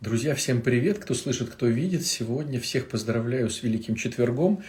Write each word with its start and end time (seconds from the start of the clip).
Друзья, 0.00 0.36
всем 0.36 0.62
привет, 0.62 1.00
кто 1.00 1.12
слышит, 1.12 1.50
кто 1.50 1.66
видит. 1.66 2.06
Сегодня 2.06 2.60
всех 2.60 2.88
поздравляю 2.88 3.50
с 3.50 3.64
Великим 3.64 3.96
Четвергом. 3.96 4.62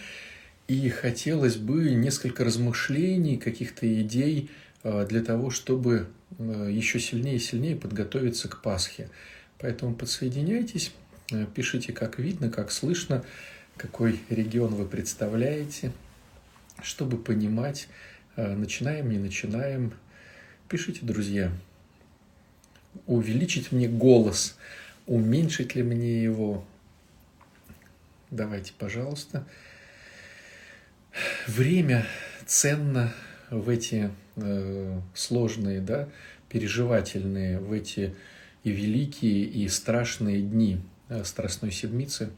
И 0.66 0.88
хотелось 0.88 1.54
бы 1.54 1.90
несколько 1.90 2.42
размышлений, 2.42 3.36
каких-то 3.36 3.86
идей 4.02 4.50
э, 4.82 5.06
для 5.06 5.22
того, 5.22 5.50
чтобы 5.50 6.08
э, 6.36 6.68
еще 6.72 6.98
сильнее 6.98 7.36
и 7.36 7.38
сильнее 7.38 7.76
подготовиться 7.76 8.48
к 8.48 8.60
Пасхе. 8.60 9.08
Поэтому 9.60 9.94
подсоединяйтесь, 9.94 10.92
э, 11.30 11.46
пишите, 11.54 11.92
как 11.92 12.18
видно, 12.18 12.50
как 12.50 12.72
слышно, 12.72 13.24
какой 13.76 14.18
регион 14.30 14.74
вы 14.74 14.84
представляете, 14.84 15.92
чтобы 16.82 17.16
понимать, 17.16 17.86
начинаем, 18.34 19.08
не 19.08 19.18
начинаем. 19.18 19.92
Пишите, 20.68 21.00
друзья. 21.02 21.52
Увеличить 23.06 23.70
мне 23.70 23.86
голос– 23.86 24.58
Уменьшить 25.10 25.74
ли 25.74 25.82
мне 25.82 26.22
его? 26.22 26.64
Давайте, 28.30 28.72
пожалуйста. 28.78 29.44
Время 31.48 32.06
ценно 32.46 33.12
в 33.50 33.68
эти 33.70 34.12
э, 34.36 35.00
сложные, 35.12 35.80
да, 35.80 36.08
переживательные, 36.48 37.58
в 37.58 37.72
эти 37.72 38.14
и 38.62 38.70
великие, 38.70 39.46
и 39.46 39.66
страшные 39.66 40.42
дни 40.42 40.80
э, 41.08 41.24
Страстной 41.24 41.72
Седмицы. 41.72 42.30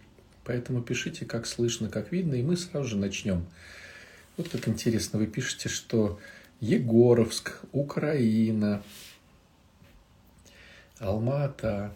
Поэтому 0.43 0.81
пишите, 0.81 1.27
как 1.27 1.45
слышно, 1.47 1.91
как 1.91 2.11
видно, 2.11 2.37
и 2.37 2.43
мы 2.43 2.57
сразу 2.57 2.89
же 2.89 2.97
начнем. 2.97 3.45
Вот 4.39 4.49
как 4.49 4.67
интересно, 4.67 5.19
вы 5.19 5.27
пишете, 5.27 5.69
что 5.69 6.19
Егоровск, 6.61 7.53
Украина, 7.73 8.83
Алма-Ата, 11.01 11.95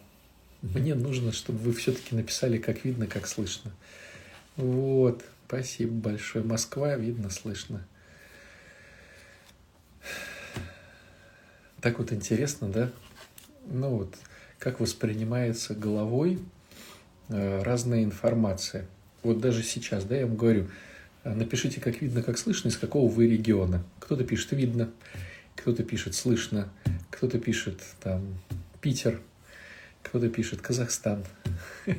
мне 0.61 0.95
нужно, 0.95 1.31
чтобы 1.31 1.59
вы 1.59 1.73
все-таки 1.73 2.15
написали, 2.15 2.57
как 2.57 2.83
видно, 2.83 3.07
как 3.07 3.27
слышно. 3.27 3.71
Вот, 4.55 5.23
спасибо 5.47 5.93
большое. 5.93 6.43
Москва, 6.43 6.95
видно, 6.95 7.29
слышно. 7.29 7.85
Так 11.81 11.99
вот 11.99 12.11
интересно, 12.11 12.69
да? 12.69 12.91
Ну 13.67 13.89
вот, 13.89 14.15
как 14.57 14.79
воспринимается 14.79 15.75
головой 15.75 16.39
э, 17.29 17.61
разная 17.61 18.03
информация. 18.03 18.87
Вот 19.21 19.39
даже 19.39 19.61
сейчас, 19.61 20.05
да, 20.05 20.17
я 20.17 20.25
вам 20.25 20.37
говорю, 20.37 20.69
э, 21.23 21.33
напишите, 21.33 21.79
как 21.79 22.01
видно, 22.01 22.23
как 22.23 22.39
слышно, 22.39 22.69
из 22.69 22.77
какого 22.77 23.09
вы 23.09 23.27
региона. 23.27 23.83
Кто-то 23.99 24.23
пишет 24.23 24.53
«видно», 24.53 24.89
кто-то 25.55 25.83
пишет 25.83 26.15
«слышно», 26.15 26.69
кто-то 27.11 27.39
пишет 27.39 27.79
там 28.01 28.39
«Питер», 28.81 29.21
кто-то 30.07 30.29
пишет 30.29 30.61
Казахстан. 30.61 31.25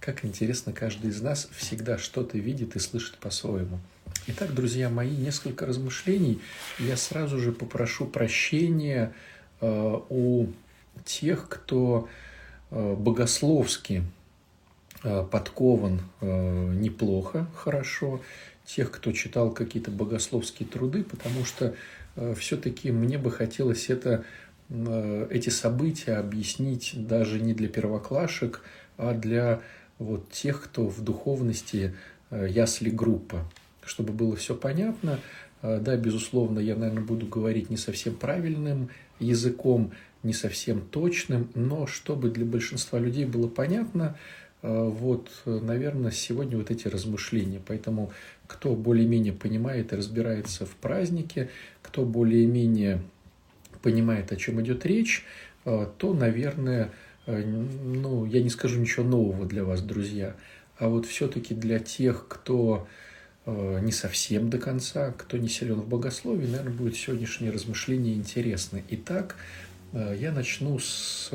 Как 0.00 0.24
интересно, 0.24 0.72
каждый 0.72 1.10
из 1.10 1.20
нас 1.20 1.48
всегда 1.56 1.98
что-то 1.98 2.38
видит 2.38 2.76
и 2.76 2.78
слышит 2.78 3.18
по-своему. 3.18 3.80
Итак, 4.28 4.54
друзья 4.54 4.88
мои, 4.88 5.10
несколько 5.10 5.66
размышлений. 5.66 6.40
Я 6.78 6.96
сразу 6.96 7.38
же 7.38 7.52
попрошу 7.52 8.06
прощения 8.06 9.12
э, 9.60 10.00
у 10.08 10.46
тех, 11.04 11.48
кто 11.48 12.08
э, 12.70 12.94
богословски 12.94 14.04
э, 15.02 15.26
подкован 15.30 16.00
неплохо, 16.20 17.48
хорошо, 17.56 18.20
тех, 18.64 18.90
кто 18.92 19.12
читал 19.12 19.50
какие-то 19.50 19.90
богословские 19.90 20.68
труды, 20.68 21.02
потому 21.02 21.44
что 21.44 21.74
все-таки 22.36 22.90
мне 22.90 23.18
бы 23.18 23.30
хотелось 23.30 23.88
это 23.90 24.24
эти 24.70 25.48
события 25.48 26.14
объяснить 26.14 26.92
даже 26.94 27.40
не 27.40 27.54
для 27.54 27.68
первоклашек, 27.68 28.62
а 28.96 29.14
для 29.14 29.62
вот 29.98 30.30
тех, 30.30 30.62
кто 30.62 30.86
в 30.88 31.02
духовности 31.02 31.94
э, 32.30 32.46
ясли 32.48 32.90
группа. 32.90 33.50
Чтобы 33.84 34.12
было 34.12 34.36
все 34.36 34.54
понятно, 34.54 35.18
э, 35.62 35.80
да, 35.80 35.96
безусловно, 35.96 36.60
я, 36.60 36.76
наверное, 36.76 37.02
буду 37.02 37.26
говорить 37.26 37.68
не 37.68 37.76
совсем 37.76 38.14
правильным 38.14 38.90
языком, 39.18 39.92
не 40.22 40.32
совсем 40.32 40.82
точным, 40.82 41.50
но 41.54 41.86
чтобы 41.86 42.30
для 42.30 42.44
большинства 42.44 42.98
людей 42.98 43.24
было 43.24 43.48
понятно, 43.48 44.16
вот, 44.62 45.30
наверное, 45.46 46.10
сегодня 46.10 46.58
вот 46.58 46.70
эти 46.70 46.86
размышления. 46.86 47.62
Поэтому 47.66 48.12
кто 48.46 48.76
более-менее 48.76 49.32
понимает 49.32 49.94
и 49.94 49.96
разбирается 49.96 50.66
в 50.66 50.76
празднике, 50.76 51.48
кто 51.80 52.04
более-менее 52.04 53.00
понимает, 53.82 54.32
о 54.32 54.36
чем 54.36 54.60
идет 54.60 54.86
речь, 54.86 55.24
э, 55.64 55.86
то, 55.98 56.14
наверное, 56.14 56.90
э, 57.26 57.42
ну, 57.42 58.24
я 58.24 58.42
не 58.42 58.50
скажу 58.50 58.78
ничего 58.80 59.04
нового 59.04 59.46
для 59.46 59.64
вас, 59.64 59.82
друзья, 59.82 60.34
а 60.78 60.88
вот 60.88 61.06
все-таки 61.06 61.54
для 61.54 61.78
тех, 61.78 62.26
кто 62.28 62.86
э, 63.46 63.80
не 63.82 63.92
совсем 63.92 64.50
до 64.50 64.58
конца, 64.58 65.12
кто 65.12 65.36
не 65.36 65.48
силен 65.48 65.80
в 65.80 65.88
богословии, 65.88 66.46
наверное, 66.46 66.72
будет 66.72 66.96
сегодняшнее 66.96 67.50
размышление 67.50 68.14
интересно. 68.14 68.80
Итак, 68.90 69.36
я 69.92 70.30
начну 70.30 70.78
с 70.78 71.32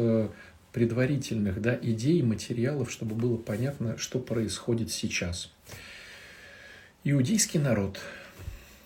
предварительных 0.71 1.61
да, 1.61 1.77
идей, 1.81 2.21
материалов, 2.21 2.89
чтобы 2.89 3.13
было 3.13 3.35
понятно, 3.35 3.97
что 3.97 4.17
происходит 4.17 4.91
сейчас. 4.91 5.51
Иудейский 7.03 7.59
народ, 7.59 7.99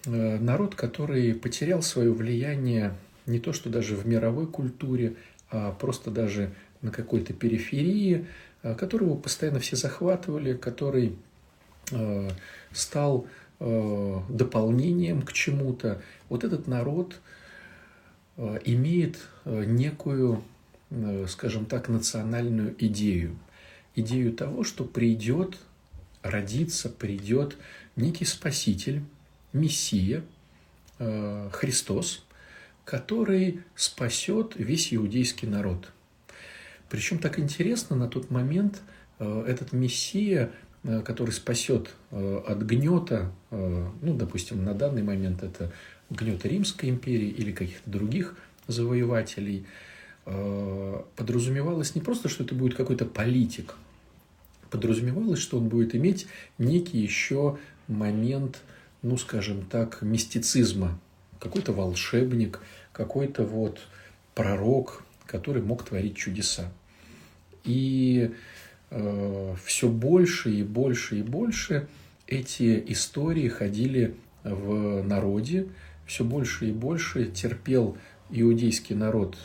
народ, 0.06 0.74
который 0.74 1.36
потерял 1.36 1.84
свое 1.84 2.12
влияние 2.12 2.96
не 3.30 3.40
то 3.40 3.54
что 3.54 3.70
даже 3.70 3.96
в 3.96 4.06
мировой 4.08 4.48
культуре, 4.48 5.16
а 5.50 5.72
просто 5.72 6.12
даже 6.12 6.54
на 6.82 6.92
какой-то 6.92 7.34
периферии, 7.34 8.28
а, 8.62 8.76
которого 8.76 9.16
постоянно 9.16 9.60
все 9.60 9.76
захватывали, 9.76 10.54
который 10.54 11.16
а, 11.92 12.30
стал 12.72 13.28
а, 13.60 14.24
дополнением 14.30 15.22
к 15.22 15.34
чему-то. 15.34 16.02
Вот 16.30 16.44
этот 16.44 16.68
народ 16.68 17.20
имеет 18.64 19.18
некую, 19.44 20.42
скажем 21.28 21.66
так, 21.66 21.90
национальную 21.90 22.74
идею. 22.80 23.38
Идею 23.96 24.32
того, 24.32 24.64
что 24.64 24.86
придет, 24.86 25.58
родится, 26.22 26.88
придет 26.88 27.58
некий 27.98 28.24
Спаситель, 28.24 29.04
Мессия, 29.52 30.24
Христос– 31.00 32.24
который 32.90 33.62
спасет 33.76 34.54
весь 34.56 34.92
иудейский 34.92 35.48
народ. 35.48 35.92
Причем 36.90 37.20
так 37.20 37.38
интересно, 37.38 37.96
на 37.96 38.08
тот 38.08 38.32
момент 38.32 38.82
э, 39.20 39.44
этот 39.48 39.74
Мессия, 39.74 40.52
э, 40.84 41.02
который 41.02 41.30
спасет 41.30 41.92
э, 42.10 42.42
от 42.48 42.64
гнета, 42.64 43.32
ну, 43.52 44.16
допустим, 44.16 44.64
на 44.66 44.74
данный 44.74 45.04
момент 45.04 45.44
это 45.44 45.72
гнета 46.10 46.48
Римской 46.48 46.90
империи 46.90 47.28
или 47.30 47.52
каких-то 47.52 47.88
других 47.88 48.36
завоевателей, 48.68 49.66
подразумевалось 50.26 51.96
не 51.96 52.02
просто, 52.02 52.30
что 52.30 52.44
это 52.44 52.56
будет 52.56 52.76
какой-то 52.76 53.06
политик, 53.06 53.76
подразумевалось, 54.70 55.40
что 55.40 55.58
он 55.58 55.68
будет 55.68 55.96
иметь 55.96 56.28
некий 56.58 57.00
еще 57.00 57.58
момент, 57.88 58.62
ну, 59.02 59.18
скажем 59.18 59.66
так, 59.66 60.02
мистицизма, 60.02 61.00
какой-то 61.40 61.74
волшебник– 61.74 62.60
какой-то 63.00 63.44
вот 63.44 63.80
пророк, 64.36 65.04
который 65.26 65.62
мог 65.62 65.86
творить 65.86 66.18
чудеса. 66.18 66.70
И 67.64 68.32
э, 68.90 69.56
все 69.64 69.88
больше 69.88 70.52
и 70.52 70.64
больше 70.64 71.20
и 71.20 71.22
больше 71.22 71.88
эти 72.28 72.84
истории 72.88 73.48
ходили 73.48 74.16
в 74.44 75.02
народе, 75.02 75.70
все 76.06 76.26
больше 76.26 76.68
и 76.68 76.72
больше 76.74 77.28
терпел 77.28 77.98
иудейский 78.30 78.96
народ 78.96 79.38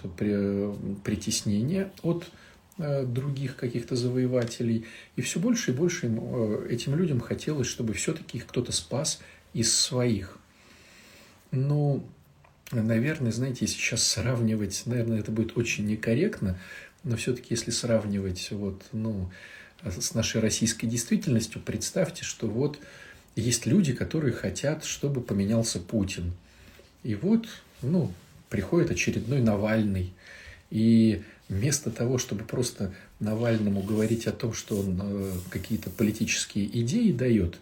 притеснение 1.04 1.92
от 2.02 2.28
э, 2.78 3.04
других 3.04 3.54
каких-то 3.54 3.94
завоевателей. 3.94 4.86
И 5.14 5.22
все 5.22 5.38
больше 5.38 5.70
и 5.70 5.74
больше 5.74 6.08
э, 6.08 6.66
этим 6.70 6.96
людям 6.96 7.20
хотелось, 7.20 7.68
чтобы 7.68 7.92
все-таки 7.92 8.38
их 8.38 8.46
кто-то 8.46 8.72
спас 8.72 9.20
из 9.52 9.72
своих. 9.76 10.40
Но 11.54 12.04
наверное, 12.72 13.32
знаете, 13.32 13.66
сейчас 13.66 14.06
сравнивать, 14.06 14.82
наверное, 14.86 15.20
это 15.20 15.30
будет 15.30 15.56
очень 15.56 15.86
некорректно, 15.86 16.58
но 17.02 17.16
все-таки 17.16 17.48
если 17.50 17.70
сравнивать 17.70 18.48
вот, 18.50 18.82
ну, 18.92 19.30
с 19.84 20.14
нашей 20.14 20.40
российской 20.40 20.86
действительностью, 20.86 21.60
представьте, 21.60 22.24
что 22.24 22.46
вот 22.46 22.78
есть 23.36 23.66
люди, 23.66 23.92
которые 23.92 24.32
хотят, 24.32 24.84
чтобы 24.84 25.20
поменялся 25.20 25.78
Путин. 25.78 26.32
И 27.02 27.14
вот, 27.14 27.46
ну, 27.82 28.12
приходит 28.48 28.90
очередной 28.90 29.42
Навальный. 29.42 30.12
И 30.70 31.22
вместо 31.48 31.90
того, 31.90 32.18
чтобы 32.18 32.44
просто 32.44 32.94
Навальному 33.20 33.82
говорить 33.82 34.26
о 34.26 34.32
том, 34.32 34.54
что 34.54 34.78
он 34.78 34.98
э, 35.02 35.32
какие-то 35.50 35.90
политические 35.90 36.66
идеи 36.80 37.12
дает, 37.12 37.58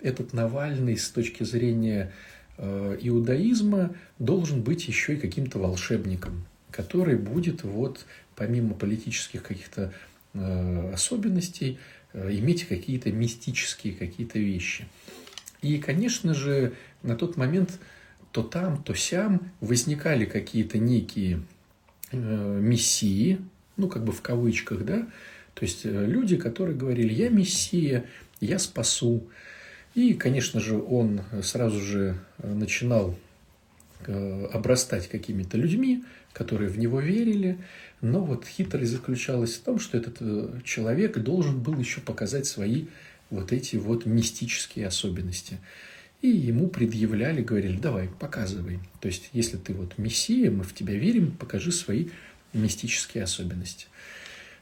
этот 0.00 0.32
Навальный 0.32 0.96
с 0.96 1.10
точки 1.10 1.44
зрения 1.44 2.12
иудаизма 2.60 3.94
должен 4.18 4.62
быть 4.62 4.86
еще 4.86 5.14
и 5.14 5.20
каким-то 5.20 5.58
волшебником. 5.58 6.44
который 6.70 7.16
будет 7.16 7.64
вот 7.64 8.06
помимо 8.36 8.74
политических 8.74 9.42
каких-то 9.42 9.92
э, 10.34 10.92
особенностей 10.92 11.78
э, 12.12 12.30
иметь 12.38 12.64
какие-то 12.66 13.10
мистические 13.12 13.94
какие-то 13.94 14.38
вещи. 14.38 14.86
И, 15.62 15.78
конечно 15.78 16.32
же, 16.32 16.74
на 17.02 17.16
тот 17.16 17.36
момент 17.36 17.78
то 18.32 18.42
там, 18.42 18.82
то 18.82 18.94
сям 18.94 19.50
возникали 19.60 20.24
какие-то 20.24 20.78
некие 20.78 21.42
э, 22.12 22.16
мессии, 22.62 23.40
ну, 23.76 23.88
как 23.88 24.04
бы 24.04 24.12
в 24.12 24.22
кавычках, 24.22 24.84
да, 24.84 25.08
то 25.54 25.64
есть 25.64 25.84
э, 25.84 26.06
люди, 26.06 26.36
которые 26.36 26.76
говорили, 26.76 27.12
я 27.12 27.28
мессия, 27.28 28.04
я 28.40 28.58
спасу. 28.58 29.28
И, 29.94 30.14
конечно 30.14 30.60
же, 30.60 30.78
он 30.78 31.22
сразу 31.42 31.80
же 31.80 32.16
э, 32.38 32.52
начинал 32.52 33.16
э, 34.06 34.46
обрастать 34.52 35.08
какими-то 35.08 35.56
людьми, 35.56 36.04
которые 36.32 36.70
в 36.70 36.78
него 36.78 37.00
верили. 37.00 37.58
Но 38.00 38.24
вот 38.24 38.46
хитрость 38.46 38.92
заключалась 38.92 39.56
в 39.56 39.62
том, 39.62 39.78
что 39.78 39.98
этот 39.98 40.64
человек 40.64 41.18
должен 41.18 41.60
был 41.60 41.78
еще 41.78 42.00
показать 42.00 42.46
свои 42.46 42.86
вот 43.30 43.52
эти 43.52 43.76
вот 43.76 44.06
мистические 44.06 44.86
особенности. 44.86 45.58
И 46.22 46.28
ему 46.28 46.68
предъявляли, 46.68 47.42
говорили, 47.42 47.78
давай, 47.78 48.08
показывай. 48.08 48.78
То 49.00 49.08
есть, 49.08 49.30
если 49.32 49.56
ты 49.56 49.72
вот 49.72 49.96
мессия, 49.96 50.50
мы 50.50 50.64
в 50.64 50.74
тебя 50.74 50.94
верим, 50.94 51.32
покажи 51.32 51.72
свои 51.72 52.08
мистические 52.52 53.24
особенности. 53.24 53.86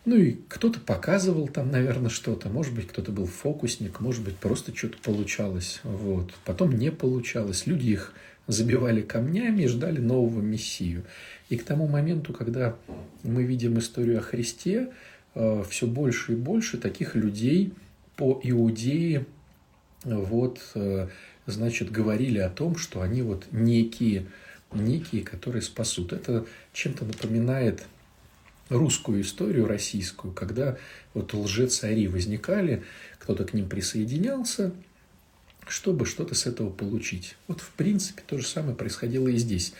Ну 0.04 0.16
и 0.16 0.36
кто-то 0.48 0.80
показывал 0.80 1.48
там, 1.48 1.70
наверное, 1.70 2.10
что-то. 2.10 2.48
Может 2.48 2.74
быть, 2.74 2.86
кто-то 2.86 3.12
был 3.12 3.26
фокусник, 3.26 4.00
может 4.00 4.24
быть, 4.24 4.36
просто 4.36 4.74
что-то 4.74 4.98
получалось. 4.98 5.80
Вот. 5.82 6.32
Потом 6.44 6.78
не 6.78 6.90
получалось. 6.90 7.66
Люди 7.66 7.90
их 7.90 8.14
забивали 8.46 9.02
камнями 9.02 9.62
и 9.62 9.68
ждали 9.68 10.00
нового 10.00 10.40
Мессию. 10.40 11.04
И 11.50 11.56
к 11.56 11.64
тому 11.64 11.86
моменту, 11.86 12.32
когда 12.32 12.76
мы 13.22 13.44
видим 13.44 13.78
историю 13.78 14.18
о 14.18 14.22
Христе, 14.22 14.88
э, 15.34 15.64
все 15.68 15.86
больше 15.86 16.32
и 16.32 16.36
больше 16.36 16.78
таких 16.78 17.14
людей 17.14 17.72
по 18.16 18.40
Иудее 18.42 19.26
вот, 20.04 20.60
э, 20.74 21.08
значит, 21.46 21.90
говорили 21.90 22.38
о 22.38 22.50
том, 22.50 22.76
что 22.76 23.02
они 23.02 23.22
вот 23.22 23.46
некие, 23.52 24.26
некие, 24.72 25.22
которые 25.22 25.62
спасут. 25.62 26.12
Это 26.12 26.46
чем-то 26.72 27.04
напоминает 27.04 27.84
русскую 28.68 29.22
историю, 29.22 29.66
российскую, 29.66 30.32
когда 30.32 30.76
вот 31.14 31.32
лжецари 31.34 32.06
возникали, 32.06 32.84
кто-то 33.18 33.44
к 33.44 33.54
ним 33.54 33.68
присоединялся, 33.68 34.72
чтобы 35.66 36.06
что-то 36.06 36.34
с 36.34 36.46
этого 36.46 36.70
получить. 36.70 37.36
Вот, 37.46 37.60
в 37.60 37.70
принципе, 37.70 38.22
то 38.26 38.38
же 38.38 38.46
самое 38.46 38.74
происходило 38.74 39.28
и 39.28 39.36
здесь. 39.36 39.74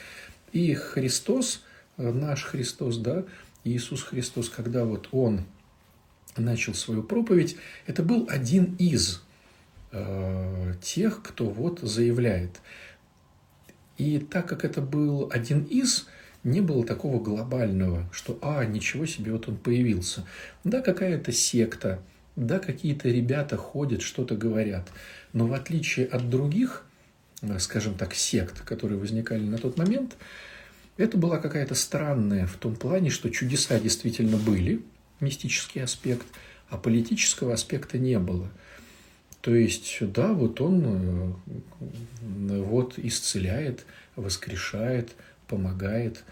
И 0.52 0.74
Христос, 0.74 1.62
э, 1.96 2.10
наш 2.10 2.44
Христос, 2.44 2.98
да, 2.98 3.24
Иисус 3.64 4.02
Христос, 4.02 4.48
когда 4.48 4.84
вот 4.84 5.08
Он 5.12 5.44
начал 6.36 6.74
свою 6.74 7.02
проповедь, 7.02 7.56
это 7.86 8.02
был 8.02 8.26
один 8.30 8.76
из 8.78 9.22
э, 9.92 10.74
тех, 10.82 11.22
кто 11.22 11.46
вот 11.46 11.80
заявляет. 11.80 12.60
И 13.96 14.18
так 14.18 14.48
как 14.48 14.64
это 14.64 14.80
был 14.80 15.28
один 15.32 15.64
из, 15.64 16.06
не 16.44 16.60
было 16.60 16.84
такого 16.84 17.22
глобального, 17.22 18.08
что, 18.12 18.38
а, 18.42 18.64
ничего 18.64 19.06
себе, 19.06 19.32
вот 19.32 19.48
он 19.48 19.56
появился. 19.56 20.24
Да, 20.64 20.80
какая-то 20.80 21.32
секта, 21.32 22.00
да, 22.36 22.58
какие-то 22.58 23.08
ребята 23.08 23.56
ходят, 23.56 24.02
что-то 24.02 24.36
говорят. 24.36 24.88
Но 25.32 25.46
в 25.46 25.52
отличие 25.52 26.06
от 26.06 26.30
других, 26.30 26.86
э, 27.42 27.58
скажем 27.58 27.94
так, 27.94 28.14
сект, 28.14 28.60
которые 28.60 28.98
возникали 28.98 29.42
на 29.42 29.58
тот 29.58 29.76
момент, 29.76 30.16
это 30.96 31.16
была 31.16 31.38
какая-то 31.38 31.74
странная 31.74 32.46
в 32.46 32.56
том 32.56 32.74
плане, 32.74 33.10
что 33.10 33.30
чудеса 33.30 33.78
действительно 33.78 34.36
были, 34.36 34.82
мистический 35.20 35.82
аспект, 35.82 36.26
а 36.68 36.76
политического 36.76 37.54
аспекта 37.54 37.98
не 37.98 38.18
было. 38.18 38.48
То 39.40 39.54
есть, 39.54 39.98
да, 40.00 40.32
вот 40.32 40.60
он 40.60 41.36
э, 42.20 42.62
вот 42.62 42.98
исцеляет, 42.98 43.84
воскрешает– 44.14 45.10
помогает, 45.48 46.24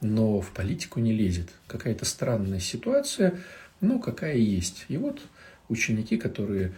но 0.00 0.40
в 0.40 0.50
политику 0.52 1.00
не 1.00 1.12
лезет. 1.12 1.50
Какая-то 1.66 2.04
странная 2.04 2.60
ситуация, 2.60 3.38
но 3.80 3.98
какая 3.98 4.36
есть. 4.36 4.86
И 4.88 4.96
вот 4.96 5.20
ученики, 5.68 6.16
которые 6.16 6.72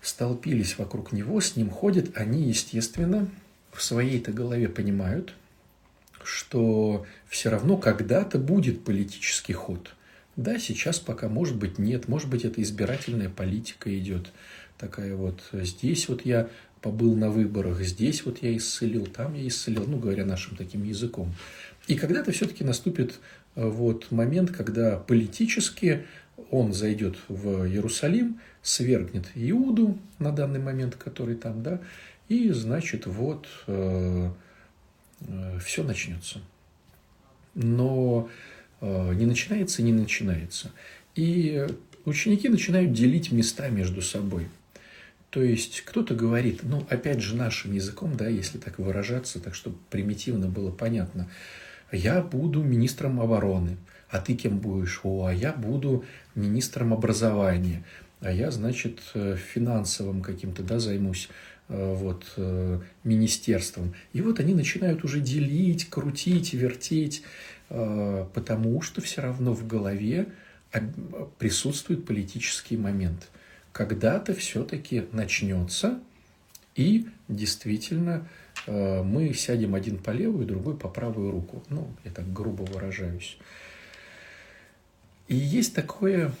столпились 0.00 0.78
вокруг 0.78 1.12
него, 1.12 1.40
с 1.40 1.56
ним 1.56 1.70
ходят, 1.70 2.16
они, 2.16 2.42
естественно, 2.44 3.28
в 3.72 3.82
своей-то 3.82 4.32
голове 4.32 4.68
понимают, 4.68 5.34
что 6.22 7.06
все 7.28 7.50
равно 7.50 7.76
когда-то 7.76 8.38
будет 8.38 8.84
политический 8.84 9.52
ход. 9.52 9.94
Да, 10.36 10.58
сейчас 10.58 10.98
пока, 10.98 11.28
может 11.28 11.56
быть, 11.56 11.78
нет, 11.78 12.08
может 12.08 12.28
быть, 12.28 12.44
это 12.44 12.62
избирательная 12.62 13.30
политика 13.30 13.96
идет 13.98 14.32
такая 14.78 15.16
вот. 15.16 15.40
Здесь 15.52 16.08
вот 16.08 16.26
я 16.26 16.48
побыл 16.86 17.16
на 17.16 17.30
выборах, 17.30 17.80
здесь 17.80 18.24
вот 18.24 18.44
я 18.44 18.56
исцелил, 18.56 19.06
там 19.06 19.34
я 19.34 19.48
исцелил, 19.48 19.86
ну, 19.88 19.98
говоря 19.98 20.24
нашим 20.24 20.56
таким 20.56 20.84
языком. 20.84 21.34
И 21.88 21.96
когда-то 21.96 22.30
все-таки 22.30 22.62
наступит 22.62 23.18
э, 23.56 23.66
вот 23.68 24.12
момент, 24.12 24.52
когда 24.52 24.96
политически 24.96 26.06
он 26.52 26.72
зайдет 26.72 27.16
в 27.26 27.66
Иерусалим, 27.66 28.38
свергнет 28.62 29.24
Иуду 29.34 29.98
на 30.20 30.30
данный 30.30 30.60
момент, 30.60 30.94
который 30.94 31.34
там, 31.34 31.60
да, 31.64 31.80
и, 32.28 32.52
значит, 32.52 33.06
вот 33.06 33.48
э, 33.66 34.30
э, 35.22 35.58
все 35.64 35.82
начнется. 35.82 36.40
Но 37.56 38.28
э, 38.80 39.14
не 39.14 39.26
начинается, 39.26 39.82
не 39.82 39.92
начинается. 39.92 40.70
И 41.16 41.66
ученики 42.04 42.48
начинают 42.48 42.92
делить 42.92 43.32
места 43.32 43.70
между 43.70 44.02
собой– 44.02 44.46
то 45.30 45.42
есть 45.42 45.82
кто-то 45.82 46.14
говорит, 46.14 46.60
ну, 46.62 46.86
опять 46.88 47.20
же, 47.20 47.36
нашим 47.36 47.72
языком, 47.72 48.16
да, 48.16 48.28
если 48.28 48.58
так 48.58 48.78
выражаться, 48.78 49.40
так 49.40 49.54
чтобы 49.54 49.76
примитивно 49.90 50.48
было 50.48 50.70
понятно, 50.70 51.28
я 51.92 52.22
буду 52.22 52.62
министром 52.62 53.20
обороны, 53.20 53.76
а 54.08 54.20
ты 54.20 54.34
кем 54.34 54.58
будешь? 54.58 55.00
О, 55.02 55.26
а 55.26 55.32
я 55.32 55.52
буду 55.52 56.04
министром 56.34 56.92
образования, 56.92 57.84
а 58.20 58.32
я, 58.32 58.50
значит, 58.50 59.00
э, 59.14 59.36
финансовым 59.36 60.22
каким-то, 60.22 60.62
да, 60.62 60.78
займусь 60.78 61.28
э, 61.68 61.94
вот, 61.94 62.24
э, 62.36 62.80
министерством. 63.04 63.94
И 64.12 64.20
вот 64.20 64.40
они 64.40 64.54
начинают 64.54 65.04
уже 65.04 65.20
делить, 65.20 65.90
крутить, 65.90 66.54
вертеть, 66.54 67.22
потому 67.68 68.80
что 68.80 69.00
все 69.00 69.22
равно 69.22 69.52
в 69.52 69.66
голове 69.66 70.28
присутствует 71.38 72.06
политический 72.06 72.76
момент– 72.76 73.28
когда-то 73.76 74.32
все-таки 74.32 75.04
начнется, 75.12 76.00
и 76.76 77.08
действительно 77.28 78.26
э, 78.66 79.02
мы 79.02 79.34
сядем 79.34 79.74
один 79.74 79.98
по 79.98 80.12
левую, 80.12 80.46
другой 80.46 80.78
по 80.78 80.88
правую 80.88 81.30
руку. 81.30 81.62
Ну, 81.68 81.86
я 82.02 82.10
так 82.10 82.32
грубо 82.32 82.62
выражаюсь. 82.62 83.36
И 85.28 85.36
есть 85.36 85.74
такое, 85.74 86.32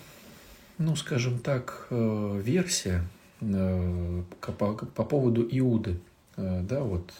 ну, 0.78 0.96
скажем 0.96 1.38
так, 1.38 1.88
э, 1.90 2.40
версия 2.42 3.04
э, 3.42 4.22
по, 4.40 4.72
по 4.72 5.04
поводу 5.04 5.46
Иуды, 5.50 6.00
да, 6.38 6.80
вот 6.80 7.12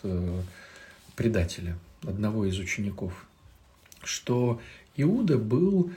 предателя, 1.14 1.78
одного 2.02 2.46
из 2.46 2.58
учеников, 2.58 3.26
что 4.02 4.60
Иуда 4.96 5.38
был 5.38 5.90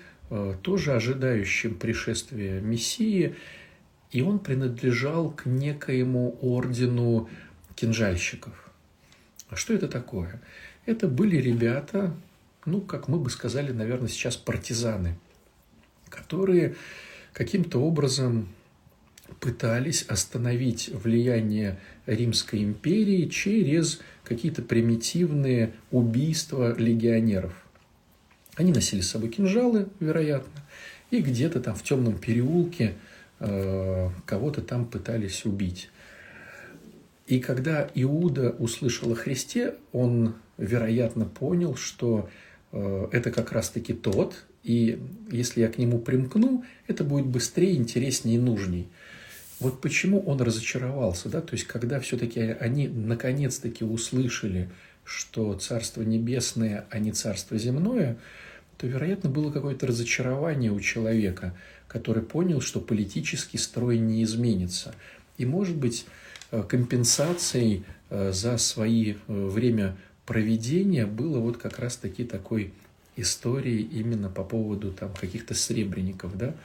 тоже 0.62 0.94
ожидающим 0.94 1.76
пришествия 1.76 2.62
Мессии, 2.62 3.36
и 4.12 4.22
он 4.22 4.40
принадлежал 4.40 5.30
к 5.30 5.46
некоему 5.46 6.38
ордену 6.42 7.30
кинжальщиков. 7.76 8.54
А 9.50 9.56
что 9.56 9.74
это 9.74 9.88
такое? 9.88 10.42
Это 10.86 11.08
были 11.08 11.38
ребята, 11.38 12.16
ну, 12.66 12.82
как 12.82 13.08
мы 13.08 13.20
бы 13.20 13.30
сказали, 13.30 13.72
наверное, 13.72 14.08
сейчас 14.08 14.36
партизаны, 14.36 15.18
которые 16.10 16.76
каким-то 17.34 17.80
образом 17.80 18.50
пытались 19.40 20.04
остановить 20.04 20.90
влияние 20.90 21.80
Римской 22.08 22.64
империи 22.64 23.28
через 23.28 24.02
какие-то 24.24 24.64
примитивные 24.64 25.74
убийства 25.92 26.76
легионеров. 26.76 27.54
Они 28.56 28.74
носили 28.74 29.02
с 29.02 29.12
собой 29.12 29.30
кинжалы, 29.30 29.88
вероятно, 30.00 30.62
и 31.12 31.22
где-то 31.22 31.60
там 31.60 31.76
в 31.76 31.84
темном 31.84 32.18
переулке– 32.18 32.96
кого-то 33.40 34.62
там 34.62 34.86
пытались 34.86 35.46
убить. 35.46 35.90
И 37.30 37.40
когда 37.40 37.88
Иуда 37.94 38.50
услышал 38.50 39.12
о 39.12 39.16
Христе, 39.16 39.76
он, 39.92 40.34
вероятно, 40.58 41.26
понял, 41.26 41.76
что 41.76 42.28
э, 42.72 43.08
это 43.12 43.30
как 43.30 43.52
раз-таки 43.52 43.94
тот, 43.94 44.46
и 44.64 45.00
если 45.32 45.62
я 45.62 45.68
к 45.68 45.78
нему 45.78 46.00
примкну, 46.00 46.66
это 46.88 47.04
будет 47.04 47.28
быстрее, 47.28 47.76
интереснее 47.76 48.38
и 48.38 48.42
нужней. 48.42 48.88
Вот 49.60 49.80
почему 49.80 50.22
он 50.22 50.42
разочаровался, 50.42 51.30
да, 51.30 51.42
то 51.42 51.54
есть 51.54 51.68
когда 51.68 52.00
все-таки 52.00 52.40
они 52.40 52.88
наконец-таки 52.88 53.84
услышали, 53.84 54.72
что 55.04 55.54
Царство 55.54 56.02
Небесное, 56.02 56.88
а 56.90 56.98
не 56.98 57.12
Царство 57.12 57.60
Земное, 57.60 58.18
то, 58.80 58.88
вероятно, 58.88 59.30
было 59.30 59.52
какое-то 59.52 59.86
разочарование 59.86 60.72
у 60.72 60.80
человека, 60.80 61.56
который 61.90 62.24
понял, 62.24 62.62
что 62.62 62.80
политический 62.80 63.58
строй 63.58 63.98
не 63.98 64.24
изменится. 64.24 64.96
И, 65.38 65.46
может 65.46 65.76
быть, 65.76 66.06
э, 66.52 66.64
компенсацией 66.64 67.84
э, 68.10 68.32
за 68.32 68.58
свои 68.58 69.16
э, 69.16 69.16
время 69.28 69.98
проведения 70.26 71.06
было 71.06 71.40
вот 71.40 71.58
как 71.58 71.80
раз-таки 71.80 72.24
такой 72.24 72.72
истории 73.18 73.82
именно 73.82 74.30
по 74.30 74.46
поводу 74.46 74.94
там 74.94 75.14
каких-то 75.14 75.54
сребреников, 75.54 76.38
да, 76.38 76.56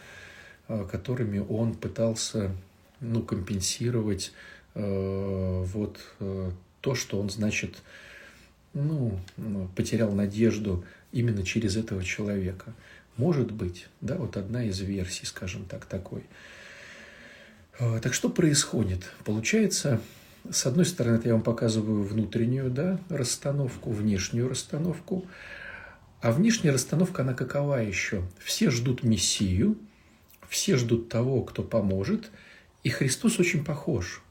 которыми 0.68 1.38
он 1.40 1.74
пытался 1.74 2.52
ну, 3.00 3.22
компенсировать 3.22 4.32
э, 4.74 5.64
вот 5.66 6.00
э, 6.20 6.50
то, 6.80 6.94
что 6.94 7.20
он, 7.20 7.30
значит, 7.30 7.82
ну, 8.72 9.18
потерял 9.76 10.12
надежду 10.12 10.84
именно 11.12 11.44
через 11.44 11.76
этого 11.76 12.02
человека. 12.02 12.74
Может 13.16 13.52
быть, 13.52 13.86
да, 14.00 14.16
вот 14.16 14.36
одна 14.36 14.64
из 14.64 14.80
версий, 14.80 15.26
скажем 15.26 15.64
так, 15.66 15.84
такой. 15.84 16.24
Э, 17.78 18.00
так 18.02 18.14
что 18.14 18.28
происходит? 18.28 19.10
Получается, 19.24 20.00
с 20.50 20.66
одной 20.66 20.84
стороны, 20.84 21.16
это 21.16 21.28
я 21.28 21.34
вам 21.34 21.42
показываю 21.42 22.02
внутреннюю 22.02 22.70
да, 22.70 22.98
расстановку, 23.08 23.90
внешнюю 23.90 24.48
расстановку. 24.48 25.26
А 26.20 26.32
внешняя 26.32 26.72
расстановка, 26.72 27.22
она 27.22 27.34
какова 27.34 27.82
еще? 27.82 28.22
Все 28.38 28.70
ждут 28.70 29.02
Мессию, 29.02 29.76
все 30.48 30.76
ждут 30.76 31.08
того, 31.08 31.42
кто 31.42 31.62
поможет– 31.62 32.30
и 32.84 32.90
Христос 32.90 33.40
очень 33.40 33.64
похож. 33.64 34.22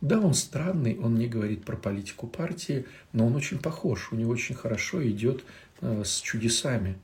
Да, 0.00 0.18
он 0.18 0.34
странный, 0.34 0.98
он 0.98 1.14
не 1.14 1.28
говорит 1.28 1.64
про 1.64 1.76
политику 1.76 2.26
партии, 2.26 2.86
но 3.12 3.26
он 3.26 3.36
очень 3.36 3.58
похож, 3.58 4.12
у 4.12 4.16
него 4.16 4.32
очень 4.32 4.54
хорошо 4.54 5.06
идет 5.08 5.44
э, 5.80 6.02
с 6.04 6.20
чудесами. 6.20 6.98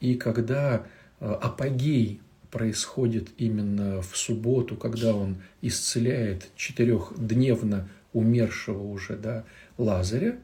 И 0.00 0.14
когда 0.14 0.86
э, 1.20 1.30
апогей 1.40 2.20
происходит 2.50 3.28
именно 3.36 4.00
в 4.02 4.16
субботу, 4.16 4.76
когда 4.76 5.14
он 5.14 5.36
исцеляет 5.60 6.48
четырехдневно 6.56 7.88
умершего 8.12 8.82
уже 8.82 9.16
да, 9.16 9.44
Лазаря, 9.76 10.38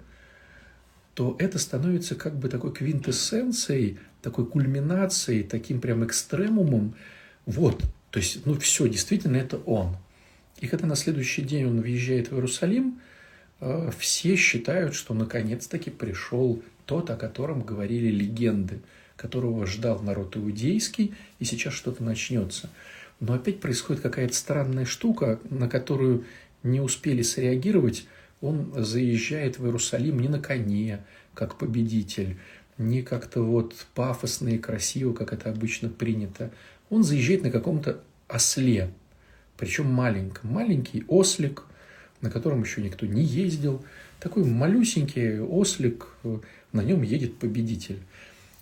то 1.15 1.37
это 1.39 1.59
становится 1.59 2.15
как 2.15 2.37
бы 2.37 2.49
такой 2.49 2.73
квинтэссенцией, 2.73 3.99
такой 4.21 4.47
кульминацией, 4.47 5.45
таким 5.45 5.81
прям 5.81 6.05
экстремумом. 6.05 6.95
Вот, 7.47 7.83
то 8.11 8.19
есть, 8.19 8.45
ну 8.47 8.59
все, 8.59 8.89
действительно, 8.89 9.37
это 9.37 9.59
он. 9.59 9.97
И 10.61 10.67
когда 10.67 10.87
на 10.87 10.97
следующий 10.97 11.43
день 11.43 11.67
он 11.67 11.81
въезжает 11.81 12.31
в 12.31 12.35
Иерусалим, 12.35 13.01
э, 13.61 13.91
все 13.99 14.37
считают, 14.37 14.95
что 14.95 15.15
наконец-таки 15.15 15.91
пришел 15.91 16.63
тот, 16.87 17.11
о 17.11 17.17
котором 17.17 17.63
говорили 17.63 18.11
легенды, 18.11 18.81
которого 19.17 19.67
ждал 19.67 20.01
народ 20.01 20.37
иудейский, 20.37 21.15
и 21.39 21.45
сейчас 21.45 21.75
что-то 21.75 22.03
начнется. 22.03 22.71
Но 23.21 23.35
опять 23.35 23.61
происходит 23.61 24.03
какая-то 24.03 24.35
странная 24.35 24.85
штука, 24.85 25.39
на 25.51 25.69
которую 25.69 26.25
не 26.63 26.81
успели 26.81 27.23
среагировать. 27.23 28.07
Он 28.41 28.73
заезжает 28.77 29.59
в 29.59 29.65
Иерусалим 29.65 30.21
не 30.21 30.29
на 30.29 30.41
коне, 30.41 31.05
как 31.35 31.57
победитель, 31.57 32.37
не 32.79 33.03
как-то 33.03 33.43
вот 33.43 33.75
пафосно 33.95 34.49
и 34.49 34.59
красиво, 34.59 35.13
как 35.13 35.33
это 35.33 35.51
обычно 35.51 35.89
принято, 35.89 36.51
он 36.91 37.03
заезжает 37.03 37.43
на 37.43 37.51
каком-то 37.51 38.01
осле, 38.29 38.91
причем 39.57 39.87
маленьком. 39.87 40.53
Маленький 40.53 41.05
ослик, 41.09 41.65
на 42.21 42.31
котором 42.31 42.63
еще 42.63 42.83
никто 42.83 43.07
не 43.07 43.23
ездил. 43.23 43.85
Такой 44.21 44.45
малюсенький 44.45 45.41
ослик, 45.41 46.09
на 46.73 46.83
нем 46.83 47.03
едет 47.03 47.39
победитель. 47.39 48.01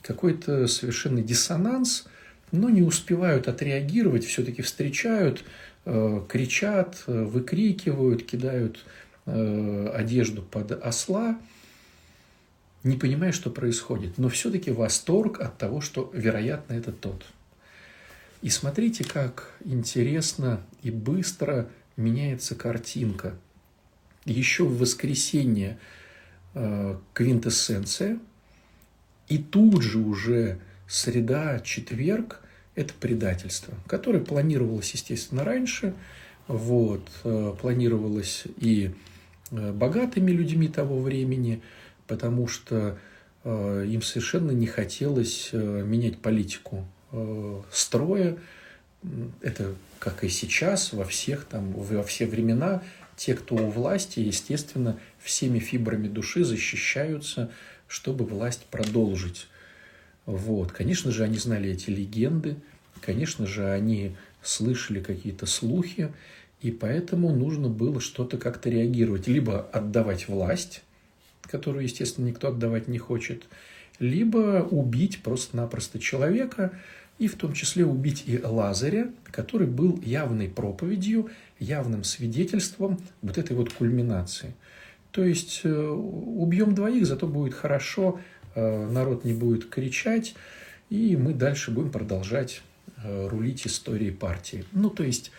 Какой-то 0.02 0.66
совершенно 0.66 1.22
диссонанс, 1.22 2.06
но 2.50 2.68
не 2.68 2.82
успевают 2.82 3.48
отреагировать, 3.48 4.24
все-таки 4.24 4.62
встречают, 4.62 5.44
э, 5.84 6.20
кричат, 6.28 7.02
выкрикивают, 7.06 8.24
кидают 8.24 8.84
э, 9.26 9.92
одежду 9.94 10.42
под 10.42 10.72
осла, 10.72 11.38
не 12.82 12.96
понимая, 12.96 13.32
что 13.32 13.50
происходит, 13.50 14.18
но 14.18 14.28
все-таки 14.28 14.70
восторг 14.70 15.40
от 15.40 15.56
того, 15.56 15.80
что, 15.80 16.10
вероятно, 16.12 16.74
это 16.74 16.92
тот– 16.92 17.24
и 18.42 18.48
смотрите, 18.50 19.04
как 19.04 19.54
интересно 19.64 20.60
и 20.82 20.90
быстро 20.90 21.68
меняется 21.96 22.56
картинка. 22.56 23.36
Еще 24.24 24.64
в 24.64 24.78
воскресенье 24.78 25.78
э, 26.54 26.96
квинтэссенция, 27.14 28.18
и 29.32 29.38
тут 29.38 29.80
же 29.80 29.98
уже 29.98 30.58
среда, 30.86 31.58
четверг– 31.60 32.42
это 32.74 32.92
предательство, 32.92 33.72
которое 33.86 34.20
планировалось, 34.20 34.92
естественно, 34.92 35.42
раньше, 35.42 35.94
вот, 36.48 37.08
э, 37.24 37.54
планировалось 37.58 38.44
и 38.58 38.90
э, 39.50 39.72
богатыми 39.72 40.32
людьми 40.32 40.68
того 40.68 41.00
времени, 41.00 41.62
потому 42.06 42.46
что 42.46 42.98
э, 43.44 43.86
им 43.88 44.02
совершенно 44.02 44.50
не 44.50 44.66
хотелось 44.66 45.50
менять 45.54 46.18
политику 46.18 46.86
строя. 47.70 48.36
Это, 49.40 49.74
как 49.98 50.24
и 50.24 50.28
сейчас, 50.28 50.92
во 50.92 51.04
всех 51.04 51.46
там, 51.46 51.72
во 51.72 52.02
все 52.02 52.26
времена, 52.26 52.82
те, 53.16 53.34
кто 53.34 53.54
у 53.54 53.70
власти, 53.70 54.20
естественно, 54.20 54.98
всеми 55.20 55.58
фибрами 55.58 56.08
души 56.08 56.44
защищаются, 56.44 57.50
чтобы 57.92 58.24
власть 58.24 58.64
продолжить. 58.70 59.48
Вот. 60.24 60.72
Конечно 60.72 61.12
же, 61.12 61.24
они 61.24 61.36
знали 61.36 61.70
эти 61.70 61.90
легенды, 61.90 62.56
конечно 63.02 63.46
же, 63.46 63.70
они 63.70 64.16
слышали 64.42 65.00
какие-то 65.00 65.44
слухи, 65.44 66.10
и 66.62 66.70
поэтому 66.70 67.34
нужно 67.34 67.68
было 67.68 68.00
что-то 68.00 68.38
как-то 68.38 68.70
реагировать. 68.70 69.26
Либо 69.26 69.60
отдавать 69.60 70.26
власть, 70.26 70.82
которую, 71.42 71.84
естественно, 71.84 72.26
никто 72.26 72.48
отдавать 72.48 72.88
не 72.88 72.96
хочет, 72.96 73.44
либо 73.98 74.66
убить 74.70 75.22
просто-напросто 75.22 75.98
человека, 75.98 76.72
и 77.18 77.28
в 77.28 77.36
том 77.36 77.52
числе 77.52 77.84
убить 77.84 78.24
и 78.26 78.40
Лазаря, 78.42 79.10
который 79.30 79.66
был 79.66 80.00
явной 80.02 80.48
проповедью, 80.48 81.30
явным 81.58 82.04
свидетельством 82.04 82.98
вот 83.20 83.36
этой 83.36 83.54
вот 83.54 83.70
кульминации. 83.70 84.54
То 85.12 85.22
есть 85.22 85.60
э, 85.64 85.70
убьем 85.70 86.74
двоих, 86.74 87.06
зато 87.06 87.26
будет 87.26 87.52
хорошо, 87.52 88.18
э, 88.54 88.86
народ 88.90 89.24
не 89.24 89.34
будет 89.34 89.68
кричать, 89.68 90.34
и 90.88 91.16
мы 91.16 91.34
дальше 91.34 91.70
будем 91.70 91.90
продолжать 91.90 92.62
э, 93.04 93.28
рулить 93.28 93.66
историей 93.66 94.10
партии. 94.10 94.64
Ну, 94.72 94.90
то 94.90 95.04
есть, 95.04 95.30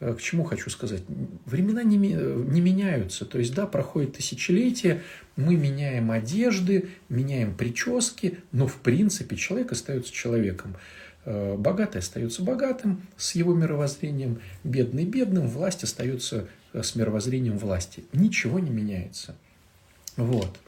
к 0.00 0.18
чему 0.20 0.42
хочу 0.42 0.68
сказать? 0.68 1.04
Времена 1.46 1.84
не, 1.84 1.96
не 1.96 2.60
меняются. 2.60 3.24
То 3.24 3.38
есть, 3.38 3.54
да, 3.54 3.68
проходит 3.68 4.14
тысячелетия, 4.14 5.00
мы 5.36 5.54
меняем 5.54 6.10
одежды, 6.10 6.88
меняем 7.08 7.54
прически, 7.54 8.38
но 8.50 8.66
в 8.66 8.78
принципе 8.78 9.36
человек 9.36 9.70
остается 9.70 10.12
человеком. 10.12 10.74
Богатый 11.24 11.98
остается 11.98 12.42
богатым 12.42 13.02
с 13.16 13.36
его 13.36 13.54
мировоззрением, 13.54 14.40
бедный 14.64 15.04
бедным, 15.04 15.46
власть 15.46 15.84
остается 15.84 16.48
с 16.72 16.94
мировоззрением 16.94 17.58
власти. 17.58 18.04
Ничего 18.12 18.58
не 18.58 18.70
меняется. 18.70 19.34
Вот. 20.16 20.58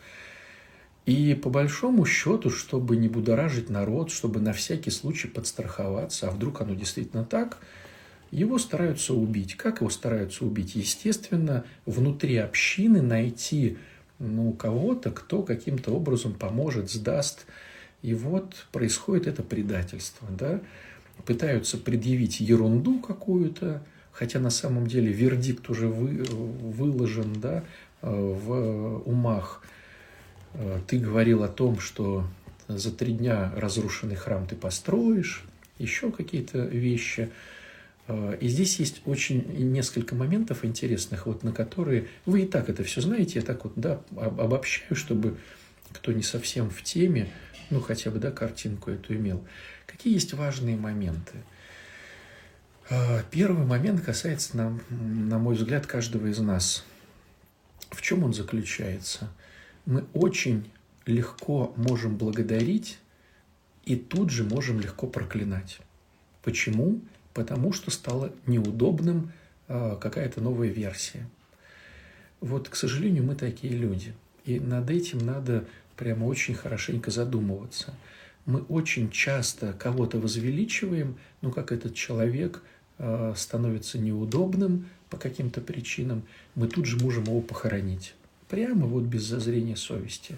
И 1.06 1.34
по 1.34 1.50
большому 1.50 2.06
счету, 2.06 2.50
чтобы 2.50 2.96
не 2.96 3.08
будоражить 3.08 3.68
народ, 3.68 4.10
чтобы 4.10 4.40
на 4.40 4.52
всякий 4.52 4.90
случай 4.90 5.28
подстраховаться, 5.28 6.28
а 6.28 6.30
вдруг 6.30 6.62
оно 6.62 6.74
действительно 6.74 7.24
так, 7.24 7.58
его 8.30 8.58
стараются 8.58 9.14
убить. 9.14 9.56
Как 9.56 9.80
его 9.80 9.90
стараются 9.90 10.44
убить? 10.44 10.74
Естественно, 10.74 11.64
внутри 11.84 12.36
общины 12.38 13.02
найти 13.02 13.76
ну, 14.18 14.52
кого-то, 14.52 15.10
кто 15.10 15.42
каким-то 15.42 15.92
образом 15.92 16.32
поможет, 16.34 16.90
сдаст, 16.90 17.46
и 18.02 18.14
вот 18.14 18.66
происходит 18.72 19.26
это 19.26 19.42
предательство, 19.42 20.28
да, 20.30 20.60
пытаются 21.24 21.78
предъявить 21.78 22.40
ерунду 22.40 22.98
какую-то, 22.98 23.82
хотя 24.14 24.38
на 24.40 24.50
самом 24.50 24.86
деле 24.86 25.12
вердикт 25.12 25.68
уже 25.68 25.88
вы, 25.88 26.24
выложен, 26.24 27.40
да, 27.40 27.62
в 28.00 29.02
умах. 29.04 29.62
Ты 30.86 30.98
говорил 30.98 31.42
о 31.42 31.48
том, 31.48 31.80
что 31.80 32.24
за 32.68 32.90
три 32.92 33.12
дня 33.12 33.52
разрушенный 33.56 34.14
храм 34.14 34.46
ты 34.46 34.56
построишь, 34.56 35.44
еще 35.78 36.10
какие-то 36.10 36.58
вещи. 36.58 37.28
И 38.40 38.48
здесь 38.48 38.78
есть 38.78 39.02
очень 39.06 39.44
несколько 39.72 40.14
моментов 40.14 40.64
интересных, 40.64 41.26
вот 41.26 41.42
на 41.42 41.52
которые 41.52 42.08
вы 42.26 42.42
и 42.42 42.46
так 42.46 42.68
это 42.68 42.84
все 42.84 43.00
знаете, 43.00 43.40
я 43.40 43.44
так 43.44 43.64
вот 43.64 43.72
да, 43.76 44.00
обобщаю, 44.14 44.94
чтобы 44.94 45.36
кто 45.90 46.12
не 46.12 46.22
совсем 46.22 46.70
в 46.70 46.82
теме, 46.82 47.28
ну, 47.70 47.80
хотя 47.80 48.10
бы, 48.10 48.18
да, 48.18 48.30
картинку 48.30 48.90
эту 48.90 49.14
имел. 49.14 49.42
Какие 49.86 50.12
есть 50.14 50.34
важные 50.34 50.76
моменты? 50.76 51.32
А, 52.90 53.22
первый 53.30 53.64
момент 53.64 54.02
касается, 54.02 54.56
на, 54.56 54.78
на 54.90 55.38
мой 55.38 55.54
взгляд, 55.54 55.86
каждого 55.86 56.26
из 56.26 56.38
нас. 56.38 56.84
В 57.90 58.02
чем 58.02 58.24
он 58.24 58.34
заключается? 58.34 59.30
мы 59.86 60.04
очень 60.14 60.70
легко 61.06 61.74
можем 61.76 62.16
благодарить 62.16 62.98
и 63.84 63.96
тут 63.96 64.30
же 64.30 64.44
можем 64.44 64.80
легко 64.80 65.06
проклинать. 65.06 65.78
Почему? 66.42 67.00
Потому 67.34 67.72
что 67.72 67.90
стало 67.90 68.32
неудобным 68.46 69.32
э, 69.68 69.96
какая-то 70.00 70.40
новая 70.40 70.68
версия. 70.68 71.28
Вот, 72.40 72.68
к 72.68 72.76
сожалению, 72.76 73.24
мы 73.24 73.34
такие 73.34 73.74
люди. 73.74 74.14
И 74.44 74.60
над 74.60 74.90
этим 74.90 75.18
надо 75.18 75.66
прямо 75.96 76.24
очень 76.26 76.54
хорошенько 76.54 77.10
задумываться. 77.10 77.94
Мы 78.46 78.60
очень 78.62 79.10
часто 79.10 79.72
кого-то 79.72 80.18
возвеличиваем, 80.18 81.16
ну, 81.40 81.50
как 81.50 81.72
этот 81.72 81.94
человек 81.94 82.62
э, 82.62 82.73
становится 83.34 83.98
неудобным 83.98 84.86
по 85.10 85.16
каким-то 85.16 85.60
причинам, 85.60 86.22
мы 86.54 86.68
тут 86.68 86.86
же 86.86 86.96
можем 86.96 87.24
его 87.24 87.40
похоронить. 87.40 88.14
Прямо 88.48 88.86
вот 88.86 89.04
без 89.04 89.22
зазрения 89.22 89.76
совести. 89.76 90.36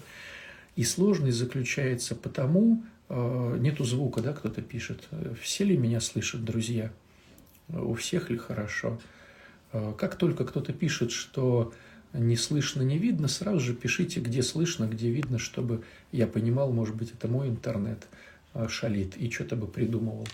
И 0.76 0.84
сложность 0.84 1.38
заключается 1.38 2.14
потому, 2.14 2.84
э, 3.08 3.56
нету 3.58 3.84
звука, 3.84 4.20
да, 4.20 4.32
кто-то 4.34 4.60
пишет. 4.60 5.08
Все 5.40 5.64
ли 5.64 5.76
меня 5.76 6.00
слышат, 6.00 6.44
друзья? 6.44 6.92
У 7.68 7.94
всех 7.94 8.30
ли 8.30 8.36
хорошо? 8.36 9.00
Э, 9.72 9.94
как 9.96 10.16
только 10.16 10.44
кто-то 10.44 10.72
пишет, 10.74 11.10
что 11.10 11.72
не 12.12 12.36
слышно, 12.36 12.82
не 12.82 12.98
видно, 12.98 13.28
сразу 13.28 13.60
же 13.60 13.74
пишите, 13.74 14.20
где 14.20 14.42
слышно, 14.42 14.86
где 14.86 15.10
видно, 15.10 15.38
чтобы 15.38 15.82
я 16.12 16.26
понимал, 16.26 16.72
может 16.72 16.94
быть, 16.94 17.12
это 17.12 17.28
мой 17.28 17.48
интернет 17.48 18.06
э, 18.52 18.68
шалит 18.68 19.16
и 19.16 19.30
что-то 19.30 19.56
бы 19.56 19.66
придумывал. 19.66 20.28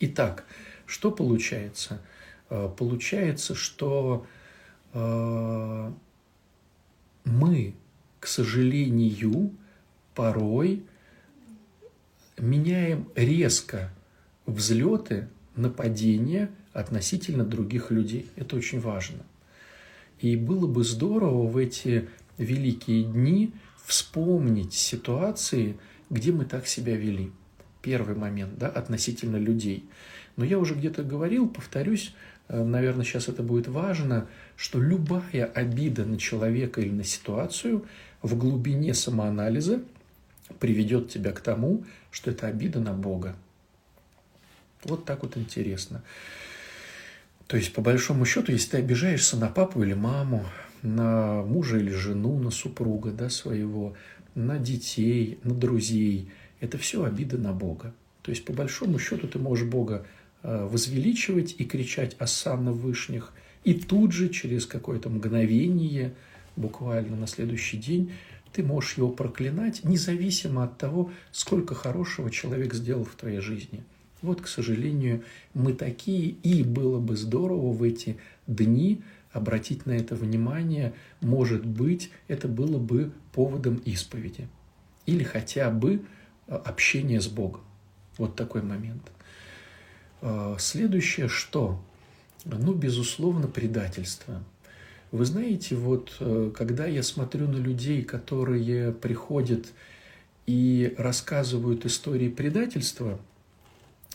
Итак, 0.00 0.44
что 0.92 1.10
получается? 1.10 2.00
Получается, 2.48 3.54
что 3.54 4.26
мы 7.24 7.74
к 8.22 8.28
сожалению, 8.28 9.50
порой 10.14 10.84
меняем 12.38 13.08
резко 13.16 13.92
взлеты 14.46 15.28
на 15.56 15.70
падение 15.70 16.48
относительно 16.72 17.44
других 17.44 17.90
людей. 17.90 18.30
Это 18.36 18.54
очень 18.54 18.78
важно. 18.78 19.24
И 20.20 20.36
было 20.36 20.68
бы 20.68 20.84
здорово 20.84 21.48
в 21.48 21.56
эти 21.56 22.08
великие 22.38 23.02
дни 23.02 23.52
вспомнить 23.84 24.72
ситуации, 24.72 25.76
где 26.08 26.30
мы 26.30 26.44
так 26.44 26.68
себя 26.68 26.94
вели. 26.94 27.32
Первый 27.82 28.14
момент, 28.14 28.56
да, 28.56 28.68
относительно 28.68 29.36
людей. 29.36 29.84
Но 30.36 30.44
я 30.44 30.58
уже 30.58 30.74
где-то 30.74 31.02
говорил, 31.02 31.48
повторюсь, 31.48 32.14
э, 32.48 32.62
наверное, 32.62 33.04
сейчас 33.04 33.28
это 33.28 33.42
будет 33.42 33.68
важно, 33.68 34.28
что 34.56 34.80
любая 34.80 35.46
обида 35.46 36.04
на 36.04 36.18
человека 36.18 36.80
или 36.80 36.90
на 36.90 37.04
ситуацию 37.04 37.84
в 38.22 38.36
глубине 38.36 38.94
самоанализа 38.94 39.82
приведет 40.58 41.10
тебя 41.10 41.32
к 41.32 41.40
тому, 41.40 41.84
что 42.10 42.30
это 42.30 42.46
обида 42.46 42.80
на 42.80 42.92
Бога. 42.92 43.36
Вот 44.84 45.04
так 45.04 45.22
вот 45.22 45.36
интересно. 45.36 46.02
То 47.46 47.56
есть, 47.56 47.72
по 47.72 47.82
большому 47.82 48.24
счету, 48.24 48.52
если 48.52 48.70
ты 48.70 48.76
обижаешься 48.78 49.36
на 49.36 49.48
папу 49.48 49.82
или 49.82 49.94
маму, 49.94 50.46
на 50.82 51.42
мужа 51.42 51.78
или 51.78 51.90
жену, 51.90 52.38
на 52.38 52.50
супруга 52.50 53.10
да, 53.10 53.28
своего, 53.28 53.94
на 54.34 54.58
детей, 54.58 55.38
на 55.44 55.54
друзей, 55.54 56.30
это 56.60 56.78
все 56.78 57.04
обида 57.04 57.38
на 57.38 57.52
Бога. 57.52 57.92
То 58.22 58.30
есть, 58.30 58.44
по 58.44 58.52
большому 58.52 58.98
счету, 58.98 59.28
ты 59.28 59.38
можешь 59.38 59.66
Бога 59.66 60.06
возвеличивать 60.42 61.54
и 61.58 61.64
кричать 61.64 62.16
«Осанна 62.18 62.72
вышних», 62.72 63.32
и 63.64 63.74
тут 63.74 64.12
же, 64.12 64.28
через 64.28 64.66
какое-то 64.66 65.08
мгновение– 65.08 66.14
буквально 66.56 67.16
на 67.16 67.26
следующий 67.26 67.76
день, 67.76 68.12
ты 68.52 68.62
можешь 68.62 68.96
его 68.98 69.08
проклинать, 69.08 69.82
независимо 69.84 70.64
от 70.64 70.76
того, 70.78 71.10
сколько 71.30 71.74
хорошего 71.74 72.30
человек 72.30 72.74
сделал 72.74 73.04
в 73.04 73.14
твоей 73.14 73.40
жизни. 73.40 73.82
Вот, 74.20 74.40
к 74.40 74.46
сожалению, 74.46 75.24
мы 75.54 75.72
такие, 75.72 76.28
и 76.28 76.62
было 76.62 77.00
бы 77.00 77.16
здорово 77.16 77.72
в 77.72 77.82
эти 77.82 78.18
дни 78.46 79.02
обратить 79.32 79.86
на 79.86 79.92
это 79.92 80.14
внимание. 80.14 80.92
Может 81.20 81.64
быть, 81.64 82.10
это 82.28 82.46
было 82.46 82.78
бы 82.78 83.10
поводом 83.32 83.76
исповеди. 83.76 84.46
Или 85.06 85.24
хотя 85.24 85.70
бы 85.70 86.02
э, 86.46 86.54
общения 86.54 87.20
с 87.20 87.26
Богом. 87.26 87.62
Вот 88.18 88.36
такой 88.36 88.62
момент. 88.62 89.02
Э, 90.22 90.56
следующее 90.58 91.28
что? 91.28 91.78
Ну, 92.44 92.72
безусловно, 92.72 93.48
предательство. 93.48 94.42
Вы 95.10 95.24
знаете, 95.26 95.76
вот 95.76 96.16
э, 96.20 96.50
когда 96.56 96.86
я 96.86 97.02
смотрю 97.02 97.48
на 97.48 97.56
людей, 97.56 98.02
которые 98.02 98.92
приходят 98.92 99.66
и 100.46 100.94
рассказывают 100.96 101.84
истории 101.84 102.28
предательства, 102.28 103.18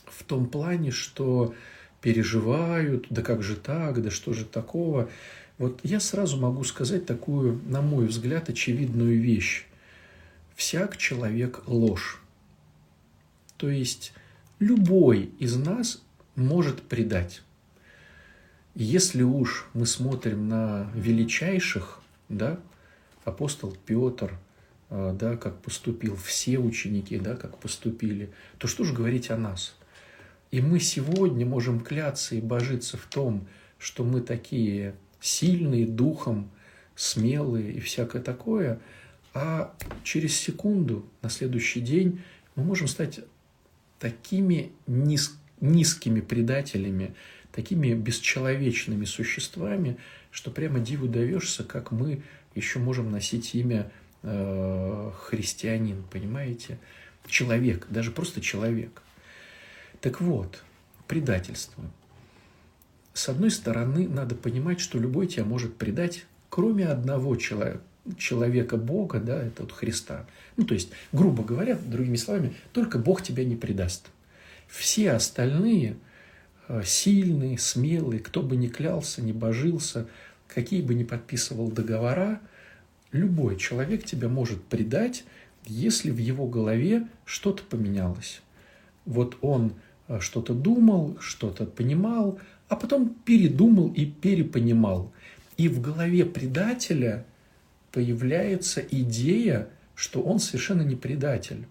в 0.05 0.23
том 0.23 0.47
плане, 0.47 0.91
что 0.91 1.53
переживают, 2.01 3.07
да 3.09 3.21
как 3.21 3.43
же 3.43 3.55
так, 3.55 4.01
да 4.01 4.09
что 4.09 4.33
же 4.33 4.45
такого, 4.45 5.09
вот 5.57 5.79
я 5.83 5.99
сразу 5.99 6.37
могу 6.37 6.63
сказать 6.63 7.05
такую, 7.05 7.59
на 7.65 7.81
мой 7.81 8.07
взгляд, 8.07 8.49
очевидную 8.49 9.19
вещь. 9.21 9.65
Всяк 10.55 10.97
человек 10.97 11.63
ложь. 11.67 12.21
То 13.57 13.69
есть 13.69 14.13
любой 14.59 15.31
из 15.39 15.55
нас 15.55 16.01
может 16.35 16.81
предать. 16.81 17.41
Если 18.75 19.23
уж 19.23 19.67
мы 19.73 19.85
смотрим 19.85 20.47
на 20.47 20.91
величайших, 20.93 21.99
да, 22.29 22.59
апостол 23.23 23.75
Петр, 23.85 24.37
а, 24.89 25.13
да, 25.13 25.35
как 25.35 25.61
поступил, 25.61 26.15
все 26.15 26.59
ученики, 26.59 27.17
да, 27.17 27.35
как 27.35 27.57
поступили, 27.57 28.31
то 28.57 28.67
что 28.67 28.83
же 28.83 28.93
говорить 28.93 29.31
о 29.31 29.37
нас? 29.37 29.75
И 30.51 30.61
мы 30.61 30.79
сегодня 30.79 31.45
можем 31.45 31.79
кляться 31.81 32.35
и 32.35 32.41
божиться 32.41 32.97
в 32.97 33.05
том, 33.07 33.47
что 33.79 34.03
мы 34.03 34.21
такие 34.21 34.95
сильные 35.19 35.85
духом, 35.85 36.49
смелые 36.95 37.73
и 37.73 37.79
всякое 37.79 38.21
такое, 38.21 38.79
а 39.33 39.75
через 40.03 40.35
секунду, 40.35 41.05
на 41.21 41.29
следующий 41.29 41.81
день, 41.81 42.21
мы 42.55 42.63
можем 42.63 42.87
стать 42.87 43.19
такими 43.99 44.71
низ, 44.85 45.37
низкими 45.59 46.21
предателями, 46.21 47.15
такими 47.51 47.93
бесчеловечными 47.93 49.05
существами, 49.05 49.97
что 50.31 50.51
прямо 50.51 50.79
диву 50.79 51.07
даешься, 51.07 51.63
как 51.63 51.91
мы 51.91 52.21
еще 52.53 52.79
можем 52.79 53.11
носить 53.11 53.55
имя 53.55 53.91
э, 54.23 55.11
христианин, 55.19 56.03
понимаете? 56.11 56.79
Человек, 57.27 57.87
даже 57.89 58.11
просто 58.11 58.41
человек. 58.41 59.01
Так 60.01 60.21
вот, 60.21 60.63
предательство. 61.07 61.83
С 63.13 63.29
одной 63.29 63.49
стороны, 63.49 64.07
надо 64.07 64.35
понимать, 64.35 64.79
что 64.79 64.99
любой 64.99 65.27
тебя 65.27 65.43
может 65.43 65.75
предать, 65.75 66.25
кроме 66.49 66.85
одного 66.85 67.35
человека, 67.35 67.81
человека 68.17 68.77
Бога, 68.77 69.19
да, 69.19 69.41
это 69.43 69.63
вот 69.63 69.71
Христа. 69.71 70.25
Ну, 70.55 70.65
то 70.65 70.73
есть, 70.73 70.89
грубо 71.11 71.43
говоря, 71.43 71.77
другими 71.77 72.15
словами, 72.15 72.55
только 72.73 72.97
Бог 72.97 73.21
тебя 73.21 73.43
не 73.43 73.55
предаст. 73.55 74.07
Все 74.67 75.11
остальные– 75.11 75.95
Э, 76.67 76.81
сильный, 76.83 77.57
смелый, 77.57 78.19
кто 78.19 78.41
бы 78.41 78.55
ни 78.55 78.67
клялся, 78.67 79.21
ни 79.21 79.31
божился, 79.31 80.07
какие 80.47 80.81
бы 80.81 80.93
ни 80.95 81.03
подписывал 81.03 81.71
договора, 81.71 82.41
любой 83.11 83.57
человек 83.57 84.03
тебя 84.03 84.27
может 84.27 84.61
предать, 84.63 85.23
если 85.65 86.11
в 86.11 86.17
его 86.17 86.45
голове 86.45 87.07
что-то 87.25 87.63
поменялось. 87.63 88.41
Вот 89.05 89.37
он 89.41 89.73
э, 90.07 90.19
что-то 90.19 90.53
думал, 90.53 91.17
что-то 91.21 91.65
понимал, 91.65 92.37
а 92.67 92.75
потом 92.75 93.15
передумал 93.23 93.93
и 93.93 94.05
перепонимал. 94.05 95.13
И 95.55 95.69
в 95.69 95.79
голове 95.79 96.25
предателя 96.25 97.25
появляется 97.97 98.79
идея, 98.91 99.69
что 99.95 100.21
он 100.21 100.37
совершенно 100.37 100.83
не 100.83 100.95
предатель, 100.95 101.65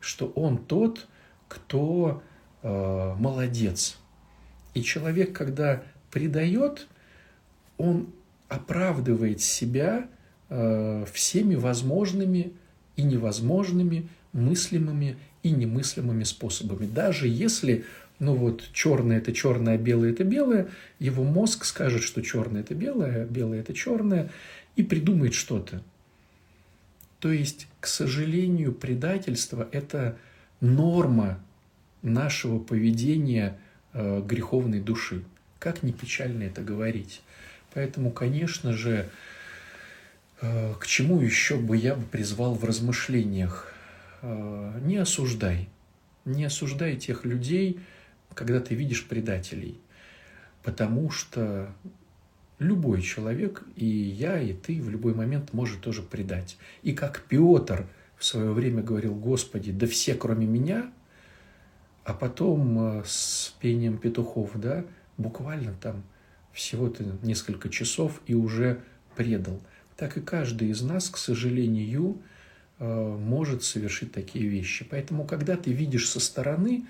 что 0.00 0.26
он 0.26 0.58
тот, 0.58 1.06
кто 1.48 2.22
э, 2.62 3.14
молодец, 3.18 3.96
и 4.74 4.82
человек, 4.82 5.32
когда 5.32 5.82
предает, 6.10 6.86
он 7.78 8.08
оправдывает 8.50 9.40
себя 9.40 10.08
э, 10.50 11.06
всеми 11.10 11.54
возможными 11.54 12.52
и 12.96 13.02
невозможными, 13.02 14.10
мыслимыми 14.34 15.16
и 15.42 15.52
немыслимыми 15.52 16.24
способами. 16.24 16.84
Даже 16.84 17.28
если, 17.28 17.86
ну 18.18 18.34
вот, 18.34 18.62
черное 18.74 19.16
это 19.16 19.32
черное, 19.32 19.76
а 19.76 19.78
белое 19.78 20.12
это 20.12 20.24
белое, 20.24 20.68
его 20.98 21.24
мозг 21.24 21.64
скажет, 21.64 22.02
что 22.02 22.20
черное 22.20 22.60
это 22.60 22.74
белое, 22.74 23.22
а 23.22 23.24
белое 23.24 23.60
это 23.60 23.72
черное, 23.72 24.28
и 24.76 24.82
придумает 24.82 25.34
что-то. 25.34 25.82
То 27.18 27.30
есть, 27.30 27.68
к 27.80 27.86
сожалению, 27.86 28.72
предательство– 28.72 29.68
это 29.72 30.18
норма 30.60 31.38
нашего 32.02 32.58
поведения– 32.58 33.58
Э, 33.94 34.22
греховной 34.24 34.80
души. 34.80 35.22
Как 35.58 35.82
не 35.82 35.92
печально 35.92 36.44
это 36.44 36.62
говорить. 36.62 37.20
Поэтому, 37.74 38.10
конечно 38.10 38.72
же, 38.72 39.08
Э, 40.44 40.74
к 40.80 40.86
чему 40.86 41.20
еще 41.20 41.56
бы 41.56 41.76
я 41.76 41.94
бы 41.94 42.04
призвал 42.04 42.54
в 42.54 42.64
размышлениях? 42.64 43.72
Э, 44.22 44.80
не 44.82 44.96
осуждай. 44.96 45.68
Не 46.24 46.46
осуждай 46.46 46.96
тех 46.96 47.24
людей, 47.24 47.78
когда 48.34 48.58
ты 48.58 48.74
видишь 48.74 49.06
предателей. 49.06 49.78
Потому 50.64 51.10
что 51.10 51.72
любой 52.58 53.02
человек, 53.02 53.62
и 53.76 53.86
я, 53.86 54.40
и 54.40 54.52
ты 54.52 54.80
в 54.80 54.90
любой 54.90 55.14
момент 55.14 55.52
может 55.52 55.80
тоже 55.80 56.02
предать. 56.02 56.56
И 56.82 56.92
как 56.92 57.22
Петр 57.28 57.86
в 58.16 58.24
свое 58.24 58.52
время 58.52 58.82
говорил, 58.82 59.14
Господи, 59.14 59.72
да 59.72 59.86
все, 59.86 60.14
кроме 60.14 60.46
меня, 60.46 60.92
а 62.04 62.14
потом 62.14 62.98
э, 62.98 63.02
с 63.06 63.54
пением 63.60 63.98
петухов, 63.98 64.50
да, 64.54 64.84
буквально 65.18 65.74
там 65.80 66.02
всего-то 66.52 67.04
несколько 67.22 67.68
часов 67.68 68.20
и 68.26 68.34
уже 68.34 68.80
предал. 69.16 69.60
Так 69.96 70.16
и 70.16 70.20
каждый 70.20 70.68
из 70.68 70.82
нас, 70.82 71.08
к 71.08 71.16
сожалению, 71.16 72.20
э, 72.78 73.16
может 73.18 73.62
совершить 73.62 74.12
такие 74.12 74.46
вещи. 74.46 74.86
Поэтому, 74.88 75.24
когда 75.24 75.56
ты 75.56 75.72
видишь 75.72 76.08
со 76.08 76.20
стороны, 76.20 76.86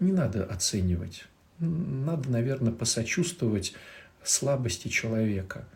не 0.00 0.12
надо 0.12 0.44
оценивать. 0.44 1.26
Надо, 1.58 2.30
наверное, 2.30 2.72
посочувствовать 2.72 3.74
слабости 4.24 4.88
человека. 4.88 5.66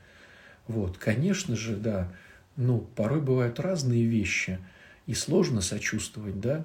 Вот, 0.68 0.98
конечно 0.98 1.56
же, 1.56 1.76
да, 1.76 2.12
ну, 2.56 2.86
порой 2.94 3.20
бывают 3.20 3.60
разные 3.60 4.04
вещи, 4.04 4.58
и 5.06 5.14
сложно 5.14 5.60
сочувствовать, 5.60 6.40
да. 6.40 6.64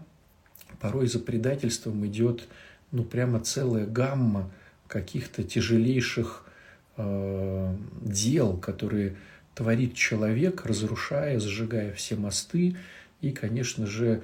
Порой 0.79 1.07
за 1.07 1.19
предательством 1.19 2.05
идет, 2.05 2.47
ну, 2.91 3.03
прямо 3.03 3.39
целая 3.39 3.85
гамма 3.85 4.51
каких-то 4.87 5.43
тяжелейших 5.43 6.45
э, 6.97 7.75
дел, 8.01 8.57
которые 8.57 9.15
творит 9.55 9.95
человек, 9.95 10.65
разрушая, 10.65 11.39
сжигая 11.39 11.93
все 11.93 12.15
мосты. 12.15 12.75
И, 13.21 13.31
конечно 13.31 13.87
же, 13.87 14.21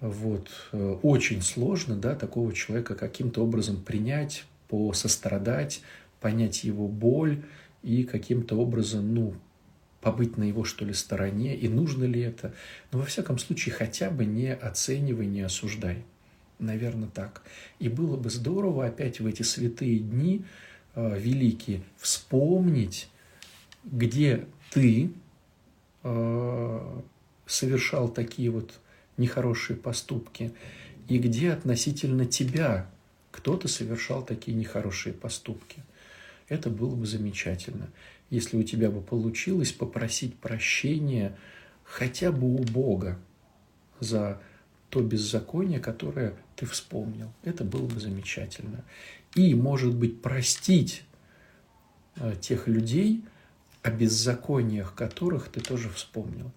вот, 0.00 0.48
э, 0.72 0.98
очень 1.02 1.42
сложно 1.42 1.96
да, 1.96 2.14
такого 2.14 2.52
человека 2.52 2.94
каким-то 2.94 3.42
образом 3.42 3.82
принять, 3.82 4.44
посострадать, 4.68 5.82
понять 6.20 6.64
его 6.64 6.88
боль 6.88 7.42
и 7.82 8.04
каким-то 8.04 8.56
образом, 8.56 9.14
ну, 9.14 9.34
побыть 10.00 10.36
на 10.36 10.44
его, 10.44 10.64
что 10.64 10.84
ли, 10.84 10.92
стороне, 10.92 11.56
и 11.56 11.68
нужно 11.68 12.04
ли 12.04 12.20
это. 12.20 12.54
Но, 12.92 12.98
во 12.98 13.04
всяком 13.04 13.38
случае, 13.38 13.74
хотя 13.74 14.10
бы 14.10 14.24
не 14.24 14.52
оценивай, 14.54 15.26
не 15.26 15.42
осуждай. 15.42 16.04
Наверное, 16.58 17.08
так. 17.08 17.42
И 17.78 17.88
было 17.88 18.16
бы 18.16 18.30
здорово 18.30 18.86
опять 18.86 19.20
в 19.20 19.26
эти 19.26 19.42
святые 19.42 19.98
дни 19.98 20.44
э, 20.94 21.18
великие 21.18 21.82
вспомнить, 21.96 23.08
где 23.84 24.46
ты 24.70 25.10
э, 26.02 27.00
совершал 27.46 28.08
такие 28.08 28.50
вот 28.50 28.78
нехорошие 29.16 29.76
поступки, 29.76 30.52
и 31.08 31.18
где 31.18 31.52
относительно 31.52 32.24
тебя 32.24 32.88
кто-то 33.30 33.68
совершал 33.68 34.24
такие 34.24 34.56
нехорошие 34.56 35.12
поступки. 35.12 35.82
Это 36.50 36.68
было 36.68 36.94
бы 36.94 37.06
замечательно, 37.06 37.88
если 38.28 38.58
у 38.58 38.62
тебя 38.64 38.90
бы 38.90 39.00
получилось 39.00 39.72
попросить 39.72 40.36
прощения 40.36 41.38
хотя 41.84 42.32
бы 42.32 42.52
у 42.52 42.64
Бога 42.64 43.18
за 44.00 44.42
то 44.90 45.00
беззаконие, 45.00 45.78
которое 45.78 46.34
ты 46.56 46.66
вспомнил. 46.66 47.32
Это 47.44 47.64
было 47.64 47.86
бы 47.86 48.00
замечательно. 48.00 48.84
И, 49.36 49.54
может 49.54 49.94
быть, 49.94 50.20
простить 50.20 51.04
э, 52.16 52.34
тех 52.40 52.66
людей, 52.66 53.24
о 53.82 53.90
беззакониях 53.90 54.94
которых 54.94 55.48
ты 55.48 55.60
тоже 55.60 55.88
вспомнил. 55.88 56.50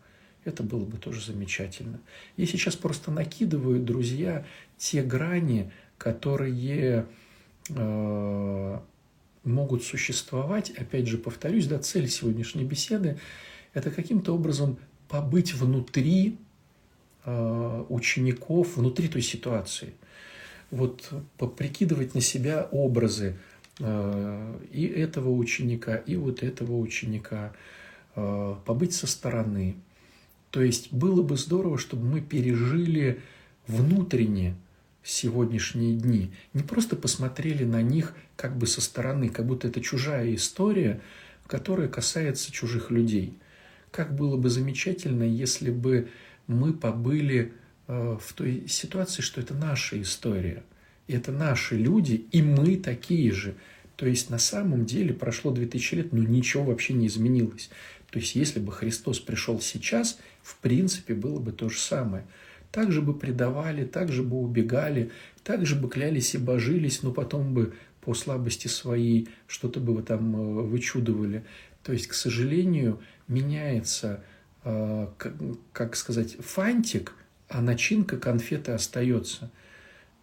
Это 0.44 0.64
было 0.64 0.84
бы 0.84 0.98
тоже 0.98 1.24
замечательно. 1.24 2.00
Я 2.36 2.48
сейчас 2.48 2.76
просто 2.76 3.12
накидываю, 3.12 3.80
друзья, 3.80 4.44
те 4.78 5.04
грани, 5.04 5.72
которые 5.98 7.06
э, 7.70 8.80
могут 9.44 9.84
существовать. 9.84 10.72
Опять 10.72 11.08
же, 11.08 11.18
повторюсь, 11.18 11.68
да, 11.68 11.80
цель 11.80 12.10
сегодняшней 12.10 12.64
беседы– 12.64 13.20
это 13.74 13.92
каким-то 13.92 14.34
образом 14.34 14.78
побыть 15.08 15.54
внутри 15.54 16.38
э, 17.26 17.86
учеников, 17.90 18.78
внутри 18.78 19.08
той 19.08 19.22
ситуации. 19.22 19.94
Вот 20.72 21.10
поприкидывать 21.38 22.16
на 22.16 22.22
себя 22.22 22.68
образы 22.72 23.38
э, 23.80 24.60
и 24.72 24.86
этого 24.86 25.30
ученика, 25.30 25.96
и 25.96 26.16
вот 26.16 26.44
этого 26.44 26.78
ученика, 26.78 27.54
э, 28.16 28.56
побыть 28.66 28.94
со 28.94 29.08
стороны– 29.08 29.76
то 30.54 30.62
есть 30.62 30.94
было 30.94 31.24
бы 31.24 31.36
здорово, 31.36 31.80
чтобы 31.80 32.06
мы 32.06 32.22
пережили 32.22 33.20
внутренне 33.66 34.56
сегодняшние 35.04 35.96
дни, 35.96 36.32
не 36.54 36.63
просто 36.63 36.96
посмотрели 36.96 37.63
на 37.63 37.82
них 37.82 38.16
как 38.36 38.58
бы 38.58 38.68
со 38.68 38.82
стороны, 38.82 39.30
как 39.30 39.46
будто 39.46 39.68
это 39.68 39.82
чужая 39.82 40.34
история, 40.36 41.02
которая 41.48 41.88
касается 41.88 42.52
чужих 42.52 42.92
людей. 42.92 43.38
Как 43.92 44.16
было 44.16 44.38
бы 44.38 44.50
замечательно, 44.50 45.24
если 45.24 45.70
бы 45.72 46.10
мы 46.48 46.74
побыли 46.74 47.54
э, 47.88 48.18
в 48.20 48.34
той 48.34 48.66
ситуации, 48.68 49.22
что 49.22 49.42
это 49.42 49.54
наша 49.54 50.02
история, 50.02 50.63
это 51.08 51.32
наши 51.32 51.76
люди, 51.76 52.26
и 52.32 52.42
мы 52.42 52.78
такие 52.78 53.32
же. 53.32 53.56
То 53.96 54.08
есть 54.08 54.30
на 54.30 54.39
самом 54.39 54.86
деле 54.86 55.13
прошло 55.13 55.52
2000 55.52 55.96
лет, 55.96 56.13
но 56.13 56.24
ничего 56.24 56.63
вообще 56.63 56.94
не 56.94 57.08
изменилось. 57.08 57.70
То 58.10 58.20
есть 58.20 58.36
если 58.36 58.60
бы 58.60 58.72
Христос 58.72 59.20
пришел 59.20 59.60
сейчас– 59.60 60.20
в 60.44 60.58
принципе, 60.58 61.16
было 61.16 61.39
бы 61.39 61.52
то 61.52 61.70
же 61.70 61.80
самое. 61.80 62.26
Так 62.74 62.92
же 62.92 63.04
бы 63.04 63.14
предавали, 63.14 63.86
так 63.86 64.12
же 64.12 64.24
бы 64.24 64.38
убегали, 64.38 65.12
так 65.44 65.64
же 65.64 65.76
бы 65.76 65.88
клялись 65.88 66.34
и 66.34 66.40
божились, 66.40 67.04
но 67.04 67.12
потом 67.12 67.54
бы 67.54 67.76
по 68.02 68.16
слабости 68.16 68.68
своей 68.68 69.30
что-то 69.46 69.80
бы 69.80 69.94
вы 69.94 70.02
там 70.02 70.36
э, 70.36 70.64
вычудывали. 70.64 71.46
То 71.84 71.94
есть, 71.94 72.08
к 72.08 72.16
сожалению, 72.16 73.00
меняется, 73.28 74.24
э, 74.64 75.08
как 75.72 75.96
сказать, 75.96 76.36
фантик, 76.40 77.14
а 77.48 77.62
начинка 77.62 78.18
конфеты 78.18 78.72
остается. 78.72 79.52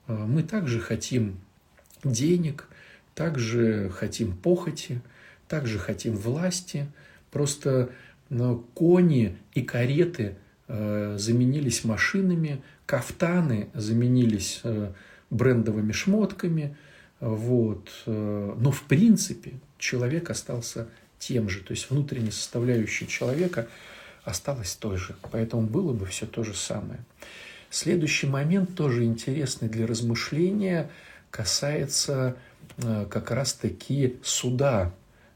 Э, 0.08 0.14
мы 0.14 0.42
также 0.42 0.80
хотим 0.80 1.38
денег, 2.02 2.66
также 3.14 3.90
хотим 3.90 4.36
похоти, 4.36 5.00
также 5.46 5.78
хотим 5.78 6.16
власти. 6.16 6.88
Просто 7.30 7.90
кони 8.74 9.38
и 9.54 9.62
кареты 9.62 10.36
заменились 11.18 11.84
машинами, 11.84 12.62
кафтаны 12.86 13.68
заменились 13.74 14.60
э, 14.62 14.92
брендовыми 15.30 15.92
шмотками. 15.92 16.76
Вот. 17.18 17.90
Э, 18.06 18.54
но 18.56 18.70
в 18.70 18.82
принципе 18.82 19.54
человек 19.78 20.30
остался 20.30 20.88
тем 21.18 21.48
же, 21.48 21.60
то 21.60 21.72
есть 21.72 21.90
внутренняя 21.90 22.30
составляющая 22.30 23.06
человека 23.06 23.68
осталась 24.24 24.74
той 24.74 24.96
же. 24.96 25.16
Поэтому 25.32 25.66
было 25.66 25.92
бы 25.92 26.06
все 26.06 26.26
то 26.26 26.44
же 26.44 26.54
самое. 26.54 27.00
Следующий 27.68 28.26
момент, 28.26 28.74
тоже 28.74 29.04
интересный 29.04 29.68
для 29.68 29.86
размышления, 29.86 30.90
касается 31.30 32.36
как 32.76 33.30
раз-таки 33.30 34.16
суда, 34.22 34.92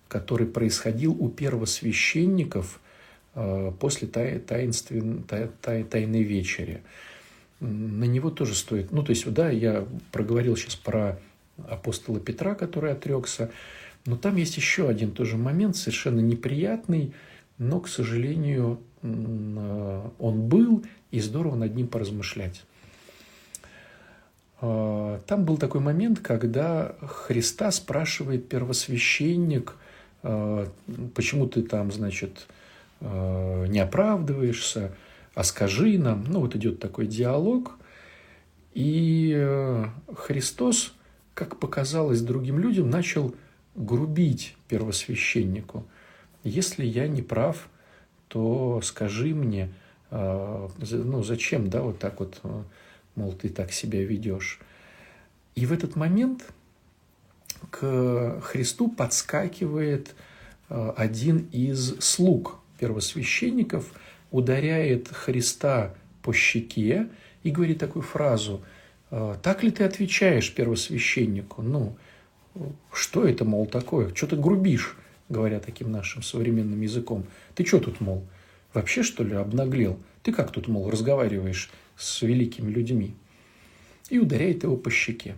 который 0.09 0.47
происходил 0.47 1.17
у 1.19 1.29
первосвященников 1.29 2.81
Э, 3.37 3.73
после 3.81 4.07
таинствен, 4.07 5.25
тай, 5.25 5.83
тайной 5.83 6.23
вечери. 6.23 6.83
На 7.59 8.05
него 8.05 8.31
тоже 8.31 8.55
стоит... 8.55 8.93
Ну, 8.93 9.03
то 9.03 9.11
есть, 9.11 9.29
да, 9.33 9.51
я 9.51 9.87
проговорил 10.13 10.57
сейчас 10.57 10.77
про 10.77 11.19
апостола 11.69 12.21
Петра, 12.21 12.55
который 12.55 12.93
отрекся, 12.93 13.51
но 14.07 14.17
там 14.17 14.37
есть 14.37 14.57
еще 14.57 14.89
один 14.89 15.11
тоже 15.11 15.37
момент, 15.37 15.77
совершенно 15.77 16.21
неприятный, 16.21 17.13
но, 17.59 17.81
к 17.81 17.89
сожалению, 17.89 18.81
э, 19.03 20.11
он 20.21 20.49
был, 20.49 20.85
и 21.11 21.19
здорово 21.19 21.57
над 21.57 21.75
ним 21.75 21.89
поразмышлять. 21.89 22.63
Э, 24.61 25.19
там 25.27 25.45
был 25.45 25.57
такой 25.57 25.81
момент, 25.81 26.21
когда 26.21 26.95
Христа 27.01 27.73
спрашивает 27.73 28.49
первосвященник, 28.49 29.75
почему 30.23 31.47
ты 31.49 31.61
там, 31.63 31.93
значит, 31.93 32.47
не 33.05 33.81
оправдываешься, 33.81 34.93
а 35.35 35.45
скажи 35.45 35.99
нам. 35.99 36.25
Ну, 36.29 36.41
вот 36.41 36.57
идет 36.57 36.81
такой 36.81 37.07
диалог. 37.07 37.77
И 38.73 39.33
э, 39.37 39.85
Христос, 40.15 40.95
как 41.35 41.59
показалось 41.59 42.23
другим 42.23 42.59
людям, 42.59 42.91
начал 42.91 43.35
грубить 43.75 44.57
первосвященнику. 44.69 45.87
Если 46.43 46.85
я 46.85 47.07
не 47.09 47.23
прав, 47.23 47.69
то 48.29 48.81
скажи 48.83 49.35
мне, 49.35 49.73
э, 50.11 50.69
ну, 50.91 51.23
зачем, 51.23 51.69
да, 51.69 51.83
вот 51.83 51.99
так 51.99 52.21
вот, 52.21 52.41
мол, 53.15 53.33
ты 53.33 53.49
так 53.49 53.73
себя 53.73 54.03
ведешь. 54.05 54.61
И 55.55 55.67
в 55.67 55.73
этот 55.73 55.95
момент 55.95 56.53
к 57.71 58.41
Христу 58.41 58.89
подскакивает 58.89 60.15
один 60.69 61.49
из 61.53 62.01
слуг 62.01 62.59
первосвященников 62.85 63.93
ударяет 64.31 65.09
Христа 65.09 65.95
по 66.23 66.35
щеке 66.35 67.09
и 67.43 67.51
говорит 67.51 67.79
такую 67.79 68.03
фразу 68.03 68.63
«А, 69.11 69.39
«Так 69.43 69.63
ли 69.63 69.71
ты 69.71 69.85
отвечаешь 69.85 70.53
первосвященнику?» 70.53 71.63
Ну, 71.63 71.97
что 72.93 73.27
это, 73.27 73.47
мол, 73.47 73.67
такое? 73.67 74.15
Что 74.15 74.27
ты 74.27 74.37
грубишь, 74.37 74.97
говоря 75.31 75.61
таким 75.61 75.91
нашим 75.91 76.23
современным 76.23 76.83
языком? 76.83 77.25
Ты 77.55 77.65
что 77.65 77.81
тут, 77.81 78.01
мол, 78.01 78.27
вообще, 78.75 79.03
что 79.03 79.25
ли, 79.25 79.35
обнаглел? 79.35 79.99
Ты 80.23 80.33
как 80.33 80.53
тут, 80.53 80.69
мол, 80.69 80.91
разговариваешь 80.91 81.71
с 81.97 82.21
великими 82.21 82.71
людьми? 82.71 83.15
И 84.11 84.19
ударяет 84.19 84.63
его 84.63 84.77
по 84.77 84.91
щеке. 84.91 85.37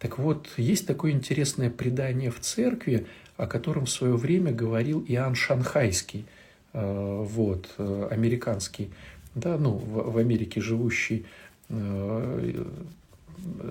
Так 0.00 0.18
вот, 0.18 0.48
есть 0.56 0.86
такое 0.86 1.12
интересное 1.12 1.70
предание 1.70 2.30
в 2.30 2.40
церкви, 2.40 3.06
о 3.36 3.46
котором 3.46 3.86
в 3.86 3.90
свое 3.90 4.16
время 4.16 4.52
говорил 4.52 5.04
Иоанн 5.08 5.34
Шанхайский, 5.34 6.26
э, 6.72 7.22
вот, 7.26 7.74
э, 7.78 8.08
американский, 8.10 8.90
да, 9.34 9.58
ну, 9.58 9.72
в 9.72 10.16
Америке 10.18 10.60
живущий 10.60 11.26
э, 11.68 12.64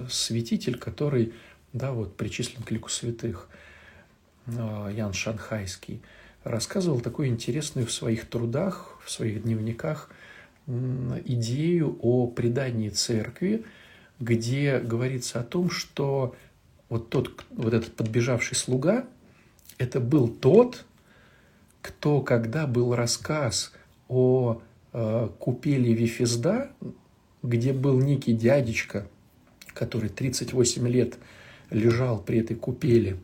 святитель, 0.10 0.78
который, 0.78 1.34
да, 1.72 1.94
вот, 1.94 2.18
причислен 2.18 2.64
к 2.64 2.72
лику 2.72 2.90
святых, 2.90 3.48
Ян 4.46 5.14
Шанхайский, 5.14 6.02
рассказывал 6.44 7.00
такую 7.00 7.30
интересную 7.30 7.88
в 7.88 7.94
своих 7.94 8.28
трудах, 8.28 9.00
в 9.06 9.10
своих 9.10 9.44
дневниках 9.44 10.10
идею 10.68 11.98
о 12.02 12.28
предании 12.28 12.90
церкви, 12.90 13.64
где 14.20 14.80
говорится 14.80 15.40
о 15.40 15.44
том, 15.44 15.70
что 15.70 16.36
вот 16.90 17.10
тот, 17.10 17.46
вот 17.52 17.74
этот 17.74 17.96
подбежавший 17.96 18.58
слуга, 18.58 19.06
это 19.78 20.00
был 20.00 20.28
тот, 20.28 20.86
кто, 21.82 22.22
когда 22.22 22.68
был 22.68 22.96
рассказ 22.96 23.74
о 24.08 24.62
э, 24.94 25.30
купели 25.40 25.92
Вифезда, 25.92 26.72
где 27.42 27.74
был 27.74 28.00
некий 28.00 28.34
дядечка, 28.34 29.08
который 29.74 30.10
38 30.10 30.88
лет 30.88 31.18
лежал 31.70 32.20
при 32.22 32.40
этой 32.40 32.56
купели, 32.56 33.18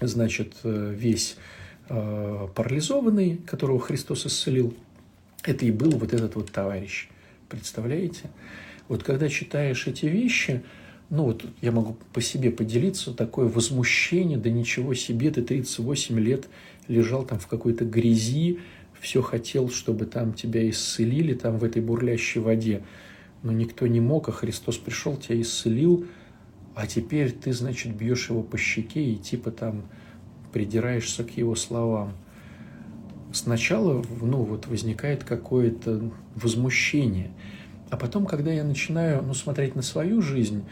значит, 0.00 0.54
э, 0.64 0.94
весь 0.94 1.36
э, 1.88 2.48
парализованный, 2.54 3.38
которого 3.46 3.80
Христос 3.80 4.26
исцелил, 4.26 4.74
это 5.42 5.64
и 5.64 5.70
был 5.70 5.92
вот 5.92 6.12
этот 6.12 6.34
вот 6.34 6.50
товарищ. 6.50 7.08
Представляете? 7.48 8.30
Вот 8.88 9.02
когда 9.02 9.28
читаешь 9.28 9.86
эти 9.86 10.06
вещи, 10.06 10.62
ну 11.10 11.24
вот 11.24 11.44
я 11.60 11.72
могу 11.72 11.96
по 12.12 12.20
себе 12.20 12.50
поделиться, 12.50 13.12
такое 13.12 13.48
возмущение, 13.48 14.38
да 14.38 14.48
ничего 14.48 14.94
себе, 14.94 15.30
ты 15.30 15.42
38 15.42 16.18
лет 16.18 16.48
лежал 16.88 17.24
там 17.24 17.38
в 17.38 17.46
какой-то 17.48 17.84
грязи, 17.84 18.60
все 19.00 19.20
хотел, 19.20 19.70
чтобы 19.70 20.06
там 20.06 20.32
тебя 20.32 20.68
исцелили, 20.70 21.34
там 21.34 21.58
в 21.58 21.64
этой 21.64 21.82
бурлящей 21.82 22.40
воде. 22.40 22.82
Но 23.42 23.50
никто 23.52 23.86
не 23.86 24.00
мог, 24.00 24.28
а 24.28 24.32
Христос 24.32 24.76
пришел, 24.76 25.16
тебя 25.16 25.40
исцелил, 25.40 26.06
а 26.74 26.86
теперь 26.86 27.32
ты, 27.32 27.52
значит, 27.52 27.96
бьешь 27.96 28.30
его 28.30 28.42
по 28.42 28.56
щеке 28.56 29.02
и 29.02 29.16
типа 29.16 29.50
там 29.50 29.82
придираешься 30.52 31.24
к 31.24 31.36
его 31.36 31.54
словам. 31.56 32.12
Сначала, 33.32 34.04
ну, 34.20 34.42
вот 34.42 34.66
возникает 34.66 35.24
какое-то 35.24 36.12
возмущение– 36.34 37.30
а 37.90 37.96
потом, 37.96 38.24
когда 38.24 38.52
я 38.52 38.64
начинаю 38.64 39.22
ну, 39.22 39.34
смотреть 39.34 39.74
на 39.74 39.82
свою 39.82 40.22
жизнь, 40.22 40.64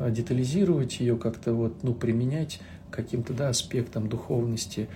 детализировать 0.00 1.00
ее, 1.00 1.16
как-то 1.16 1.52
вот, 1.52 1.82
ну, 1.82 1.94
применять 1.94 2.60
каким-то 2.90 3.32
да, 3.32 3.48
аспектом 3.50 4.08
духовности, 4.08 4.88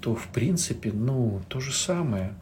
то, 0.00 0.14
в 0.14 0.28
принципе, 0.28 0.92
ну, 0.92 1.40
то 1.48 1.60
же 1.60 1.72
самое. 1.72 2.34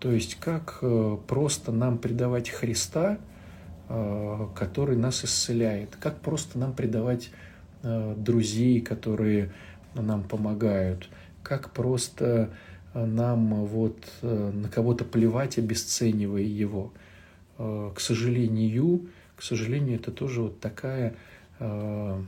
То 0.00 0.12
есть, 0.12 0.36
как 0.36 0.78
э, 0.82 1.16
просто 1.26 1.72
нам 1.72 1.98
предавать 1.98 2.50
Христа, 2.50 3.18
э, 3.88 4.46
который 4.54 4.96
нас 4.96 5.24
исцеляет, 5.24 5.96
как 5.96 6.20
просто 6.20 6.58
нам 6.58 6.74
предавать 6.74 7.30
э, 7.82 8.14
друзей, 8.16 8.80
которые 8.80 9.52
нам 9.94 10.24
помогают, 10.24 11.08
как 11.42 11.70
просто 11.70 12.50
нам 12.94 13.64
вот 13.66 13.96
на 14.22 14.68
кого-то 14.68 15.04
плевать, 15.04 15.58
обесценивая 15.58 16.42
его– 16.42 16.92
Э, 17.56 17.92
к 17.94 18.00
сожалению, 18.00 19.08
к 19.36 19.42
сожалению, 19.42 19.96
это 19.96 20.10
тоже 20.10 20.42
вот 20.42 20.60
такая 20.60 21.16
э, 21.58 22.22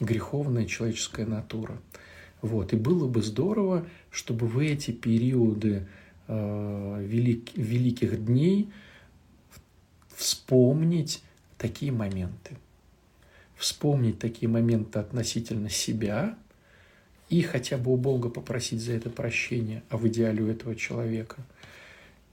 греховная 0.00 0.66
человеческая 0.66 1.26
натура. 1.26 1.78
Вот. 2.42 2.72
И 2.72 2.76
было 2.76 3.08
бы 3.08 3.22
здорово, 3.22 3.86
чтобы 4.10 4.46
в 4.46 4.58
эти 4.58 4.90
периоды 4.90 5.86
э, 6.26 7.04
велик, 7.06 7.56
великих 7.56 8.24
дней 8.24 8.70
вспомнить 10.14 11.22
такие 11.56 11.92
моменты. 11.92 12.56
Вспомнить 13.56 14.18
такие 14.18 14.48
моменты 14.48 14.98
относительно 14.98 15.68
себя 15.68 16.36
и 17.28 17.42
хотя 17.42 17.76
бы 17.76 17.92
у 17.92 17.96
Бога 17.96 18.30
попросить 18.30 18.80
за 18.80 18.92
это 18.92 19.10
прощение, 19.10 19.82
а 19.90 19.96
в 19.96 20.06
идеале 20.08 20.42
у 20.42 20.48
этого 20.48 20.74
человека– 20.74 21.36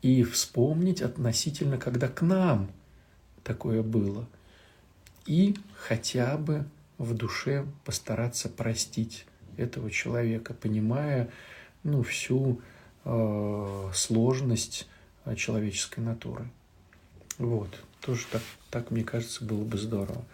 и 0.05 0.21
вспомнить 0.21 1.01
относительно, 1.01 1.79
когда 1.79 2.07
к 2.07 2.21
нам 2.21 2.69
такое 3.45 3.81
было. 3.81 4.27
И 5.25 5.55
хотя 5.77 6.35
бы 6.37 6.65
в 6.97 7.13
душе 7.13 7.65
постараться 7.85 8.49
простить 8.49 9.25
этого 9.55 9.89
человека, 9.89 10.53
понимая 10.53 11.29
ну, 11.83 12.03
всю 12.03 12.59
э, 13.05 13.89
сложность 13.93 14.87
э, 15.23 15.35
человеческой 15.35 16.01
натуры. 16.01 16.49
Вот, 17.37 17.69
тоже 18.01 18.25
так, 18.29 18.41
так, 18.69 18.91
мне 18.91 19.03
кажется, 19.03 19.45
было 19.45 19.63
бы 19.63 19.77
здорово. 19.77 20.25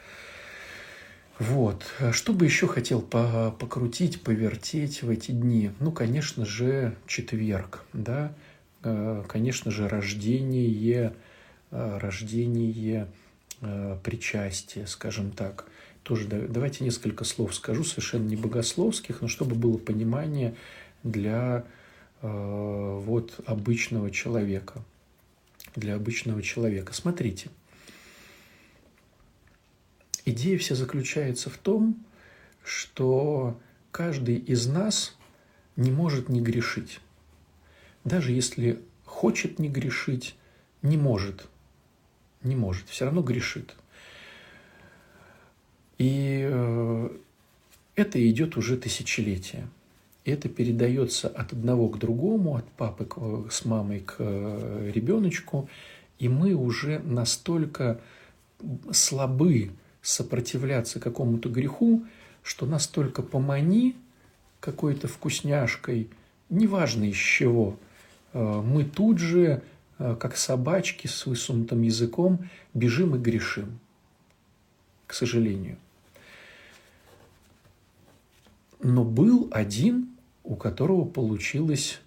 Вот, 1.38 1.84
что 2.12 2.34
бы 2.34 2.46
еще 2.46 2.68
хотел 2.68 3.02
покрутить, 3.02 4.22
повертеть 4.22 5.02
в 5.02 5.10
эти 5.10 5.32
дни? 5.32 5.72
Ну, 5.80 5.92
конечно 5.92 6.46
же, 6.46 6.96
четверг, 7.08 7.84
да, 7.94 8.32
Э, 8.84 9.24
конечно 9.28 9.72
же, 9.72 9.88
рождение, 9.88 11.14
рождение 11.72 13.08
э, 13.62 13.98
причастия, 14.04 14.86
скажем 14.86 15.32
так. 15.32 15.66
Тоже 16.04 16.28
давайте 16.28 16.84
несколько 16.84 17.24
слов 17.24 17.54
скажу, 17.54 17.84
совершенно 17.84 18.28
не 18.28 18.36
богословских, 18.36 19.22
но 19.22 19.28
чтобы 19.28 19.56
было 19.56 19.78
понимание 19.78 20.56
для 21.04 21.64
вот 22.24 23.40
обычного 23.48 24.12
человека. 24.12 24.84
Для 25.76 25.96
обычного 25.96 26.44
человека. 26.44 26.94
Смотрите. 26.94 27.50
Идея 30.26 30.58
вся 30.60 30.76
заключается 30.76 31.50
в 31.50 31.58
том, 31.58 32.04
что 32.64 33.60
каждый 33.92 34.36
из 34.36 34.68
нас 34.68 35.16
не 35.76 35.90
может 35.90 36.30
не 36.30 36.42
грешить 36.42 37.00
даже 38.04 38.32
если 38.32 38.82
хочет 39.06 39.60
не 39.60 39.70
грешить, 39.70 40.36
не 40.82 40.98
может. 40.98 41.48
Не 42.44 42.56
может, 42.56 42.90
все 42.90 43.06
равно 43.06 43.22
грешит. 43.22 43.76
И 45.98 46.48
э, 46.50 47.10
это 47.96 48.30
идет 48.30 48.58
уже 48.58 48.78
тысячелетия. 48.78 49.68
Это 50.26 50.50
передается 50.50 51.28
от 51.28 51.54
одного 51.54 51.90
к 51.90 52.00
другому, 52.00 52.56
от 52.56 52.68
папы 52.72 53.08
с 53.50 53.66
мамой 53.66 54.00
к 54.00 54.16
э, 54.20 54.92
ребеночку, 54.94 55.70
и 56.20 56.30
мы 56.30 56.54
уже 56.54 57.00
настолько 57.00 58.00
слабы 58.92 59.72
сопротивляться 60.02 61.00
какому-то 61.00 61.50
греху, 61.50 62.06
что 62.44 62.66
настолько 62.66 63.22
помани 63.22 63.96
какой-то 64.60 65.08
вкусняшкой, 65.08 66.10
неважно 66.50 67.06
из 67.06 67.16
чего– 67.16 67.78
Э, 68.34 68.62
мы 68.64 68.84
тут 68.84 69.20
же, 69.20 69.62
как 70.20 70.36
собачки 70.36 71.08
с 71.08 71.26
высунутым 71.26 71.84
языком, 71.84 72.50
бежим 72.74 73.16
и 73.16 73.20
грешим, 73.20 73.80
к 75.06 75.14
сожалению. 75.14 75.78
Но 78.82 79.04
был 79.04 79.50
один, 79.52 80.10
у 80.44 80.56
которого 80.56 81.06
получилось 81.06 82.00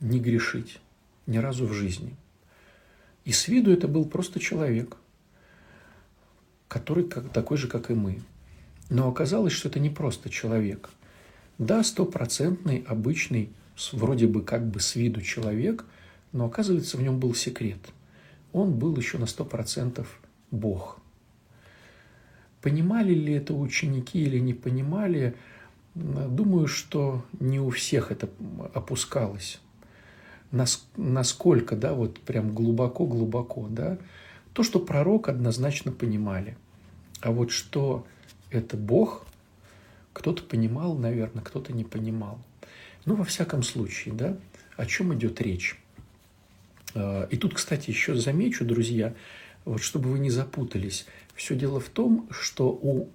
не 0.00 0.18
грешить 0.18 0.80
ни 1.26 1.36
разу 1.36 1.66
в 1.66 1.74
жизни. 1.74 2.16
И 3.26 3.32
с 3.32 3.48
виду 3.48 3.70
это 3.70 3.86
был 3.86 4.06
просто 4.06 4.40
человек, 4.40 4.96
который 6.68 7.04
как, 7.04 7.30
такой 7.30 7.58
же, 7.58 7.68
как 7.68 7.90
и 7.90 7.94
мы. 7.94 8.22
Но 8.88 9.08
оказалось, 9.08 9.52
что 9.52 9.68
это 9.68 9.78
не 9.78 9.90
просто 9.90 10.30
человек. 10.30 10.88
Да, 11.58 11.84
стопроцентный 11.84 12.82
обычный 12.88 13.50
вроде 13.92 14.26
бы 14.26 14.42
как 14.42 14.66
бы 14.66 14.80
с 14.80 14.94
виду 14.96 15.20
человек, 15.20 15.84
но 16.32 16.46
оказывается 16.46 16.96
в 16.96 17.02
нем 17.02 17.18
был 17.18 17.34
секрет. 17.34 17.78
Он 18.52 18.74
был 18.74 18.96
еще 18.96 19.18
на 19.18 19.26
сто 19.26 19.44
процентов 19.44 20.20
Бог. 20.50 20.98
Понимали 22.62 23.14
ли 23.14 23.34
это 23.34 23.54
ученики 23.54 24.22
или 24.22 24.38
не 24.38 24.54
понимали, 24.54 25.34
думаю, 25.94 26.66
что 26.66 27.24
не 27.38 27.58
у 27.58 27.70
всех 27.70 28.10
это 28.12 28.28
опускалось. 28.74 29.60
насколько, 30.96 31.76
да, 31.76 31.94
вот 31.94 32.20
прям 32.20 32.54
глубоко-глубоко, 32.54 33.68
да, 33.68 33.98
то, 34.52 34.62
что 34.62 34.80
пророк 34.80 35.28
однозначно 35.28 35.92
понимали. 35.92 36.56
А 37.20 37.30
вот 37.30 37.50
что 37.50 38.06
это 38.50 38.76
Бог, 38.76 39.24
кто-то 40.12 40.42
понимал, 40.42 40.96
наверное, 40.96 41.42
кто-то 41.42 41.72
не 41.72 41.84
понимал. 41.84 42.38
Ну, 43.04 43.14
во 43.14 43.24
всяком 43.24 43.62
случае, 43.62 44.14
да, 44.14 44.36
о 44.76 44.86
чем 44.86 45.14
идет 45.14 45.40
речь. 45.40 45.80
А, 46.94 47.26
и 47.30 47.36
тут, 47.36 47.54
кстати, 47.54 47.90
еще 47.90 48.14
замечу, 48.14 48.64
друзья, 48.64 49.14
вот 49.64 49.82
чтобы 49.82 50.10
вы 50.10 50.18
не 50.18 50.30
запутались, 50.30 51.06
все 51.34 51.54
дело 51.54 51.80
в 51.80 51.88
том, 51.88 52.28
что 52.30 52.68
у 52.70 53.08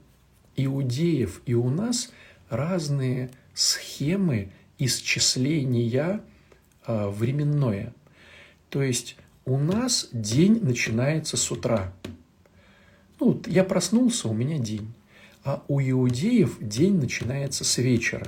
иудеев 0.56 1.42
и 1.46 1.54
у 1.54 1.70
нас 1.70 2.12
разные 2.50 3.30
схемы 3.54 4.52
исчисления 4.78 6.22
а, 6.86 7.10
временное. 7.10 7.94
То 8.70 8.82
есть 8.82 9.18
у 9.46 9.58
нас 9.58 10.10
день 10.12 10.60
начинается 10.62 11.38
с 11.38 11.52
утра. 11.52 11.94
Ну, 13.20 13.42
я 13.46 13.64
проснулся, 13.64 14.28
у 14.28 14.34
меня 14.34 14.58
день. 14.58 14.94
А 15.44 15.64
у 15.68 15.80
иудеев 15.80 16.58
день 16.60 16.98
начинается 16.98 17.64
с 17.64 17.78
вечера. 17.78 18.28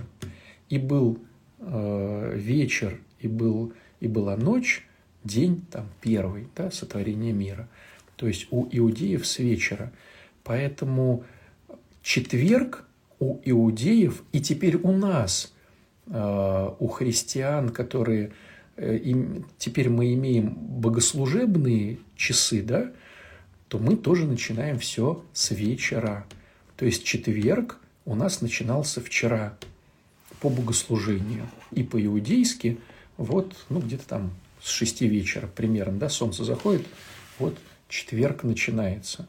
И 0.69 0.77
был 0.77 1.19
э, 1.59 2.33
вечер, 2.35 2.99
и, 3.19 3.27
был, 3.27 3.73
и 3.99 4.07
была 4.07 4.37
ночь, 4.37 4.85
день 5.27 5.65
там 5.71 5.87
первый, 6.01 6.47
да, 6.55 6.71
сотворение 6.71 7.33
мира. 7.33 7.67
То 8.15 8.27
есть 8.27 8.47
у 8.49 8.67
иудеев 8.71 9.25
с 9.27 9.39
вечера. 9.39 9.91
Поэтому 10.43 11.23
четверг 12.01 12.85
у 13.19 13.39
иудеев 13.43 14.23
и 14.31 14.41
теперь 14.41 14.77
у 14.77 14.91
нас, 14.91 15.53
э, 16.07 16.69
у 16.79 16.87
христиан, 16.87 17.69
которые 17.69 18.31
э, 18.75 18.97
им, 18.97 19.45
теперь 19.57 19.89
мы 19.89 20.13
имеем 20.13 20.53
богослужебные 20.53 21.99
часы, 22.15 22.61
да, 22.61 22.91
то 23.67 23.79
мы 23.79 23.97
тоже 23.97 24.25
начинаем 24.25 24.79
все 24.79 25.23
с 25.33 25.51
вечера. 25.51 26.25
То 26.77 26.85
есть 26.85 27.03
четверг 27.03 27.79
у 28.05 28.15
нас 28.15 28.41
начинался 28.41 29.01
вчера 29.01 29.57
по 30.39 30.49
богослужению. 30.49 31.47
И 31.71 31.83
по-иудейски 31.83 32.77
вот, 33.17 33.55
ну, 33.69 33.79
где-то 33.79 34.07
там 34.07 34.31
с 34.67 34.69
шести 34.69 35.07
вечера 35.07 35.47
примерно, 35.47 35.97
да, 35.97 36.09
солнце 36.09 36.43
заходит, 36.43 36.85
вот 37.39 37.57
четверг 37.87 38.43
начинается. 38.43 39.25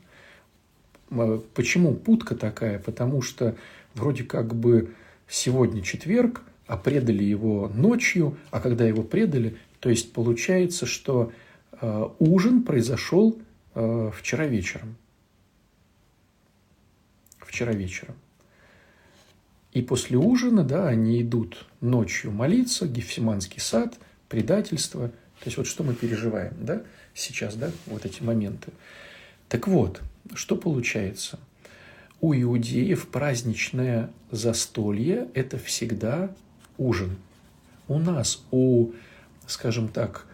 Почему 1.54 1.94
путка 1.94 2.34
такая? 2.34 2.80
Потому 2.80 3.22
что 3.22 3.56
вроде 3.94 4.24
как 4.24 4.54
бы 4.54 4.94
сегодня 5.28 5.82
четверг, 5.82 6.42
а 6.66 6.76
предали 6.76 7.22
его 7.22 7.70
ночью, 7.72 8.36
а 8.50 8.60
когда 8.60 8.84
его 8.84 9.04
предали, 9.04 9.56
то 9.78 9.88
есть 9.88 10.12
получается, 10.12 10.86
что 10.86 11.32
э, 11.80 12.08
ужин 12.18 12.64
произошел 12.64 13.38
э, 13.74 14.10
вчера 14.14 14.46
вечером. 14.46 14.96
Вчера 17.38 17.72
вечером. 17.72 18.16
И 19.72 19.82
после 19.82 20.18
ужина, 20.18 20.64
да, 20.64 20.88
они 20.88 21.22
идут 21.22 21.64
ночью 21.80 22.32
молиться, 22.32 22.88
Гефсиманский 22.88 23.60
сад, 23.60 23.98
предательство. 24.28 25.10
То 25.40 25.46
есть 25.46 25.56
вот 25.56 25.66
что 25.66 25.84
мы 25.84 25.94
переживаем, 25.94 26.54
да, 26.58 26.82
сейчас, 27.14 27.54
да, 27.54 27.70
вот 27.86 28.04
эти 28.04 28.22
моменты. 28.22 28.72
Так 29.48 29.68
вот, 29.68 30.02
что 30.34 30.56
получается? 30.56 31.38
У 32.20 32.34
иудеев 32.34 33.06
праздничное 33.08 34.10
застолье– 34.30 35.28
это 35.34 35.56
всегда 35.58 36.30
ужин. 36.76 37.16
У 37.86 37.98
нас, 37.98 38.42
у, 38.50 38.90
скажем 39.46 39.88
так, 39.88 40.26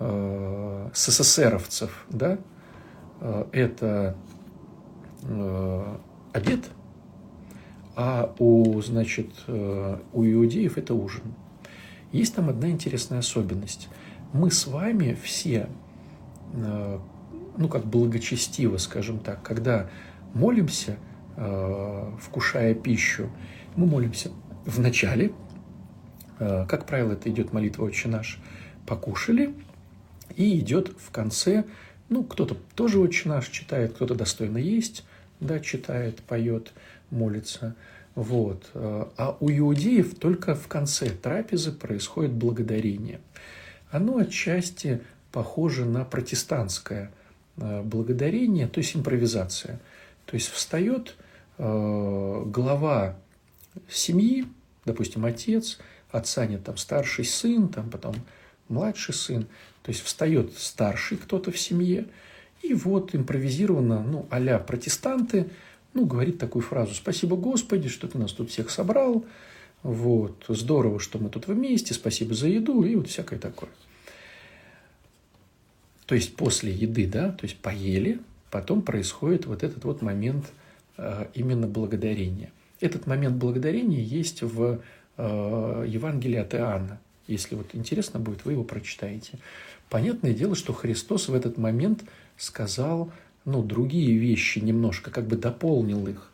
э, 0.00 0.90
СССРовцев, 0.92 2.04
да, 2.10 2.38
э, 3.20 3.44
это 3.52 4.16
э, 5.22 5.96
обед, 6.32 6.64
а 7.94 8.34
у, 8.38 8.80
значит, 8.80 9.28
у 9.46 10.24
иудеев 10.24 10.78
это 10.78 10.94
ужин. 10.94 11.22
Есть 12.10 12.34
там 12.34 12.48
одна 12.48 12.70
интересная 12.70 13.18
особенность. 13.18 13.88
Мы 14.32 14.50
с 14.50 14.66
вами 14.66 15.16
все, 15.22 15.68
ну, 16.54 17.68
как 17.68 17.84
благочестиво, 17.84 18.78
скажем 18.78 19.18
так, 19.18 19.42
когда 19.42 19.88
молимся– 20.34 20.96
Э, 21.36 22.10
вкушая 22.20 22.74
пищу, 22.74 23.30
мы 23.74 23.86
молимся 23.86 24.30
в 24.66 24.78
начале, 24.80 25.32
э, 26.38 26.66
как 26.68 26.84
правило, 26.84 27.12
это 27.12 27.30
идет 27.30 27.54
молитва 27.54 27.84
«Отче 27.84 28.08
наш», 28.08 28.38
покушали, 28.86 29.54
и 30.36 30.58
идет 30.58 30.94
в 30.98 31.10
конце, 31.10 31.64
ну, 32.10 32.22
кто-то 32.22 32.56
тоже 32.74 32.98
«Отче 32.98 33.30
наш» 33.30 33.48
читает, 33.48 33.94
кто-то 33.94 34.14
достойно 34.14 34.58
есть, 34.58 35.06
да, 35.40 35.58
читает, 35.58 36.20
поет, 36.20 36.74
молится, 37.10 37.76
вот. 38.14 38.70
Э, 38.74 39.06
а 39.16 39.36
у 39.40 39.50
иудеев 39.50 40.14
только 40.16 40.54
в 40.54 40.68
конце 40.68 41.08
трапезы 41.08 41.72
происходит 41.72 42.32
благодарение. 42.32 43.20
Оно 43.92 44.18
отчасти 44.18 45.00
похоже 45.30 45.84
на 45.84 46.04
протестантское 46.04 47.12
благодарение, 47.56 48.66
то 48.66 48.78
есть 48.78 48.96
импровизация– 48.96 49.80
то 50.26 50.34
есть 50.34 50.48
встает 50.48 51.14
э, 51.58 52.42
глава 52.46 53.16
семьи, 53.88 54.46
допустим, 54.84 55.24
отец, 55.24 55.78
отца 56.10 56.46
нет, 56.46 56.64
там 56.64 56.76
старший 56.76 57.24
сын, 57.24 57.68
там 57.68 57.90
потом 57.90 58.14
младший 58.68 59.14
сын, 59.14 59.46
то 59.82 59.90
есть 59.90 60.02
встает 60.02 60.56
старший 60.56 61.18
кто-то 61.18 61.50
в 61.50 61.58
семье, 61.58 62.06
и 62.62 62.74
вот 62.74 63.14
импровизированно, 63.14 64.02
ну, 64.02 64.26
а 64.30 64.58
протестанты, 64.58 65.50
ну, 65.94 66.06
говорит 66.06 66.38
такую 66.38 66.62
фразу 66.62 66.94
«Спасибо, 66.94 67.36
Господи, 67.36 67.88
что 67.88 68.08
ты 68.08 68.18
нас 68.18 68.32
тут 68.32 68.50
всех 68.50 68.70
собрал», 68.70 69.24
вот, 69.82 70.44
здорово, 70.48 71.00
что 71.00 71.18
мы 71.18 71.28
тут 71.28 71.48
вместе, 71.48 71.94
спасибо 71.94 72.34
за 72.34 72.48
еду, 72.48 72.84
и 72.84 72.94
вот 72.94 73.08
всякое 73.08 73.38
такое. 73.38 73.70
То 76.06 76.14
есть 76.14 76.36
после 76.36 76.72
еды, 76.72 77.06
да, 77.06 77.30
то 77.32 77.44
есть 77.44 77.58
поели, 77.58 78.20
потом 78.50 78.82
происходит 78.82 79.46
вот 79.46 79.62
этот 79.62 79.84
вот 79.84 80.02
момент 80.02 80.52
э, 80.98 81.26
именно 81.34 81.66
благодарения. 81.66 82.52
Этот 82.80 83.06
момент 83.06 83.36
благодарения 83.36 84.02
есть 84.02 84.42
в 84.42 84.80
э, 85.16 85.84
Евангелии 85.88 86.38
от 86.38 86.54
Иоанна. 86.54 87.00
Если 87.28 87.54
вот 87.54 87.68
интересно 87.74 88.20
будет, 88.20 88.44
вы 88.44 88.52
его 88.52 88.64
прочитаете. 88.64 89.38
Понятное 89.88 90.34
дело, 90.34 90.54
что 90.54 90.72
Христос 90.72 91.28
в 91.28 91.34
этот 91.34 91.58
момент 91.58 92.04
сказал 92.36 93.12
ну, 93.44 93.62
другие 93.62 94.16
вещи 94.16 94.58
немножко, 94.58 95.10
как 95.10 95.26
бы 95.26 95.36
дополнил 95.36 96.06
их. 96.06 96.30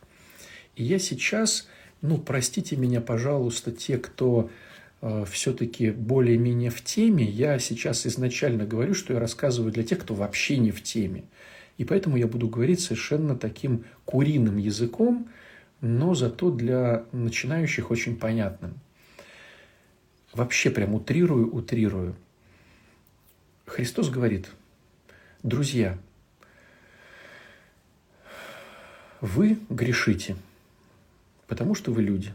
И 0.75 0.83
я 0.83 0.99
сейчас, 0.99 1.67
ну, 2.01 2.17
простите 2.17 2.77
меня, 2.77 3.01
пожалуйста, 3.01 3.71
те, 3.71 3.97
кто 3.97 4.49
э, 5.01 5.25
все-таки 5.29 5.91
более-менее 5.91 6.69
в 6.69 6.81
теме, 6.83 7.25
я 7.25 7.59
сейчас 7.59 8.07
изначально 8.07 8.65
говорю, 8.65 8.93
что 8.93 9.13
я 9.13 9.19
рассказываю 9.19 9.71
для 9.71 9.83
тех, 9.83 9.99
кто 9.99 10.13
вообще 10.13 10.57
не 10.57 10.71
в 10.71 10.81
теме. 10.81 11.25
И 11.77 11.85
поэтому 11.85 12.17
я 12.17 12.27
буду 12.27 12.47
говорить 12.47 12.81
совершенно 12.81 13.35
таким 13.35 13.83
куриным 14.05 14.57
языком, 14.57 15.29
но 15.81 16.13
зато 16.13 16.51
для 16.51 17.05
начинающих 17.11 17.91
очень 17.91 18.17
понятным. 18.17 18.79
Вообще 20.33 20.69
прям 20.69 20.93
утрирую, 20.93 21.53
утрирую. 21.53 22.15
Христос 23.65 24.09
говорит, 24.09 24.49
друзья, 25.43 25.97
вы 29.21 29.59
грешите, 29.69 30.35
потому 31.49 31.73
что 31.73 31.91
вы 31.91 32.03
люди. 32.03 32.31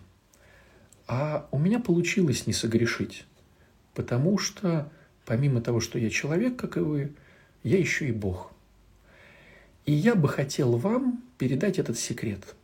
А 1.07 1.49
у 1.53 1.59
меня 1.59 1.79
получилось 1.79 2.47
не 2.49 2.53
согрешить, 2.53 3.25
потому 3.95 4.37
что 4.39 4.91
помимо 5.25 5.61
того, 5.61 5.81
что 5.81 5.99
я 5.99 6.11
человек, 6.11 6.57
как 6.57 6.77
и 6.77 6.81
вы, 6.81 7.13
я 7.63 7.79
еще 7.79 8.09
и 8.09 8.13
Бог. 8.13 8.53
И 9.87 9.93
я 9.93 10.17
бы 10.17 10.29
хотел 10.29 10.77
вам 10.77 11.23
передать 11.39 11.79
этот 11.79 11.97
секрет, 11.97 12.57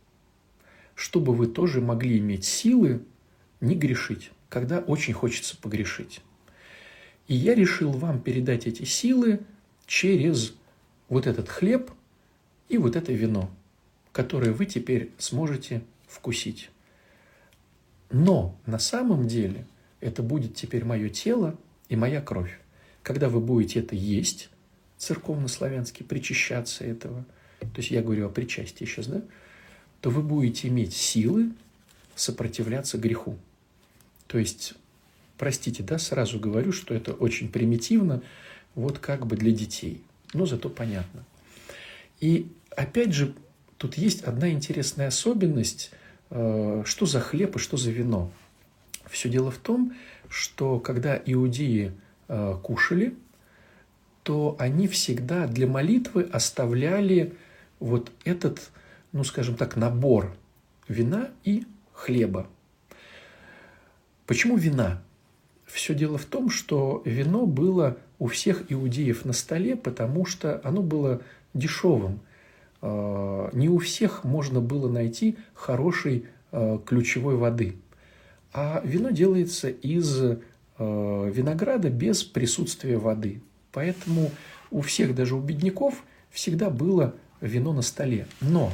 чтобы 0.93 1.33
вы 1.33 1.47
тоже 1.47 1.79
могли 1.79 2.17
иметь 2.17 2.43
силы 2.43 3.01
не 3.61 3.75
грешить, 3.75 4.31
когда 4.49 4.79
очень 4.79 5.13
хочется 5.13 5.55
погрешить. 5.55 6.21
И 7.27 7.35
я 7.35 7.55
решил 7.55 7.91
вам 7.91 8.19
передать 8.19 8.67
эти 8.67 8.83
силы 8.83 9.39
через 9.85 10.53
вот 11.07 11.27
этот 11.27 11.47
хлеб 11.47 11.91
и 12.67 12.77
вот 12.77 12.97
это 12.97 13.13
вино, 13.13 13.49
которое 14.11 14.51
вы 14.51 14.65
теперь 14.65 15.11
сможете 15.17 15.81
вкусить. 16.11 16.69
Но 18.09 18.59
на 18.65 18.79
самом 18.79 19.27
деле 19.27 19.65
это 20.01 20.21
будет 20.21 20.55
теперь 20.55 20.83
мое 20.83 21.09
тело 21.09 21.57
и 21.89 21.95
моя 21.95 22.21
кровь. 22.21 22.59
Когда 23.03 23.29
вы 23.29 23.39
будете 23.39 23.79
это 23.79 23.95
есть, 23.95 24.49
церковно-славянски 24.97 26.03
причащаться 26.03 26.83
этого, 26.83 27.25
то 27.59 27.77
есть 27.77 27.91
я 27.91 28.01
говорю 28.01 28.27
о 28.27 28.29
причастии 28.29 28.85
сейчас, 28.85 29.07
да, 29.07 29.21
то 30.01 30.09
вы 30.09 30.21
будете 30.21 30.67
иметь 30.67 30.93
силы 30.93 31.51
сопротивляться 32.15 32.97
греху. 32.97 33.37
То 34.27 34.37
есть 34.37 34.75
простите, 35.41 35.81
да, 35.81 35.97
сразу 35.97 36.39
говорю, 36.39 36.71
что 36.71 36.93
это 36.93 37.13
очень 37.13 37.49
примитивно, 37.49 38.21
вот 38.75 38.99
как 38.99 39.25
бы 39.25 39.35
для 39.35 39.51
детей. 39.51 40.03
Но 40.33 40.45
зато 40.45 40.69
понятно. 40.69 41.23
И 42.19 42.45
опять 42.69 43.11
же, 43.11 43.33
тут 43.79 43.97
есть 43.97 44.21
одна 44.21 44.51
интересная 44.51 45.07
особенность, 45.07 45.89
что 46.31 47.05
за 47.05 47.19
хлеб 47.19 47.57
и 47.57 47.59
что 47.59 47.77
за 47.77 47.91
вино. 47.91 48.31
Все 49.09 49.27
дело 49.27 49.51
в 49.51 49.57
том, 49.57 49.93
что 50.29 50.79
когда 50.79 51.21
иудеи 51.25 51.91
э, 52.29 52.55
кушали, 52.63 53.13
то 54.23 54.55
они 54.57 54.87
всегда 54.87 55.47
для 55.47 55.67
молитвы 55.67 56.23
оставляли 56.23 57.33
вот 57.79 58.11
этот, 58.23 58.71
ну 59.11 59.23
скажем 59.23 59.55
так, 59.55 59.75
набор 59.75 60.33
вина 60.87 61.29
и 61.43 61.65
хлеба. 61.91 62.47
Почему 64.25 64.55
вина? 64.55 65.01
Все 65.65 65.93
дело 65.93 66.17
в 66.17 66.25
том, 66.25 66.49
что 66.49 67.01
вино 67.05 67.45
было 67.45 67.97
у 68.19 68.27
всех 68.27 68.71
иудеев 68.71 69.25
на 69.25 69.33
столе, 69.33 69.75
потому 69.75 70.25
что 70.25 70.61
оно 70.63 70.81
было 70.81 71.21
дешевым. 71.53 72.21
А, 72.81 73.49
не 73.53 73.69
у 73.69 73.77
всех 73.77 74.23
можно 74.23 74.59
было 74.59 74.89
найти 74.89 75.37
хорошей 75.53 76.25
а, 76.51 76.79
ключевой 76.79 77.35
воды. 77.35 77.75
А 78.53 78.81
вино 78.83 79.11
делается 79.11 79.69
из 79.69 80.21
а, 80.77 81.25
винограда 81.29 81.89
без 81.89 82.23
присутствия 82.23 82.97
воды. 82.97 83.41
Поэтому 83.71 84.31
у 84.69 84.81
всех, 84.81 85.15
даже 85.15 85.35
у 85.35 85.39
бедняков, 85.39 86.03
всегда 86.29 86.69
было 86.69 87.15
вино 87.39 87.73
на 87.73 87.81
столе. 87.81 88.27
Но 88.39 88.71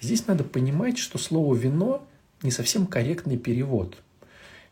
здесь 0.00 0.26
надо 0.26 0.44
понимать, 0.44 0.98
что 0.98 1.18
слово 1.18 1.54
«вино» 1.54 2.06
не 2.42 2.50
совсем 2.50 2.86
корректный 2.86 3.38
перевод. 3.38 3.96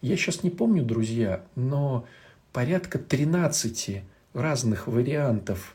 Я 0.01 0.16
сейчас 0.16 0.43
не 0.43 0.51
помню, 0.51 0.83
друзья, 0.83 1.45
но 1.55 2.07
порядка 2.53 2.99
13 2.99 4.03
разных 4.35 4.87
вариантов 4.87 5.75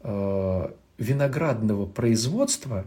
э, 0.00 0.70
виноградного 0.98 1.86
производства 1.86 2.86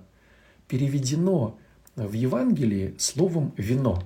переведено 0.67 1.57
в 1.95 2.13
Евангелии 2.13 2.95
словом 2.97 3.53
«вино». 3.57 4.03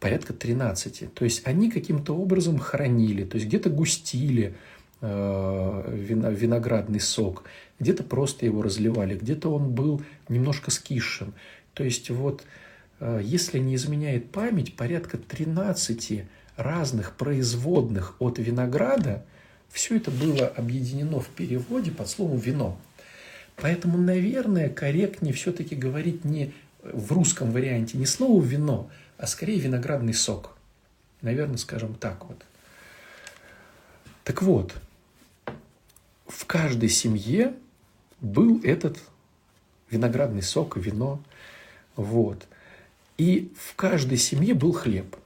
Порядка 0.00 0.34
13. 0.34 1.14
То 1.14 1.24
есть 1.24 1.46
они 1.46 1.70
каким-то 1.70 2.14
образом 2.14 2.58
хранили, 2.58 3.24
то 3.24 3.36
есть 3.36 3.46
где-то 3.46 3.70
густили 3.70 4.54
э, 5.00 6.30
виноградный 6.30 7.00
сок, 7.00 7.44
где-то 7.80 8.02
просто 8.02 8.44
его 8.44 8.60
разливали, 8.60 9.16
где-то 9.16 9.50
он 9.50 9.70
был 9.70 10.02
немножко 10.28 10.70
скисшим. 10.70 11.32
То 11.72 11.84
есть 11.84 12.10
вот, 12.10 12.44
э, 13.00 13.20
если 13.24 13.58
не 13.58 13.76
изменяет 13.76 14.30
память, 14.30 14.76
порядка 14.76 15.16
13 15.16 16.24
разных 16.56 17.16
производных 17.16 18.16
от 18.18 18.38
винограда, 18.38 19.24
все 19.74 19.96
это 19.96 20.12
было 20.12 20.46
объединено 20.46 21.18
в 21.18 21.28
переводе 21.28 21.90
под 21.90 22.08
словом 22.08 22.38
«вино». 22.38 22.78
Поэтому, 23.56 23.98
наверное, 23.98 24.68
корректнее 24.68 25.34
все-таки 25.34 25.74
говорить 25.74 26.24
не 26.24 26.54
в 26.80 27.12
русском 27.12 27.50
варианте 27.50 27.98
не 27.98 28.06
слово 28.06 28.40
«вино», 28.40 28.88
а 29.18 29.26
скорее 29.26 29.58
виноградный 29.58 30.14
сок. 30.14 30.56
Наверное, 31.22 31.56
скажем 31.56 31.94
так 31.94 32.24
вот. 32.24 32.40
Так 34.22 34.42
вот, 34.42 34.74
в 36.28 36.46
каждой 36.46 36.88
семье 36.88 37.52
был 38.20 38.60
этот 38.62 38.98
виноградный 39.90 40.42
сок, 40.42 40.76
вино. 40.76 41.20
Вот. 41.96 42.46
И 43.18 43.52
в 43.58 43.74
каждой 43.74 44.18
семье 44.18 44.54
был 44.54 44.72
хлеб. 44.72 45.16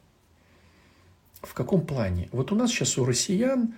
В 1.43 1.53
каком 1.53 1.85
плане? 1.85 2.31
Вот 2.33 2.51
у 2.51 2.55
нас 2.55 2.71
сейчас 2.71 2.97
у 2.97 3.05
россиян 3.05 3.75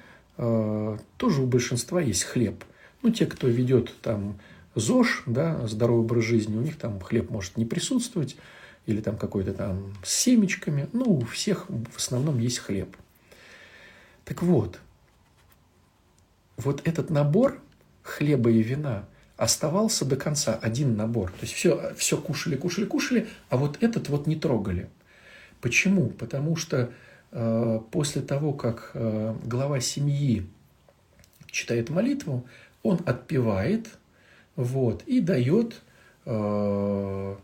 тоже 1.17 1.43
у 1.43 1.47
большинства 1.47 2.01
есть 2.01 2.25
хлеб. 2.25 2.65
Ну, 3.03 3.11
те, 3.11 3.27
кто 3.27 3.47
ведет 3.47 3.95
там 4.01 4.39
ЗОЖ, 4.75 5.25
да, 5.27 5.67
здоровый 5.67 6.05
образ 6.05 6.25
жизни, 6.25 6.57
у 6.57 6.63
них 6.63 6.79
там 6.79 7.01
хлеб 7.01 7.31
может 7.31 7.57
не 7.57 7.67
присутствовать, 7.67 8.37
или 8.87 9.01
там 9.01 9.17
какой-то 9.19 9.53
там 9.53 9.93
с 10.03 10.15
семечками. 10.15 10.89
Ну, 10.93 11.19
у 11.19 11.25
всех 11.27 11.67
в 11.69 11.97
основном 11.97 12.39
есть 12.39 12.59
хлеб. 12.59 12.97
Так 14.25 14.43
вот, 14.43 14.81
вот 16.57 16.87
этот 16.87 17.11
набор 17.11 17.61
хлеба 18.03 18.51
и 18.51 18.63
вина 18.63 19.07
оставался 19.37 20.05
до 20.05 20.17
конца, 20.17 20.55
один 20.55 20.97
набор. 20.97 21.31
То 21.33 21.43
есть 21.43 21.53
все, 21.53 21.95
все 21.97 22.17
кушали, 22.17 22.57
кушали, 22.57 22.87
кушали, 22.87 23.29
а 23.51 23.57
вот 23.57 23.83
этот 23.83 24.09
вот 24.09 24.27
не 24.27 24.37
трогали. 24.37 24.89
Почему? 25.61 26.09
Потому 26.09 26.57
что 26.57 26.79
Э, 26.87 26.93
после 27.31 28.23
того, 28.23 28.53
как 28.53 28.91
э, 28.95 29.35
глава 29.45 29.81
семьи 29.81 30.47
читает 31.47 31.89
молитву, 31.89 32.47
он 32.83 33.01
отпевает 33.07 33.89
вот, 34.57 35.03
и 35.07 35.21
дает 35.21 35.81
э, 36.27 37.37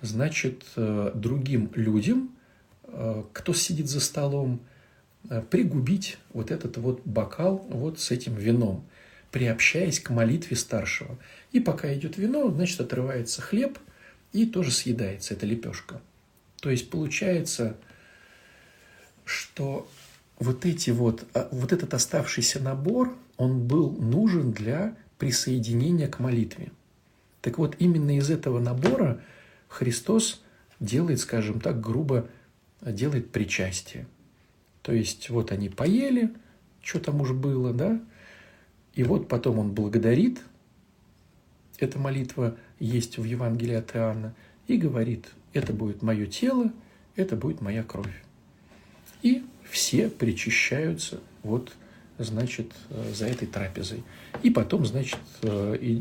значит, 0.00 0.64
другим 0.76 1.70
людям, 1.74 2.30
кто 3.32 3.52
сидит 3.52 3.88
за 3.88 4.00
столом, 4.00 4.60
пригубить 5.50 6.16
вот 6.32 6.50
этот 6.50 6.78
вот 6.78 7.02
бокал 7.04 7.58
вот 7.68 8.00
с 8.00 8.10
этим 8.10 8.34
вином, 8.34 8.86
приобщаясь 9.30 10.00
к 10.00 10.10
молитве 10.10 10.56
старшего. 10.56 11.18
И 11.52 11.60
пока 11.60 11.92
идет 11.92 12.16
вино, 12.16 12.50
значит, 12.50 12.80
отрывается 12.80 13.42
хлеб 13.42 13.78
и 14.32 14.46
тоже 14.46 14.70
съедается 14.70 15.34
эта 15.34 15.44
лепешка. 15.44 16.00
То 16.60 16.70
есть 16.70 16.88
получается 16.88 17.76
что 19.28 19.88
вот 20.38 20.64
эти 20.64 20.90
вот, 20.90 21.26
а, 21.34 21.48
вот 21.52 21.72
этот 21.72 21.94
оставшийся 21.94 22.60
набор, 22.60 23.14
он 23.36 23.66
был 23.66 23.90
нужен 23.90 24.52
для 24.52 24.96
присоединения 25.18 26.08
к 26.08 26.18
молитве. 26.18 26.72
Так 27.42 27.58
вот, 27.58 27.76
именно 27.78 28.16
из 28.16 28.30
этого 28.30 28.58
набора 28.58 29.20
Христос 29.68 30.42
делает, 30.80 31.20
скажем 31.20 31.60
так, 31.60 31.80
грубо, 31.80 32.26
делает 32.80 33.30
причастие. 33.30 34.06
То 34.82 34.92
есть, 34.92 35.28
вот 35.28 35.52
они 35.52 35.68
поели, 35.68 36.32
что 36.80 36.98
там 36.98 37.20
уж 37.20 37.32
было, 37.32 37.72
да, 37.72 38.00
и 38.94 39.02
вот 39.02 39.28
потом 39.28 39.58
он 39.58 39.72
благодарит, 39.72 40.40
эта 41.78 41.98
молитва 41.98 42.56
есть 42.80 43.18
в 43.18 43.24
Евангелии 43.24 43.74
от 43.74 43.94
Иоанна, 43.94 44.34
и 44.66 44.76
говорит, 44.76 45.28
это 45.52 45.72
будет 45.72 46.02
мое 46.02 46.26
тело, 46.26 46.72
это 47.14 47.36
будет 47.36 47.60
моя 47.60 47.82
кровь. 47.82 48.22
И 49.22 49.44
все 49.68 50.08
причащаются 50.08 51.20
вот, 51.42 51.72
значит, 52.18 52.72
э, 52.90 53.12
за 53.14 53.26
этой 53.26 53.46
трапезой. 53.46 54.04
И 54.42 54.50
потом, 54.50 54.86
значит, 54.86 55.18
э, 55.42 56.00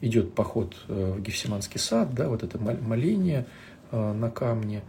идет 0.00 0.34
поход 0.34 0.76
э, 0.88 1.14
в 1.16 1.22
Гефсиманский 1.22 1.80
сад, 1.80 2.14
да, 2.14 2.28
вот 2.28 2.42
это 2.42 2.58
моление 2.58 3.46
на 3.90 4.28
камне. 4.28 4.82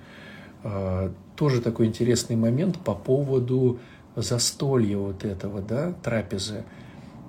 Тоже 1.38 1.62
такой 1.62 1.86
интересный 1.86 2.36
момент 2.36 2.78
по 2.80 2.94
поводу 2.94 3.80
застолья 4.18 4.98
вот 4.98 5.24
этого, 5.24 5.62
да, 5.62 5.94
трапезы, 6.04 6.66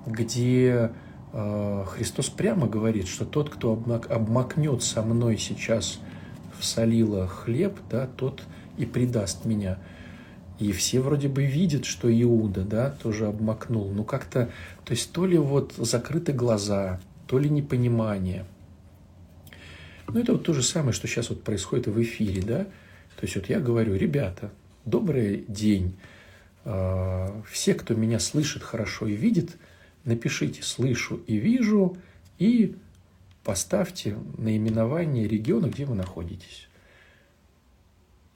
где 0.05 0.91
Христос 1.31 2.27
прямо 2.27 2.67
говорит, 2.67 3.07
что 3.07 3.23
тот, 3.23 3.49
кто 3.49 3.71
обмакнет 4.09 4.83
со 4.83 5.01
мной 5.01 5.37
сейчас 5.37 6.01
в 6.59 6.65
солило 6.65 7.25
хлеб, 7.25 7.79
да, 7.89 8.05
тот 8.17 8.43
и 8.77 8.85
предаст 8.85 9.45
меня. 9.45 9.77
И 10.59 10.71
все 10.71 10.99
вроде 10.99 11.27
бы 11.27 11.45
видят, 11.45 11.85
что 11.85 12.11
Иуда, 12.11 12.61
да, 12.61 12.91
тоже 12.91 13.27
обмакнул. 13.27 13.91
Ну 13.91 14.03
как-то, 14.03 14.51
то 14.85 14.91
есть 14.91 15.11
то 15.11 15.25
ли 15.25 15.37
вот 15.37 15.73
закрыты 15.77 16.33
глаза, 16.33 16.99
то 17.27 17.39
ли 17.39 17.49
непонимание. 17.49 18.45
Ну 20.07 20.19
это 20.19 20.33
вот 20.33 20.43
то 20.43 20.53
же 20.53 20.61
самое, 20.61 20.93
что 20.93 21.07
сейчас 21.07 21.29
вот 21.29 21.43
происходит 21.43 21.87
в 21.87 22.01
эфире, 22.01 22.41
да. 22.41 22.63
То 23.15 23.23
есть 23.23 23.35
вот 23.35 23.49
я 23.49 23.59
говорю, 23.59 23.95
ребята, 23.95 24.51
добрый 24.85 25.45
день. 25.47 25.95
А, 26.65 27.41
все, 27.49 27.73
кто 27.73 27.95
меня 27.95 28.19
слышит 28.19 28.63
хорошо 28.63 29.07
и 29.07 29.15
видит, 29.15 29.57
напишите 30.03 30.63
«слышу 30.63 31.21
и 31.27 31.37
вижу» 31.37 31.97
и 32.39 32.75
поставьте 33.43 34.17
наименование 34.37 35.27
региона, 35.27 35.67
где 35.67 35.85
вы 35.85 35.95
находитесь. 35.95 36.67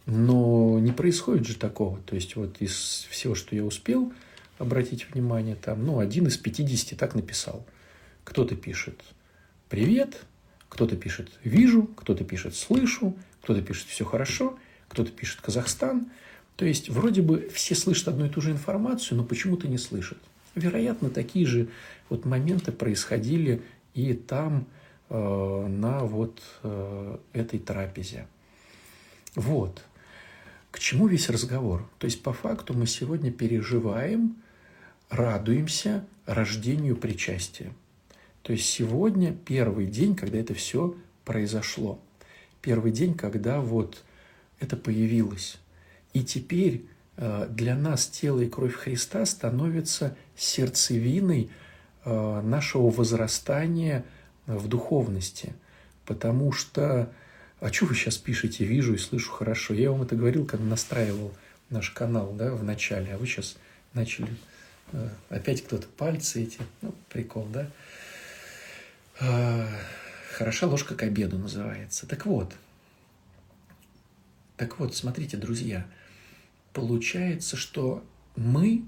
Но 0.06 0.80
не 0.80 0.92
происходит 0.92 1.48
же 1.48 1.56
такого. 1.56 2.00
То 2.02 2.16
есть 2.16 2.36
вот 2.36 2.62
из 2.62 3.08
всего, 3.10 3.34
что 3.36 3.56
я 3.56 3.64
успел 3.64 4.14
обратить 4.58 5.10
внимание, 5.12 5.56
там, 5.56 5.86
ну, 5.86 6.00
один 6.00 6.28
из 6.28 6.38
50 6.38 6.98
так 6.98 7.16
написал. 7.16 7.66
Кто-то 8.24 8.56
пишет 8.56 9.02
«Привет», 9.70 10.24
кто-то 10.70 10.96
пишет 10.96 11.32
«Вижу», 11.44 11.84
кто-то 11.84 12.24
пишет 12.24 12.56
«Слышу», 12.56 13.16
кто-то 13.42 13.62
пишет 13.62 13.88
«Все 13.88 14.06
хорошо», 14.06 14.58
кто-то 14.88 15.12
пишет 15.12 15.42
«Казахстан». 15.42 16.08
То 16.56 16.66
есть 16.66 16.90
вроде 16.90 17.22
бы 17.22 17.50
все 17.54 17.76
слышат 17.76 18.10
одну 18.10 18.26
и 18.26 18.30
ту 18.30 18.42
же 18.42 18.52
информацию, 18.52 19.18
но 19.18 19.24
почему-то 19.24 19.68
не 19.68 19.78
слышат. 19.78 20.18
Вероятно, 20.54 21.10
такие 21.10 21.46
же 21.46 21.68
вот 22.10 22.26
моменты 22.26 22.72
происходили 22.72 23.62
и 23.94 24.14
там, 24.14 24.68
э, 25.10 25.68
на 25.68 26.06
вот 26.06 26.42
э, 26.64 27.18
этой 27.34 27.60
трапезе. 27.60 28.28
Вот. 29.36 29.84
К 30.76 30.80
чему 30.80 31.08
весь 31.08 31.30
разговор? 31.30 31.90
То 32.00 32.06
есть, 32.06 32.22
по 32.22 32.34
факту 32.34 32.74
мы 32.74 32.86
сегодня 32.86 33.32
переживаем, 33.32 34.36
радуемся 35.10 36.06
рождению 36.26 36.98
причастия. 36.98 37.72
То 38.42 38.52
есть 38.52 38.66
сегодня 38.66 39.32
первый 39.34 39.86
день, 39.86 40.18
когда 40.18 40.38
это 40.38 40.54
все 40.54 40.94
произошло. 41.24 41.98
Первый 42.62 42.92
день, 42.92 43.14
когда 43.14 43.62
вот 43.62 44.04
это 44.60 44.76
появилось. 44.76 45.60
И 46.12 46.26
теперь 46.26 46.86
э, 47.16 47.48
для 47.50 47.78
нас 47.78 48.08
тело 48.08 48.42
и 48.42 48.50
кровь 48.50 48.74
Христа 48.74 49.26
становится 49.26 50.18
сердцевиной 50.36 51.52
э, 52.04 52.42
нашего 52.42 52.90
возрастания 52.90 54.04
в 54.46 54.68
духовности. 54.68 55.54
Потому 56.06 56.52
что, 56.52 57.14
а 57.66 57.74
что 57.74 57.88
вы 57.88 57.96
сейчас 57.96 58.20
пишете, 58.20 58.64
вижу 58.64 58.94
и 58.94 58.98
слышу 59.00 59.32
хорошо. 59.32 59.74
Я 59.74 59.90
вам 59.90 60.04
это 60.04 60.16
говорил, 60.16 60.46
когда 60.46 60.64
настраивал 60.68 61.34
наш 61.72 61.90
канал 61.90 62.32
да, 62.34 62.54
в 62.54 62.64
начале, 62.64 63.12
а 63.12 63.18
вы 63.18 63.26
сейчас 63.26 63.58
начали 63.96 64.30
э, 64.92 65.10
опять 65.30 65.64
кто-то 65.64 65.88
пальцы 65.88 66.44
эти, 66.44 66.60
ну, 66.84 66.94
прикол, 67.10 67.48
да? 67.48 67.68
Хороша 70.38 70.68
ложка 70.68 70.94
к 70.94 71.02
обеду 71.02 71.40
называется. 71.40 72.06
Так 72.06 72.28
вот, 72.28 72.54
так 74.58 74.78
вот, 74.78 74.96
смотрите, 74.96 75.36
друзья, 75.36 75.88
получается, 76.72 77.58
что 77.58 78.06
мы 78.36 78.86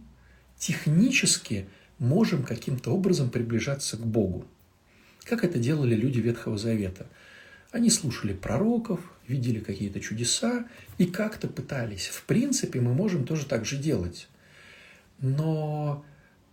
технически 0.59 1.67
можем 1.97 2.43
каким-то 2.43 2.91
образом 2.91 3.31
приближаться 3.31 3.97
к 3.97 4.05
Богу. 4.05 4.45
Как 5.23 5.43
это 5.43 5.57
делали 5.57 5.95
люди 5.95 6.19
Ветхого 6.19 6.59
Завета? 6.59 7.07
Они 7.71 7.89
слушали 7.89 8.33
пророков, 8.33 8.99
видели 9.27 9.59
какие-то 9.59 9.99
чудеса 9.99 10.65
и 10.97 11.05
как-то 11.05 11.47
пытались. 11.47 12.07
В 12.07 12.23
принципе, 12.23 12.79
мы 12.79 12.93
можем 12.93 13.25
тоже 13.25 13.45
так 13.45 13.65
же 13.65 13.77
делать. 13.77 14.27
Но 15.19 16.05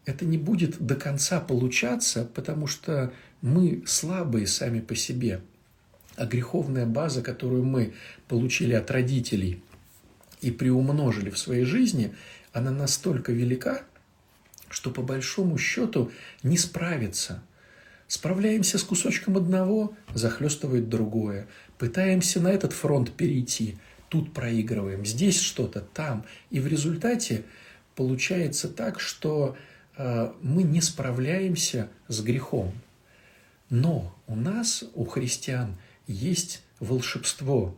это 0.05 0.25
не 0.25 0.39
будет 0.39 0.85
до 0.85 0.97
конца 0.97 1.41
получаться, 1.41 2.29
потому 2.35 2.67
что 2.67 3.13
мы 3.43 3.83
слабые 3.87 4.47
сами 4.47 4.81
по 4.81 4.95
себе. 4.95 5.41
А 6.17 6.27
греховная 6.27 6.87
база, 6.87 7.23
которую 7.23 7.65
мы 7.65 7.95
получили 8.29 8.73
от 8.75 8.91
родителей 8.91 9.63
и 10.41 10.51
приумножили 10.51 11.31
в 11.31 11.39
своей 11.39 11.65
жизни, 11.65 12.15
она 12.53 12.71
настолько 12.71 13.33
велика, 13.33 13.83
что 14.69 14.91
по 14.91 15.03
большому 15.03 15.59
счету 15.59 16.11
не 16.43 16.59
справится. 16.59 17.43
Справляемся 18.07 18.79
с 18.79 18.83
кусочком 18.83 19.37
одного, 19.37 19.95
захлестывает 20.13 20.89
другое. 20.89 21.47
Пытаемся 21.79 22.41
на 22.41 22.49
этот 22.49 22.73
фронт 22.73 23.13
перейти, 23.13 23.77
тут 24.09 24.33
проигрываем, 24.33 25.05
здесь 25.05 25.41
что-то, 25.41 25.81
там. 25.81 26.25
И 26.51 26.61
в 26.61 26.67
результате 26.67 27.45
получается 27.97 28.69
так, 28.69 29.01
что 29.01 29.57
э, 29.97 30.33
мы 30.43 30.63
не 30.63 30.81
справляемся 30.81 31.89
с 32.09 32.21
грехом. 32.21 32.73
Но 33.71 34.15
у 34.27 34.37
нас, 34.37 34.85
у 34.95 35.05
христиан, 35.05 35.77
есть 36.07 36.63
волшебство, 36.81 37.77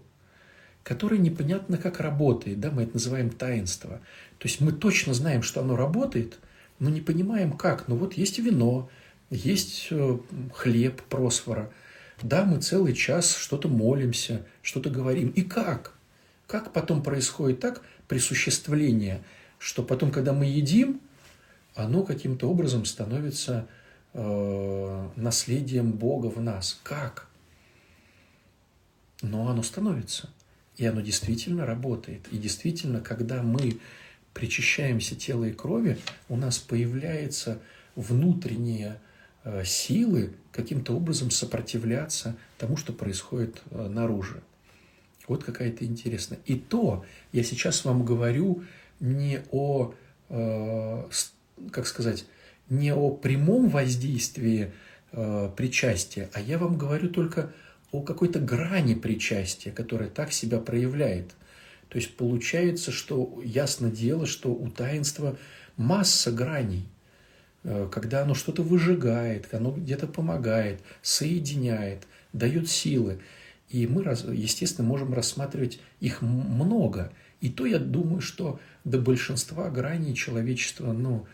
которое 0.82 1.18
непонятно 1.18 1.78
как 1.78 2.00
работает, 2.00 2.60
да, 2.60 2.70
мы 2.70 2.82
это 2.82 2.94
называем 2.94 3.30
таинство. 3.30 4.00
То 4.38 4.48
есть 4.48 4.60
мы 4.60 4.72
точно 4.72 5.14
знаем, 5.14 5.42
что 5.42 5.60
оно 5.60 5.76
работает, 5.76 6.38
но 6.78 6.90
не 6.90 7.00
понимаем 7.00 7.52
как. 7.52 7.88
Ну 7.88 7.96
вот 7.96 8.14
есть 8.14 8.38
вино, 8.38 8.90
есть 9.30 9.88
э, 9.90 10.18
хлеб 10.54 11.02
просфора, 11.02 11.70
да, 12.22 12.44
мы 12.44 12.60
целый 12.60 12.94
час 12.94 13.36
что-то 13.36 13.68
молимся, 13.68 14.46
что-то 14.62 14.90
говорим. 14.90 15.28
И 15.30 15.42
как? 15.42 15.92
Как 16.46 16.72
потом 16.72 17.02
происходит 17.02 17.60
так 17.60 17.82
присуществление, 18.08 19.22
что 19.58 19.82
потом, 19.82 20.10
когда 20.10 20.32
мы 20.32 20.46
едим, 20.46 21.00
оно 21.74 22.04
каким-то 22.04 22.48
образом 22.48 22.84
становится 22.84 23.68
э, 24.14 25.08
наследием 25.16 25.92
Бога 25.92 26.26
в 26.26 26.40
нас. 26.40 26.80
Как? 26.82 27.28
Но 29.20 29.48
оно 29.48 29.62
становится. 29.62 30.30
И 30.76 30.86
оно 30.86 31.00
действительно 31.00 31.66
работает. 31.66 32.28
И 32.30 32.38
действительно, 32.38 33.00
когда 33.00 33.42
мы 33.42 33.78
причащаемся 34.32 35.16
тела 35.16 35.44
и 35.44 35.52
крови, 35.52 35.98
у 36.28 36.36
нас 36.36 36.58
появляется 36.58 37.58
внутренние 37.94 39.00
э, 39.00 39.05
силы 39.64 40.32
каким-то 40.52 40.94
образом 40.94 41.30
сопротивляться 41.30 42.36
тому, 42.58 42.76
что 42.76 42.92
происходит 42.92 43.62
э, 43.70 43.86
наружу. 43.88 44.40
Вот 45.28 45.44
какая-то 45.44 45.84
интересная. 45.84 46.38
И 46.46 46.56
то 46.56 47.04
я 47.32 47.42
сейчас 47.42 47.84
вам 47.84 48.04
говорю 48.04 48.64
не 49.00 49.42
о, 49.50 49.94
э, 50.30 51.04
как 51.70 51.86
сказать, 51.86 52.24
не 52.68 52.92
о 52.92 53.10
прямом 53.10 53.68
воздействии 53.68 54.72
э, 55.12 55.50
причастия, 55.56 56.30
а 56.32 56.40
я 56.40 56.58
вам 56.58 56.78
говорю 56.78 57.08
только 57.10 57.52
о 57.92 58.02
какой-то 58.02 58.40
грани 58.40 58.94
причастия, 58.94 59.70
которая 59.70 60.08
так 60.08 60.32
себя 60.32 60.58
проявляет. 60.58 61.34
То 61.88 61.98
есть 61.98 62.16
получается, 62.16 62.90
что 62.90 63.40
ясно 63.44 63.90
дело, 63.90 64.26
что 64.26 64.50
у 64.50 64.68
таинства 64.68 65.36
масса 65.76 66.32
граней, 66.32 66.82
э, 66.82 66.95
когда 67.90 68.22
оно 68.22 68.34
что-то 68.34 68.62
выжигает, 68.62 69.52
оно 69.52 69.72
где-то 69.72 70.06
помогает, 70.06 70.80
соединяет, 71.02 72.06
дает 72.32 72.68
силы. 72.68 73.20
И 73.68 73.86
мы, 73.86 74.02
естественно, 74.32 74.86
можем 74.86 75.12
рассматривать 75.12 75.80
их 76.00 76.22
много. 76.22 77.12
И 77.40 77.48
то 77.48 77.66
я 77.66 77.78
думаю, 77.78 78.20
что 78.20 78.60
до 78.84 78.98
большинства 78.98 79.68
граней 79.70 80.14
человечество 80.14 80.92
ну, 80.92 81.26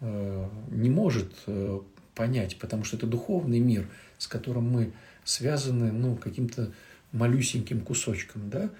э, 0.00 0.48
не 0.70 0.90
может 0.90 1.32
э, 1.46 1.80
понять, 2.14 2.58
потому 2.58 2.84
что 2.84 2.96
это 2.96 3.06
духовный 3.06 3.58
мир, 3.58 3.88
с 4.18 4.26
которым 4.26 4.70
мы 4.70 4.92
связаны 5.24 5.92
ну, 5.92 6.16
каким-то 6.16 6.72
малюсеньким 7.12 7.80
кусочком. 7.80 8.48
Да? 8.50 8.70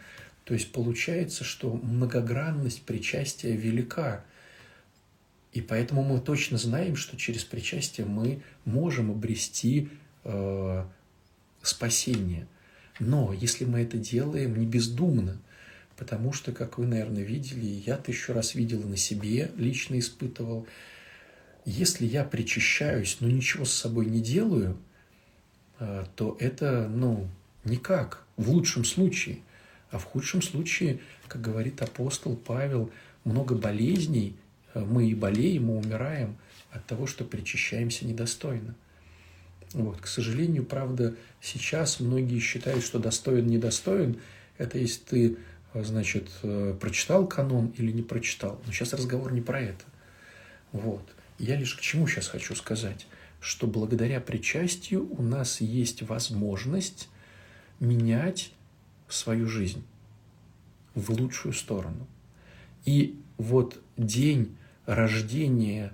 То 0.44 0.54
есть 0.54 0.72
получается, 0.72 1.44
что 1.44 1.74
многогранность 1.74 2.82
причастия 2.82 3.54
велика. 3.56 4.24
И 5.52 5.60
поэтому 5.60 6.04
мы 6.04 6.20
точно 6.20 6.58
знаем, 6.58 6.96
что 6.96 7.16
через 7.16 7.44
причастие 7.44 8.06
мы 8.06 8.42
можем 8.64 9.10
обрести 9.10 9.88
э, 10.24 10.84
спасение. 11.62 12.46
Но 12.98 13.32
если 13.32 13.64
мы 13.64 13.80
это 13.80 13.96
делаем 13.96 14.56
не 14.56 14.66
бездумно, 14.66 15.38
потому 15.96 16.32
что, 16.32 16.52
как 16.52 16.78
вы, 16.78 16.86
наверное, 16.86 17.22
видели, 17.22 17.82
я 17.86 17.96
тысячу 17.96 18.32
раз 18.32 18.54
видел 18.54 18.82
на 18.82 18.96
себе, 18.96 19.50
лично 19.56 19.98
испытывал, 19.98 20.66
если 21.64 22.06
я 22.06 22.24
причащаюсь, 22.24 23.18
но 23.20 23.28
ничего 23.28 23.64
с 23.64 23.72
собой 23.72 24.06
не 24.06 24.20
делаю– 24.20 24.76
Э, 25.80 26.04
то 26.14 26.36
это, 26.38 26.88
ну, 26.88 27.26
никак, 27.64 28.24
в 28.36 28.50
лучшем 28.50 28.84
случае. 28.84 29.40
А 29.90 29.98
в 29.98 30.04
худшем 30.04 30.40
случае, 30.40 31.00
как 31.26 31.40
говорит 31.40 31.82
апостол 31.82 32.36
Павел, 32.36 32.92
много 33.24 33.56
болезней, 33.56 34.36
мы 34.74 35.08
и 35.08 35.14
болеем, 35.14 35.70
и 35.70 35.74
умираем 35.74 36.36
от 36.70 36.86
того, 36.86 37.06
что 37.06 37.24
причащаемся 37.24 38.06
недостойно. 38.06 38.74
Вот. 39.72 40.00
К 40.00 40.06
сожалению, 40.06 40.64
правда, 40.64 41.14
сейчас 41.40 42.00
многие 42.00 42.38
считают, 42.40 42.84
что 42.84 42.98
достоин, 42.98 43.46
недостоин. 43.46 44.18
Это 44.58 44.78
если 44.78 45.00
ты, 45.02 45.36
э, 45.74 45.84
значит, 45.84 46.28
прочитал 46.80 47.26
канон 47.26 47.72
или 47.76 47.92
не 47.92 48.02
прочитал. 48.02 48.60
Но 48.66 48.72
сейчас 48.72 48.92
разговор 48.92 49.32
не 49.32 49.40
про 49.40 49.60
это. 49.60 49.84
Вот. 50.72 51.08
Я 51.38 51.56
лишь 51.56 51.74
к 51.74 51.80
чему 51.80 52.06
сейчас 52.06 52.28
хочу 52.28 52.54
сказать– 52.54 53.06
что 53.40 53.66
благодаря 53.66 54.20
причастию 54.20 55.10
у 55.10 55.22
нас 55.22 55.60
есть 55.60 56.02
возможность 56.02 57.08
менять 57.80 58.52
свою 59.08 59.48
жизнь 59.48 59.82
в 60.94 61.10
лучшую 61.10 61.54
сторону. 61.54 62.06
И 62.84 63.18
вот 63.38 63.80
день 63.96 64.56
рождения 64.94 65.92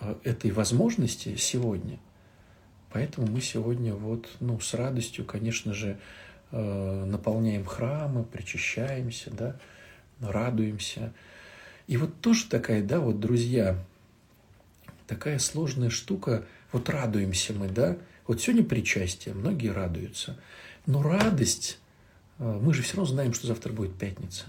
э, 0.00 0.14
этой 0.24 0.50
возможности 0.50 1.36
сегодня, 1.36 1.98
поэтому 2.90 3.26
мы 3.26 3.40
сегодня 3.40 3.94
вот, 3.94 4.28
ну, 4.40 4.58
с 4.60 4.74
радостью, 4.74 5.24
конечно 5.24 5.74
же, 5.74 5.98
э, 6.50 7.04
наполняем 7.04 7.64
храмы, 7.64 8.24
причащаемся, 8.24 9.30
да, 9.30 9.56
радуемся. 10.20 11.12
И 11.86 11.96
вот 11.96 12.20
тоже 12.20 12.46
такая, 12.46 12.82
да, 12.82 13.00
вот, 13.00 13.20
друзья, 13.20 13.78
такая 15.06 15.38
сложная 15.38 15.90
штука– 15.90 16.44
вот 16.72 16.90
радуемся 16.90 17.52
мы, 17.52 17.68
да? 17.68 17.96
Вот 18.26 18.42
сегодня 18.42 18.62
причастие, 18.62 19.34
многие 19.34 19.68
радуются. 19.68 20.36
Но 20.84 21.02
радость, 21.02 21.78
э, 22.38 22.60
мы 22.62 22.74
же 22.74 22.82
все 22.82 22.96
равно 22.96 23.10
знаем, 23.12 23.32
что 23.32 23.46
завтра 23.46 23.72
будет 23.72 23.94
пятница. 23.94 24.44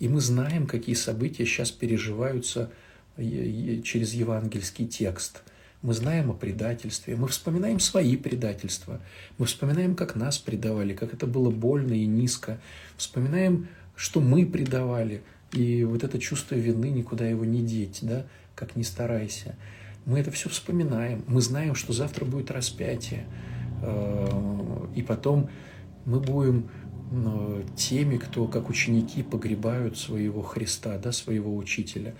И 0.00 0.08
мы 0.08 0.20
знаем, 0.20 0.66
какие 0.66 0.96
события 0.96 1.46
сейчас 1.46 1.70
переживаются 1.70 2.72
через 3.16 4.14
евангельский 4.14 4.86
текст. 4.86 5.42
Мы 5.82 5.92
знаем 5.92 6.30
о 6.30 6.34
предательстве, 6.34 7.14
мы 7.14 7.28
вспоминаем 7.28 7.78
свои 7.78 8.16
предательства, 8.16 9.00
мы 9.36 9.44
вспоминаем, 9.44 9.94
как 9.94 10.16
нас 10.16 10.38
предавали, 10.38 10.94
как 10.94 11.12
это 11.12 11.26
было 11.26 11.50
больно 11.50 11.92
и 11.92 12.06
низко, 12.06 12.58
вспоминаем 12.96 13.68
что 13.96 14.20
мы 14.20 14.46
предавали. 14.46 15.22
И 15.52 15.84
вот 15.84 16.02
это 16.02 16.18
чувство 16.18 16.54
вины, 16.54 16.90
никуда 16.90 17.26
его 17.26 17.44
не 17.44 17.62
деть, 17.62 18.00
да, 18.02 18.26
как 18.54 18.76
ни 18.76 18.82
старайся. 18.82 19.56
Мы 20.04 20.18
это 20.18 20.30
все 20.30 20.48
вспоминаем. 20.48 21.24
Мы 21.28 21.40
знаем, 21.40 21.74
что 21.74 21.92
завтра 21.92 22.24
будет 22.24 22.50
распятие. 22.50 23.24
Э, 23.82 24.86
и 24.94 25.02
потом 25.02 25.48
мы 26.04 26.20
будем 26.20 26.68
э, 27.12 27.62
теми, 27.76 28.18
кто, 28.18 28.46
как 28.48 28.68
ученики, 28.68 29.22
погребают 29.22 29.96
своего 29.96 30.42
Христа, 30.42 30.98
да, 30.98 31.12
своего 31.12 31.56
учителя. 31.56 32.14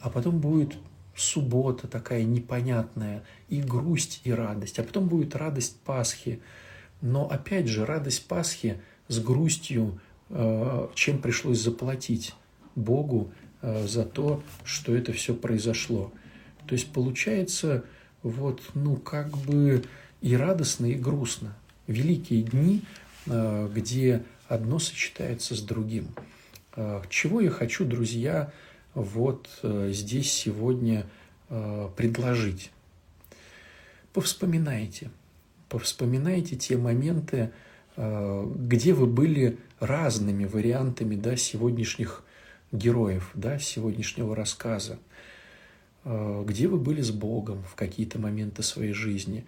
А 0.00 0.10
потом 0.10 0.38
будет 0.38 0.76
суббота 1.14 1.88
такая 1.88 2.24
непонятная, 2.24 3.24
и 3.48 3.60
грусть, 3.60 4.20
и 4.24 4.32
радость. 4.32 4.78
А 4.78 4.82
потом 4.82 5.08
будет 5.08 5.34
радость 5.34 5.78
Пасхи. 5.80 6.40
Но 7.00 7.28
опять 7.28 7.68
же, 7.68 7.86
радость 7.86 8.26
Пасхи 8.26 8.80
с 9.08 9.18
грустью, 9.18 10.00
э, 10.28 10.88
чем 10.94 11.18
пришлось 11.18 11.60
заплатить 11.60 12.34
Богу 12.74 13.30
за 13.62 14.04
то, 14.04 14.42
что 14.64 14.94
это 14.94 15.12
все 15.12 15.34
произошло. 15.34 16.12
То 16.66 16.74
есть 16.74 16.92
получается 16.92 17.84
вот, 18.22 18.60
ну, 18.74 18.96
как 18.96 19.36
бы 19.38 19.84
и 20.20 20.36
радостно, 20.36 20.86
и 20.86 20.94
грустно. 20.94 21.56
Великие 21.86 22.42
дни, 22.42 22.82
э, 23.26 23.70
где 23.72 24.24
одно 24.48 24.78
сочетается 24.78 25.54
с 25.54 25.60
другим. 25.60 26.08
Э, 26.74 27.02
чего 27.08 27.40
я 27.40 27.50
хочу, 27.50 27.84
друзья, 27.84 28.52
вот 28.96 29.48
э, 29.62 29.90
здесь 29.92 30.32
сегодня 30.32 31.06
предложить? 31.96 32.72
Повспоминайте, 34.12 35.12
повспоминайте 35.68 36.56
те 36.56 36.76
моменты, 36.76 37.52
где 37.96 38.94
вы 38.94 39.06
были 39.06 39.58
разными 39.78 40.44
вариантами 40.44 41.14
да, 41.14 41.36
сегодняшних 41.36 42.24
героев, 42.72 43.30
да, 43.34 43.60
сегодняшнего 43.60 44.34
рассказа. 44.34 44.98
Э, 46.06 46.44
где 46.46 46.68
вы 46.68 46.78
были 46.78 47.02
с 47.02 47.10
Богом 47.10 47.64
в 47.64 47.74
какие-то 47.74 48.20
моменты 48.20 48.62
своей 48.62 48.92
жизни, 48.92 49.44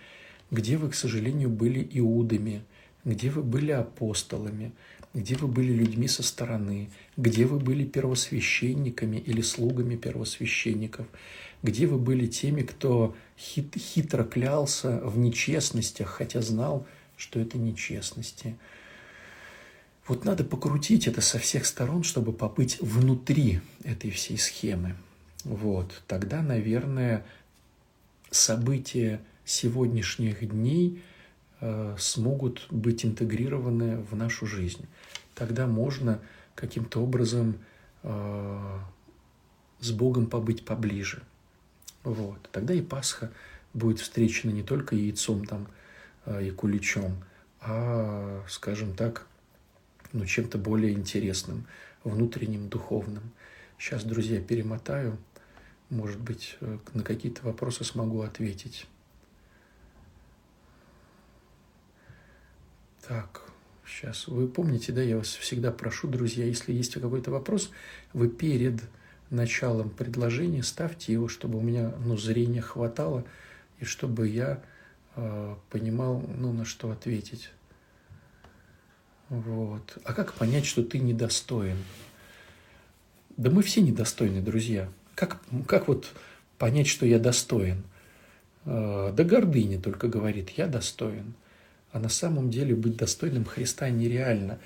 где 0.50 0.76
вы, 0.76 0.90
к 0.90 0.94
сожалению, 0.94 1.50
были 1.50 1.88
иудами, 1.92 2.64
где 3.04 3.30
вы 3.30 3.42
были 3.44 3.70
апостолами, 3.70 4.72
где 5.14 5.34
вы 5.36 5.48
были 5.48 5.72
людьми 5.72 6.08
со 6.08 6.22
стороны, 6.22 6.90
где 7.16 7.46
вы 7.46 7.58
были 7.58 7.84
первосвященниками 7.84 9.16
или 9.16 9.40
слугами 9.40 9.96
первосвященников, 9.96 11.06
где 11.62 11.86
вы 11.86 11.98
были 11.98 12.26
теми, 12.26 12.62
кто 12.62 13.16
хит, 13.38 13.74
хитро 13.76 14.24
клялся 14.24 15.00
в 15.04 15.18
нечестностях, 15.18 16.08
хотя 16.08 16.40
знал, 16.40 16.86
что 17.16 17.40
это 17.40 17.58
нечестности. 17.58 18.56
Вот 20.06 20.24
надо 20.24 20.44
покрутить 20.44 21.06
это 21.06 21.20
со 21.20 21.38
всех 21.38 21.66
сторон, 21.66 22.02
чтобы 22.02 22.32
побыть 22.32 22.80
внутри 22.80 23.60
этой 23.84 24.10
всей 24.10 24.38
схемы– 24.38 24.96
вот, 25.44 26.02
тогда, 26.06 26.42
наверное, 26.42 27.24
события 28.30 29.20
сегодняшних 29.44 30.48
дней 30.48 31.02
смогут 31.98 32.66
быть 32.70 33.04
интегрированы 33.04 33.98
в 33.98 34.14
нашу 34.14 34.46
жизнь. 34.46 34.86
Тогда 35.34 35.66
можно 35.66 36.20
каким-то 36.54 37.00
образом 37.00 37.58
э, 38.02 38.78
с 39.80 39.90
Богом 39.90 40.26
побыть 40.26 40.64
поближе. 40.64 41.22
Вот. 42.04 42.48
Тогда 42.52 42.74
и 42.74 42.82
Пасха 42.82 43.32
будет 43.74 44.00
встречена 44.00 44.50
не 44.50 44.62
только 44.62 44.94
яйцом 44.94 45.44
там, 45.44 45.68
э, 46.26 46.46
и 46.46 46.50
куличом, 46.50 47.24
а, 47.60 48.44
скажем 48.48 48.94
так, 48.94 49.26
ну, 50.12 50.24
чем-то 50.24 50.58
более 50.58 50.92
интересным, 50.92 51.66
внутренним, 52.04 52.68
духовным. 52.68 53.30
Сейчас, 53.78 54.04
друзья, 54.04 54.40
перемотаю– 54.40 55.18
может 55.90 56.20
быть, 56.20 56.56
э, 56.60 56.78
на 56.94 57.02
какие-то 57.02 57.44
вопросы 57.44 57.84
смогу 57.84 58.22
ответить. 58.22 58.86
Так, 63.08 63.40
сейчас. 63.86 64.28
Вы 64.28 64.46
помните, 64.46 64.92
да, 64.92 65.00
я 65.00 65.16
вас 65.16 65.28
всегда 65.28 65.72
прошу, 65.72 66.08
друзья, 66.08 66.44
если 66.44 66.74
есть 66.74 66.92
какой-то 66.92 67.30
вопрос, 67.30 67.70
вы 68.12 68.28
перед 68.28 68.82
началом 69.30 69.88
предложения 69.88 70.62
ставьте 70.62 71.14
его, 71.14 71.26
чтобы 71.26 71.58
у 71.58 71.62
меня 71.62 71.94
ну, 72.04 72.18
зрения 72.18 72.60
хватало, 72.60 73.24
и 73.80 73.86
чтобы 73.86 74.28
я 74.28 74.62
э, 75.16 75.56
понимал, 75.70 76.22
ну, 76.36 76.52
на 76.52 76.66
что 76.66 76.90
ответить. 76.90 77.48
Вот. 79.30 79.96
А 80.04 80.12
как 80.12 80.34
понять, 80.34 80.66
что 80.66 80.84
ты 80.84 80.98
недостоин? 80.98 81.78
Да 83.38 83.48
мы 83.48 83.62
все 83.62 83.80
недостойны, 83.80 84.42
друзья. 84.42 84.86
Как, 85.14 85.40
как 85.66 85.88
вот 85.88 86.12
понять, 86.58 86.88
что 86.88 87.06
я 87.06 87.18
достоин? 87.18 87.84
Э, 88.66 89.14
да 89.16 89.24
гордыня 89.24 89.80
только 89.80 90.08
говорит, 90.08 90.50
я 90.50 90.66
достоин. 90.66 91.32
А 91.92 91.98
на 91.98 92.08
самом 92.08 92.50
деле 92.50 92.74
быть 92.74 92.96
достойным 92.96 93.44
Христа 93.44 93.88
нереально. 93.90 94.58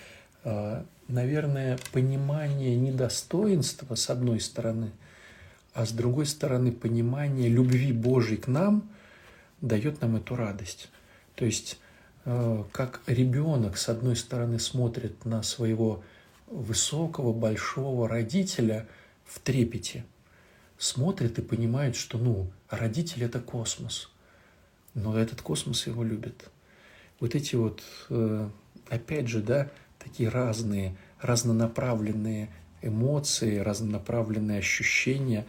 Э, 0.45 0.83
наверное, 1.09 1.79
понимание 1.93 2.77
недостоинства 2.77 3.95
с 3.95 4.11
одной 4.11 4.41
стороны, 4.41 4.91
а 5.75 5.87
с 5.87 5.93
другой 5.93 6.27
стороны 6.27 6.73
понимание 6.73 7.49
любви 7.49 7.93
Божьей 7.93 8.37
к 8.37 8.49
нам 8.49 8.91
дает 9.61 10.01
нам 10.01 10.16
эту 10.16 10.37
радость. 10.37 10.91
То 11.35 11.45
есть 11.45 11.79
э, 12.25 12.64
как 12.73 13.01
ребенок 13.07 13.77
с 13.77 13.89
одной 13.89 14.16
стороны 14.16 14.59
смотрит 14.59 15.25
на 15.25 15.43
своего 15.43 16.03
высокого, 16.47 17.33
большого 17.33 18.09
родителя 18.09 18.87
в 19.25 19.39
трепете– 19.41 20.05
смотрит 20.83 21.39
и 21.39 21.43
понимает, 21.43 21.95
что, 21.95 22.18
ну, 22.18 22.51
родитель– 22.68 23.23
это 23.25 23.41
космос, 23.41 24.11
но 24.95 25.16
этот 25.16 25.41
космос 25.41 25.87
его 25.87 26.03
любит. 26.03 26.51
Вот 27.23 27.37
эти 27.37 27.55
вот, 27.55 27.85
э, 28.11 28.49
опять 28.89 29.29
же, 29.29 29.43
да, 29.43 29.70
такие 30.01 30.29
разные, 30.29 30.97
разнонаправленные 31.20 32.51
эмоции, 32.83 33.59
разнонаправленные 33.59 34.59
ощущения, 34.59 35.47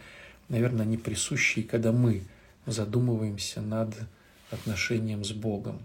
наверное, 0.48 0.82
они 0.82 0.96
присущи, 0.96 1.62
когда 1.62 1.90
мы 1.90 2.22
задумываемся 2.64 3.60
над 3.60 3.92
отношением 4.52 5.24
с 5.24 5.32
Богом. 5.32 5.82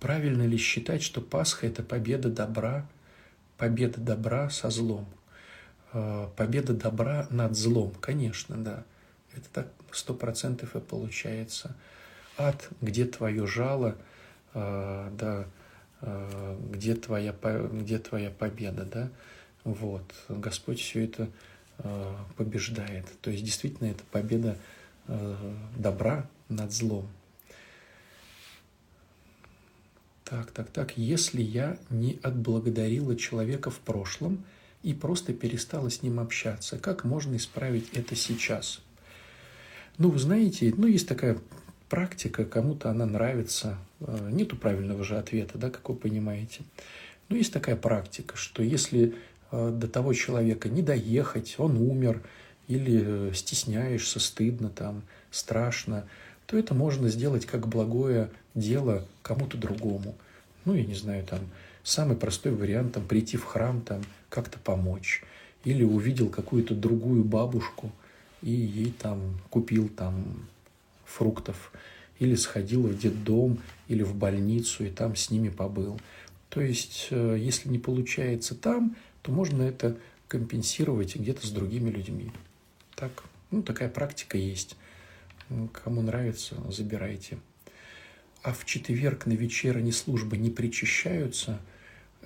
Правильно 0.00 0.42
ли 0.42 0.58
считать, 0.58 1.02
что 1.02 1.22
Пасха– 1.22 1.66
это 1.66 1.82
победа 1.82 2.28
добра, 2.28 2.86
победа 3.56 4.02
добра 4.02 4.50
со 4.50 4.68
злом? 4.68 5.06
Э, 5.94 6.28
победа 6.36 6.74
добра 6.74 7.26
над 7.30 7.56
злом, 7.56 7.94
конечно, 8.02 8.58
да. 8.58 8.84
Это 9.34 9.48
так 9.50 9.68
сто 9.92 10.12
процентов 10.12 10.76
и 10.76 10.80
получается. 10.80 11.74
Ад, 12.36 12.68
где 12.82 13.06
твое 13.06 13.46
жало, 13.46 13.96
да, 14.58 15.46
э, 16.00 16.58
где 16.70 16.94
твоя, 16.94 17.34
где 17.72 17.98
твоя 17.98 18.30
победа, 18.30 18.84
да. 18.84 19.10
Вот, 19.64 20.04
Господь 20.28 20.80
все 20.80 21.04
это 21.04 21.28
побеждает. 22.36 23.06
То 23.20 23.30
есть 23.30 23.44
действительно 23.44 23.88
это 23.88 24.02
победа 24.10 24.56
добра 25.76 26.28
над 26.48 26.72
злом. 26.72 27.06
Так, 30.24 30.50
так, 30.50 30.70
так. 30.70 30.96
Если 30.96 31.42
я 31.42 31.78
не 31.90 32.18
отблагодарила 32.22 33.14
человека 33.14 33.70
в 33.70 33.78
прошлом– 33.78 34.44
и 34.82 34.94
просто 34.94 35.32
перестала 35.32 35.90
с 35.90 36.02
ним 36.02 36.20
общаться. 36.20 36.78
Как 36.78 37.04
можно 37.04 37.36
исправить 37.36 37.90
это 37.94 38.14
сейчас? 38.14 38.80
Ну, 39.98 40.10
вы 40.10 40.18
знаете, 40.18 40.72
ну, 40.76 40.86
есть 40.86 41.08
такая 41.08 41.38
практика, 41.88 42.44
кому-то 42.44 42.90
она 42.90 43.06
нравится. 43.06 43.76
Э, 44.00 44.28
нету 44.30 44.56
правильного 44.56 45.04
же 45.04 45.16
ответа, 45.16 45.58
да, 45.58 45.70
как 45.70 45.88
вы 45.88 45.94
понимаете. 45.94 46.60
Но 47.28 47.36
есть 47.36 47.52
такая 47.52 47.76
практика, 47.76 48.36
что 48.36 48.62
если 48.62 49.14
э, 49.50 49.70
до 49.70 49.88
того 49.88 50.12
человека 50.14 50.68
не 50.68 50.82
доехать, 50.82 51.56
он 51.58 51.76
умер, 51.76 52.22
или 52.68 53.32
стесняешься, 53.32 54.20
стыдно 54.20 54.68
там, 54.68 55.02
страшно, 55.30 56.04
то 56.46 56.56
это 56.56 56.74
можно 56.74 57.08
сделать 57.08 57.46
как 57.46 57.66
благое 57.66 58.30
дело 58.54 59.04
кому-то 59.22 59.56
другому. 59.56 60.14
Ну, 60.64 60.74
я 60.74 60.84
не 60.84 60.94
знаю, 60.94 61.24
там, 61.24 61.40
самый 61.82 62.16
простой 62.16 62.52
вариант, 62.52 62.92
там, 62.94 63.06
прийти 63.06 63.36
в 63.36 63.44
храм, 63.44 63.80
там, 63.80 64.02
как-то 64.28 64.58
помочь. 64.58 65.22
Или 65.64 65.82
увидел 65.82 66.28
какую-то 66.28 66.74
другую 66.74 67.24
бабушку 67.24 67.90
и 68.42 68.50
ей 68.50 68.92
там 68.92 69.40
купил 69.50 69.88
там 69.88 70.46
фруктов. 71.08 71.72
Или 72.18 72.34
сходил 72.34 72.82
в 72.82 72.98
детдом 72.98 73.58
или 73.86 74.02
в 74.02 74.14
больницу 74.14 74.84
и 74.84 74.90
там 74.90 75.14
с 75.14 75.30
ними 75.30 75.48
побыл. 75.48 76.00
То 76.48 76.60
есть, 76.60 77.08
э, 77.10 77.36
если 77.38 77.68
не 77.68 77.78
получается 77.78 78.54
там, 78.54 78.96
то 79.22 79.30
можно 79.30 79.62
это 79.62 79.96
компенсировать 80.26 81.16
где-то 81.16 81.46
с 81.46 81.50
другими 81.50 81.90
людьми. 81.90 82.32
Так, 82.96 83.24
ну, 83.50 83.62
такая 83.62 83.88
практика 83.88 84.36
есть. 84.36 84.76
Кому 85.72 86.02
нравится, 86.02 86.56
забирайте. 86.70 87.38
А 88.42 88.52
в 88.52 88.64
четверг 88.64 89.26
на 89.26 89.32
вечерней 89.32 89.92
службы 89.92 90.36
не 90.36 90.50
причащаются– 90.50 91.60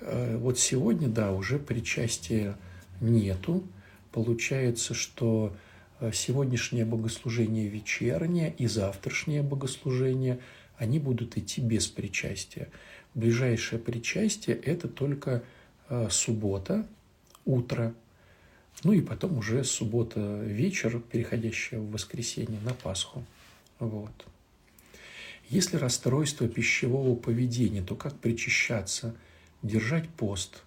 Э, 0.05 0.37
вот 0.37 0.59
сегодня, 0.59 1.07
да, 1.07 1.31
уже 1.31 1.59
причастия 1.59 2.57
нету. 3.01 3.63
Получается, 4.11 4.93
что 4.93 5.55
сегодняшнее 6.11 6.85
богослужение 6.85 7.67
вечернее 7.67 8.53
и 8.57 8.67
завтрашнее 8.67 9.43
богослужение, 9.43 10.39
они 10.77 10.99
будут 10.99 11.37
идти 11.37 11.61
без 11.61 11.87
причастия. 11.87 12.69
Ближайшее 13.13 13.79
причастие– 13.79 14.55
это 14.65 14.87
только 14.87 15.43
э, 15.89 16.07
суббота, 16.09 16.87
утро, 17.45 17.93
ну 18.83 18.91
и 18.91 19.01
потом 19.01 19.37
уже 19.37 19.63
суббота 19.63 20.19
вечер, 20.43 20.99
переходящая 20.99 21.79
в 21.79 21.91
воскресенье 21.91 22.59
на 22.61 22.73
Пасху. 22.73 23.23
Вот. 23.79 24.11
Если 25.49 25.77
расстройство 25.77 26.47
пищевого 26.47 27.15
поведения, 27.15 27.83
то 27.83 27.95
как 27.95 28.17
причащаться? 28.17 29.15
Держать 29.61 30.09
пост. 30.09 30.63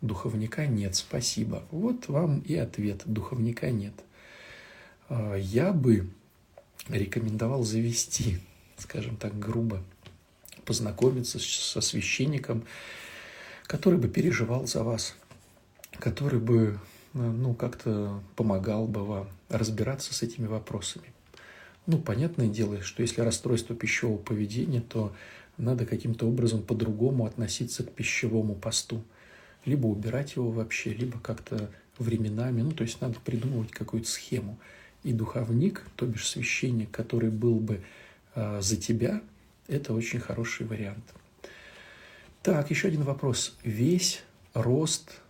Духовника 0.00 0.66
нет, 0.66 0.96
спасибо. 0.96 1.62
Вот 1.70 2.08
вам 2.08 2.40
и 2.40 2.56
ответ. 2.56 3.02
Духовника 3.04 3.70
нет. 3.70 3.94
А, 5.12 5.34
я 5.34 5.74
бы 5.74 6.08
рекомендовал 6.88 7.64
завести, 7.64 8.38
скажем 8.78 9.16
так, 9.16 9.38
грубо, 9.38 9.84
познакомиться 10.64 11.38
со 11.38 11.82
священником, 11.82 12.64
который 13.64 13.98
бы 13.98 14.08
переживал 14.08 14.66
за 14.66 14.82
вас, 14.82 15.14
который 15.98 16.40
бы 16.40 16.78
ну, 17.12 17.52
как-то 17.52 18.22
помогал 18.36 18.86
бы 18.86 19.04
вам 19.04 19.28
разбираться 19.50 20.14
с 20.14 20.22
этими 20.22 20.46
вопросами. 20.46 21.12
Ну, 21.84 21.98
понятное 21.98 22.48
дело, 22.48 22.80
что 22.80 23.02
если 23.02 23.20
расстройство 23.20 23.76
пищевого 23.76 24.16
поведения, 24.16 24.80
то 24.80 25.14
надо 25.58 25.84
каким-то 25.84 26.26
образом 26.26 26.62
по-другому 26.62 27.26
относиться 27.26 27.84
к 27.84 27.92
пищевому 27.92 28.54
посту. 28.54 29.04
Либо 29.66 29.88
убирать 29.88 30.36
его 30.36 30.50
вообще, 30.50 30.94
либо 30.94 31.20
как-то 31.20 31.70
временами. 31.98 32.62
Ну, 32.62 32.70
то 32.70 32.82
есть 32.82 33.02
надо 33.02 33.20
придумывать 33.20 33.72
какую-то 33.72 34.08
схему. 34.08 34.58
И 35.02 35.12
духовник, 35.12 35.82
то 35.96 36.06
бишь 36.06 36.28
священник, 36.28 36.90
который 36.90 37.30
был 37.30 37.56
бы 37.56 37.82
э, 38.34 38.60
за 38.60 38.76
тебя, 38.76 39.20
это 39.68 39.94
очень 39.94 40.20
хороший 40.20 40.66
вариант. 40.66 41.04
Так, 42.42 42.70
еще 42.70 42.88
один 42.88 43.02
вопрос. 43.02 43.56
Весь 43.64 44.22
рост 44.54 45.20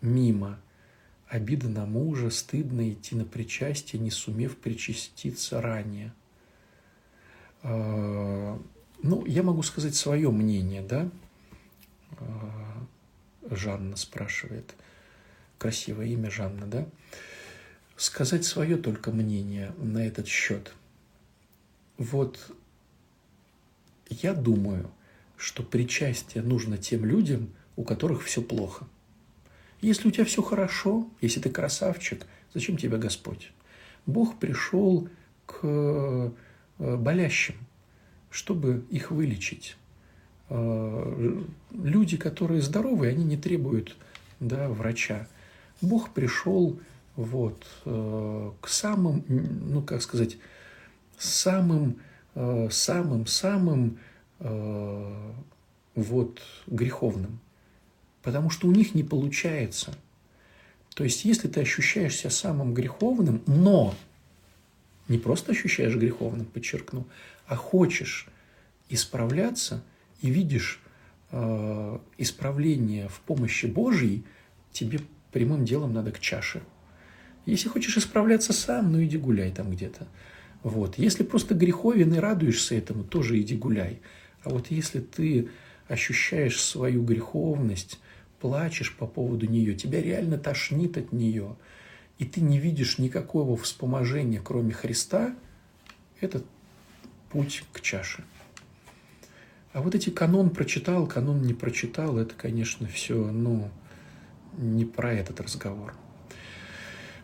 мимо– 0.00 0.58
Обида 1.32 1.70
на 1.70 1.86
мужа, 1.86 2.28
стыдно 2.28 2.92
идти 2.92 3.14
на 3.14 3.24
причастие, 3.24 4.02
не 4.02 4.10
сумев 4.10 4.58
причаститься 4.58 5.62
ранее. 5.62 6.12
А, 7.62 8.60
ну, 9.02 9.24
я 9.24 9.42
могу 9.42 9.62
сказать 9.62 9.94
свое 9.94 10.30
мнение, 10.30 10.82
да? 10.82 11.08
А, 12.18 12.86
Жанна 13.48 13.96
спрашивает. 13.96 14.74
Красивое 15.56 16.08
имя 16.08 16.30
Жанна, 16.30 16.66
да? 16.66 16.86
Сказать 18.02 18.44
свое 18.44 18.76
только 18.76 19.12
мнение 19.12 19.72
на 19.78 20.06
этот 20.06 20.26
счет. 20.26 20.74
Вот 21.98 22.38
я 24.08 24.34
думаю, 24.34 24.90
что 25.36 25.62
причастие 25.62 26.42
нужно 26.42 26.78
тем 26.78 27.04
людям, 27.04 27.50
у 27.76 27.84
которых 27.84 28.22
все 28.24 28.42
плохо– 28.42 28.86
если 29.82 30.06
у 30.06 30.10
тебя 30.12 30.24
все 30.24 30.42
хорошо, 30.42 31.08
если 31.20 31.40
ты 31.40 31.50
красавчик, 31.50 32.24
зачем 32.54 32.76
тебе 32.76 32.98
Господь? 32.98 33.50
Бог 34.06 34.38
пришел 34.38 35.08
к 35.44 35.58
э, 35.64 36.30
болящим, 36.78 37.56
чтобы 38.30 38.84
их 38.90 39.10
вылечить. 39.10 39.76
Э, 40.48 41.42
люди, 41.72 42.16
которые 42.16 42.62
здоровые, 42.62 43.10
они 43.10 43.24
не 43.24 43.36
требуют 43.36 43.96
да, 44.38 44.68
врача. 44.68 45.26
Бог 45.80 46.10
пришел 46.10 46.78
вот, 47.16 47.66
э, 47.84 48.52
к 48.60 48.68
самым, 48.68 49.24
ну 49.28 49.82
как 49.82 50.02
сказать, 50.02 50.36
самым, 51.18 52.00
самым, 52.70 53.26
самым 53.26 53.98
вот, 55.94 56.40
греховным– 56.66 57.38
потому 58.22 58.50
что 58.50 58.68
у 58.68 58.72
них 58.72 58.94
не 58.94 59.02
получается. 59.02 59.94
То 60.94 61.04
есть, 61.04 61.24
если 61.24 61.48
ты 61.48 61.60
ощущаешь 61.60 62.16
себя 62.16 62.30
самым 62.30 62.74
греховным, 62.74 63.42
но 63.46 63.94
не 65.08 65.18
просто 65.18 65.52
ощущаешь 65.52 65.96
греховным, 65.96 66.46
подчеркну, 66.46 67.06
а 67.46 67.56
хочешь 67.56 68.28
исправляться 68.88 69.82
и 70.20 70.30
видишь 70.30 70.80
э, 71.30 71.98
исправление 72.18 73.08
в 73.08 73.20
помощи 73.20 73.66
Божьей, 73.66 74.24
тебе 74.70 75.00
прямым 75.32 75.64
делом 75.64 75.92
надо 75.92 76.12
к 76.12 76.20
чаше. 76.20 76.62
Если 77.46 77.68
хочешь 77.68 77.96
исправляться 77.96 78.52
сам, 78.52 78.92
ну 78.92 79.02
иди 79.02 79.18
гуляй 79.18 79.50
там 79.50 79.70
где-то. 79.70 80.06
Вот. 80.62 80.98
Если 80.98 81.24
просто 81.24 81.54
греховен 81.54 82.14
и 82.14 82.18
радуешься 82.18 82.74
этому, 82.74 83.04
тоже 83.04 83.40
иди 83.40 83.56
гуляй. 83.56 84.00
А 84.44 84.50
вот 84.50 84.70
если 84.70 85.00
ты 85.00 85.48
ощущаешь 85.88 86.60
свою 86.60 87.02
греховность, 87.02 88.00
плачешь 88.40 88.96
по 88.96 89.06
поводу 89.06 89.46
нее, 89.46 89.74
тебя 89.74 90.00
реально 90.00 90.38
тошнит 90.38 90.96
от 90.96 91.12
нее, 91.12 91.56
и 92.18 92.24
ты 92.24 92.40
не 92.40 92.58
видишь 92.58 92.98
никакого 92.98 93.56
вспоможения, 93.56 94.40
кроме 94.42 94.72
Христа, 94.72 95.34
это 96.20 96.42
путь 97.30 97.64
к 97.72 97.80
чаше. 97.80 98.24
А 99.72 99.80
вот 99.80 99.94
эти 99.94 100.10
канон 100.10 100.50
прочитал, 100.50 101.06
канон 101.06 101.42
не 101.42 101.54
прочитал, 101.54 102.18
это, 102.18 102.34
конечно, 102.34 102.86
все, 102.86 103.30
ну, 103.30 103.70
не 104.58 104.84
про 104.84 105.12
этот 105.12 105.40
разговор. 105.40 105.94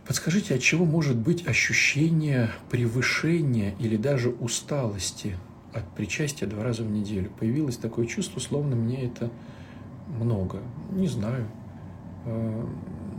Подскажите, 0.09 0.55
от 0.55 0.63
чего 0.63 0.87
может 0.87 1.19
быть 1.19 1.47
ощущение 1.47 2.49
превышения 2.71 3.75
или 3.79 3.99
даже 3.99 4.31
усталости 4.31 5.37
от 5.75 5.87
причастия 5.95 6.47
два 6.47 6.65
раза 6.65 6.83
в 6.83 6.91
неделю? 6.91 7.31
Появилось 7.39 7.77
такое 7.77 8.07
чувство, 8.07 8.41
словно 8.41 8.75
мне 8.75 9.05
это 9.05 9.31
много. 10.09 10.63
Не 10.93 11.09
знаю. 11.09 11.47
Э, 12.25 12.67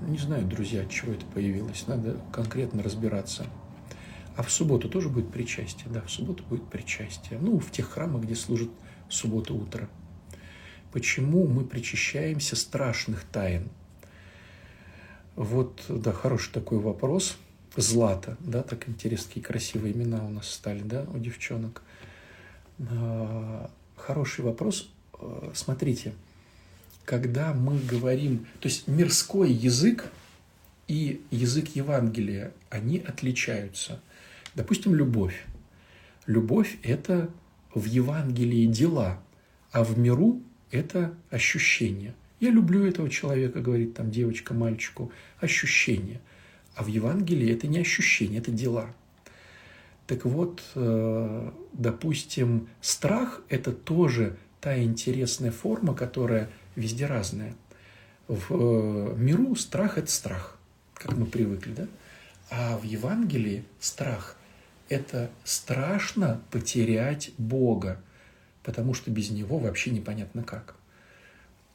не 0.07 0.17
знаю, 0.17 0.47
друзья, 0.47 0.81
от 0.81 0.89
чего 0.89 1.13
это 1.13 1.27
появилось. 1.27 1.85
Надо 1.85 2.19
конкретно 2.31 2.81
разбираться. 2.81 3.45
А 4.35 4.41
в 4.41 4.51
субботу 4.51 4.89
тоже 4.89 5.09
будет 5.09 5.31
причастие? 5.31 5.91
Да, 5.93 6.01
в 6.01 6.09
субботу 6.09 6.43
будет 6.49 6.67
причастие. 6.69 7.37
Ну, 7.39 7.59
в 7.59 7.69
тех 7.69 7.87
храмах, 7.87 8.23
где 8.23 8.33
служит 8.33 8.71
суббота 9.09 9.53
утро. 9.53 9.87
Почему 10.91 11.45
мы 11.45 11.65
причащаемся 11.65 12.55
страшных 12.55 13.25
тайн? 13.25 13.69
Вот, 15.39 15.85
да, 15.87 16.11
хороший 16.11 16.51
такой 16.51 16.79
вопрос. 16.79 17.37
Злата, 17.77 18.35
да, 18.41 18.61
так 18.61 18.89
интересные 18.89 19.41
красивые 19.41 19.93
имена 19.93 20.25
у 20.25 20.29
нас 20.29 20.49
стали, 20.49 20.81
да, 20.81 21.05
у 21.13 21.17
девчонок. 21.17 21.81
А, 22.91 23.71
хороший 23.95 24.43
вопрос. 24.43 24.91
Э, 25.17 25.51
смотрите, 25.55 26.13
когда 27.05 27.53
мы 27.53 27.79
говорим, 27.79 28.47
то 28.59 28.67
есть 28.67 28.89
мирской 28.89 29.49
язык 29.49 30.11
и 30.89 31.21
язык 31.31 31.69
Евангелия, 31.69 32.51
они 32.69 32.97
отличаются. 32.97 34.01
Допустим, 34.55 34.93
любовь. 34.93 35.45
Любовь– 36.25 36.79
это 36.83 37.29
в 37.73 37.85
Евангелии 37.85 38.65
дела, 38.65 39.21
а 39.71 39.85
в 39.85 39.97
миру– 39.97 40.41
это 40.71 41.13
ощущение. 41.29 42.13
Я 42.39 42.51
люблю 42.51 42.85
этого 42.85 43.09
человека, 43.09 43.59
говорит 43.59 43.95
там 43.95 44.11
девочка 44.11 44.53
мальчику, 44.53 45.11
ощущение. 45.39 46.21
А 46.75 46.83
в 46.83 46.87
Евангелии 46.87 47.53
это 47.53 47.67
не 47.67 47.79
ощущение, 47.79 48.39
это 48.39 48.51
дела. 48.51 48.93
Так 50.07 50.25
вот, 50.25 50.63
э, 50.75 51.51
допустим, 51.73 52.69
страх– 52.81 53.41
это 53.49 53.71
тоже 53.71 54.37
та 54.61 54.81
интересная 54.81 55.51
форма, 55.51 55.93
которая 55.93 56.49
везде 56.75 57.05
разное. 57.05 57.53
В 58.27 58.47
э, 58.51 59.15
миру 59.17 59.55
страх– 59.55 59.97
это 59.99 60.09
страх, 60.09 60.57
как 60.93 61.17
мы 61.17 61.25
привыкли, 61.25 61.73
да? 61.73 61.87
А 62.49 62.77
в 62.77 62.83
Евангелии 62.83 63.65
страх– 63.79 64.37
это 64.89 65.29
страшно 65.43 66.41
потерять 66.49 67.31
Бога, 67.37 68.01
потому 68.63 68.93
что 68.93 69.11
без 69.11 69.29
Него 69.29 69.59
вообще 69.59 69.91
непонятно 69.91 70.41
как. 70.41 70.78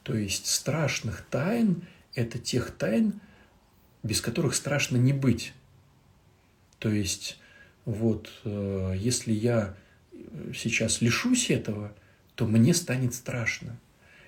То 0.05 0.15
есть 0.15 0.47
страшных 0.47 1.23
тайн– 1.23 1.83
это 2.15 2.39
тех 2.39 2.71
тайн, 2.71 3.21
без 4.03 4.21
которых 4.21 4.55
страшно 4.55 4.97
не 4.97 5.13
быть. 5.13 5.53
То 6.79 6.91
есть 6.91 7.39
вот 7.87 8.31
э, 8.45 8.95
если 8.97 9.33
я 9.33 9.75
сейчас 10.55 11.01
лишусь 11.01 11.51
этого, 11.51 11.93
то 12.35 12.47
мне 12.47 12.75
станет 12.75 13.15
страшно. 13.15 13.79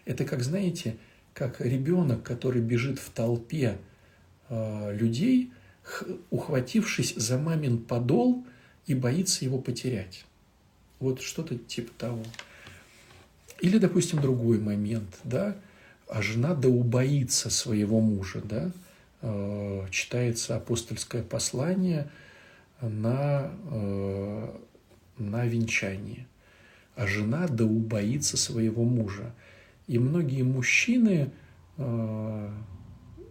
Это 0.05 0.25
как, 0.25 0.43
знаете, 0.43 0.97
как 1.35 1.61
ребенок, 1.61 2.23
который 2.23 2.63
бежит 2.63 2.99
в 2.99 3.11
толпе 3.11 3.79
э, 4.49 4.97
людей, 4.97 5.53
ухватившись 6.31 7.15
за 7.15 7.39
мамин 7.39 7.79
подол 7.79 8.47
и 8.87 8.95
боится 8.95 9.45
его 9.45 9.59
потерять. 9.59 10.25
Вот 10.99 11.21
что-то 11.21 11.57
типа 11.57 11.93
того. 11.99 12.23
Или, 13.61 13.79
допустим, 13.79 14.21
другой 14.21 14.59
момент, 14.59 15.19
да, 15.25 15.57
а 16.09 16.23
жена 16.23 16.55
да 16.55 16.69
убоится 16.69 17.51
своего 17.51 18.01
мужа, 18.01 18.41
да, 18.45 18.71
э, 19.23 19.87
читается 19.91 20.57
апостольское 20.57 21.23
послание 21.23 22.11
на, 22.81 23.51
э, 23.71 24.51
на 25.19 25.47
венчании. 25.47 26.27
А 26.95 27.07
жена 27.07 27.47
да 27.49 27.65
убоится 27.65 28.37
своего 28.37 28.85
мужа. 28.85 29.35
И 29.87 29.99
многие 29.99 30.43
мужчины 30.43 31.31
э, 31.77 32.51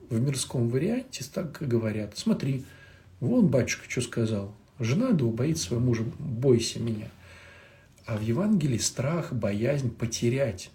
в 0.09 0.19
мирском 0.19 0.69
варианте 0.69 1.25
так 1.31 1.57
говорят, 1.61 2.17
смотри, 2.17 2.65
вон 3.19 3.47
батюшка 3.47 3.89
что 3.89 4.01
сказал, 4.01 4.53
жена 4.79 5.11
да 5.11 5.25
убоит 5.25 5.57
своего 5.57 5.85
мужа, 5.85 6.03
бойся 6.19 6.79
меня. 6.79 7.09
А 8.05 8.17
в 8.17 8.21
Евангелии 8.21 8.77
страх, 8.77 9.33
боязнь 9.33 9.89
потерять 9.89 10.71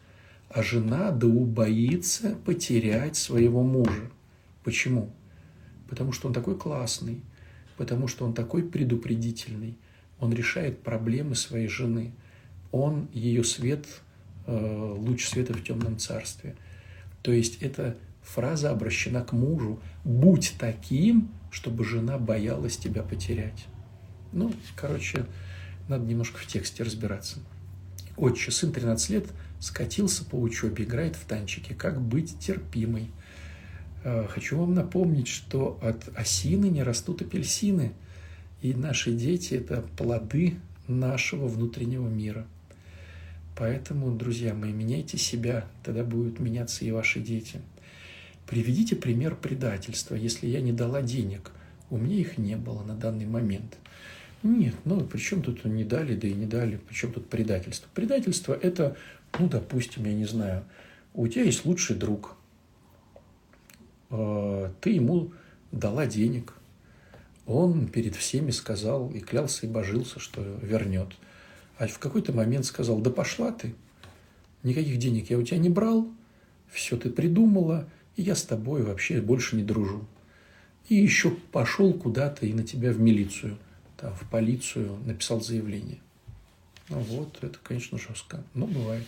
а 0.51 0.64
жена 0.64 1.12
да 1.12 1.28
убоится 1.28 2.37
потерять 2.45 3.16
своего 3.16 3.62
мужа. 3.62 4.11
Почему? 4.64 5.14
Потому 5.89 6.12
что 6.12 6.26
он 6.26 6.35
такой 6.35 6.59
классный, 6.59 7.22
потому 7.76 8.09
что 8.09 8.24
он 8.24 8.35
такой 8.35 8.64
предупредительный, 8.64 9.76
он 10.18 10.33
решает 10.33 10.83
проблемы 10.83 11.37
своей 11.37 11.68
жены, 11.68 12.12
он 12.72 13.09
ее 13.12 13.45
свет, 13.45 13.87
э, 14.47 14.95
луч 14.99 15.26
света 15.26 15.55
в 15.55 15.62
темном 15.62 15.99
царстве. 15.99 16.57
То 17.22 17.33
есть 17.33 17.62
эта 17.62 17.97
фраза 18.22 18.70
обращена 18.70 19.22
к 19.22 19.33
мужу. 19.33 19.81
Будь 20.05 20.57
таким, 20.59 21.31
чтобы 21.51 21.85
жена 21.85 22.18
боялась 22.18 22.76
тебя 22.76 23.03
потерять. 23.03 23.66
Ну, 24.33 24.53
короче, 24.76 25.26
надо 25.91 26.05
немножко 26.05 26.38
в 26.38 26.47
тексте 26.47 26.82
разбираться. 26.82 27.38
Отче, 28.16 28.51
сын 28.51 28.72
13 28.72 29.11
лет, 29.11 29.26
скатился 29.61 30.24
по 30.24 30.36
учебе, 30.36 30.84
играет 30.84 31.16
в 31.16 31.24
танчики. 31.24 31.72
Как 31.74 32.01
быть 32.01 32.38
терпимой? 32.38 33.11
Э, 34.05 34.26
хочу 34.28 34.59
вам 34.59 34.74
напомнить, 34.74 35.28
что 35.28 35.78
от 35.82 36.09
осины 36.16 36.66
не 36.66 36.82
растут 36.82 37.22
апельсины. 37.22 37.93
И 38.62 38.74
наши 38.74 39.12
дети– 39.12 39.55
это 39.55 39.82
плоды 39.97 40.57
нашего 40.86 41.47
внутреннего 41.47 42.09
мира. 42.09 42.47
Поэтому, 43.57 44.11
друзья 44.14 44.55
мои, 44.55 44.72
меняйте 44.72 45.18
себя, 45.18 45.66
тогда 45.82 46.05
будут 46.05 46.41
меняться 46.41 46.84
и 46.84 46.91
ваши 46.91 47.20
дети. 47.20 47.61
Приведите 48.47 48.97
пример 48.97 49.36
предательства, 49.36 50.14
если 50.14 50.47
я 50.47 50.61
не 50.61 50.72
дала 50.72 51.03
денег. 51.03 51.51
У 51.91 51.97
меня 51.97 52.16
их 52.16 52.38
не 52.38 52.57
было 52.57 52.82
на 52.82 52.95
данный 52.95 53.26
момент. 53.26 53.76
Нет, 54.43 54.74
ну 54.84 55.01
при 55.05 55.18
чем 55.18 55.43
тут 55.43 55.64
не 55.64 55.84
дали, 55.84 56.14
да 56.14 56.26
и 56.26 56.32
не 56.32 56.47
дали, 56.47 56.76
при 56.76 56.95
чем 56.95 57.12
тут 57.12 57.28
предательство? 57.28 57.88
Предательство– 57.95 58.55
это 58.62 58.97
ну, 59.38 59.49
допустим, 59.49 60.05
я 60.05 60.14
не 60.14 60.24
знаю, 60.24 60.64
у 61.14 61.26
тебя 61.28 61.45
есть 61.45 61.64
лучший 61.64 61.97
друг, 61.97 62.36
э, 64.11 64.70
ты 64.80 64.91
ему 64.91 65.32
дала 65.72 66.07
денег, 66.07 66.55
он 67.47 67.88
перед 67.88 68.16
всеми 68.16 68.51
сказал 68.51 69.11
и 69.11 69.20
клялся, 69.20 69.66
и 69.66 69.68
божился, 69.68 70.18
что 70.18 70.43
вернет. 70.62 71.09
А 71.78 71.86
в 71.86 71.99
какой-то 71.99 72.32
момент 72.32 72.64
сказал, 72.66 72.99
да 72.99 73.11
пошла 73.11 73.53
ты, 73.53 73.74
никаких 74.62 74.99
денег 74.99 75.30
я 75.30 75.38
у 75.38 75.43
тебя 75.43 75.59
не 75.59 75.70
брал, 75.70 76.09
все 76.68 76.97
ты 76.97 77.11
придумала, 77.11 77.88
и 78.16 78.22
я 78.22 78.34
с 78.34 78.43
тобой 78.43 78.82
вообще 78.82 79.20
больше 79.20 79.57
не 79.57 79.62
дружу. 79.62 80.05
И 80.88 80.97
еще 80.97 81.30
пошел 81.30 81.93
куда-то 81.95 82.47
и 82.47 82.53
на 82.53 82.64
тебя 82.64 82.93
в 82.93 83.01
милицию, 83.01 83.59
там, 84.01 84.14
в 84.14 84.28
полицию 84.30 84.98
написал 85.05 85.40
заявление. 85.40 85.98
Ну 86.88 86.98
вот, 87.01 87.38
это, 87.42 87.59
конечно, 87.62 87.98
жестко, 87.98 88.42
но 88.55 88.66
бывает. 88.66 89.07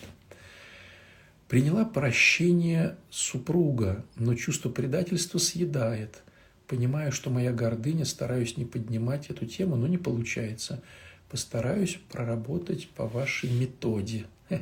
Приняла 1.48 1.84
прощение 1.84 2.96
супруга, 3.10 4.04
но 4.16 4.34
чувство 4.34 4.70
предательства 4.70 5.38
съедает. 5.38 6.22
Понимаю, 6.66 7.12
что 7.12 7.28
моя 7.28 7.52
гордыня, 7.52 8.04
стараюсь 8.04 8.56
не 8.56 8.64
поднимать 8.64 9.28
эту 9.30 9.46
тему, 9.46 9.76
но 9.76 9.86
не 9.86 9.98
получается. 9.98 10.82
Постараюсь 11.28 11.98
проработать 12.10 12.88
по 12.90 13.06
вашей 13.06 13.50
методе. 13.50 14.26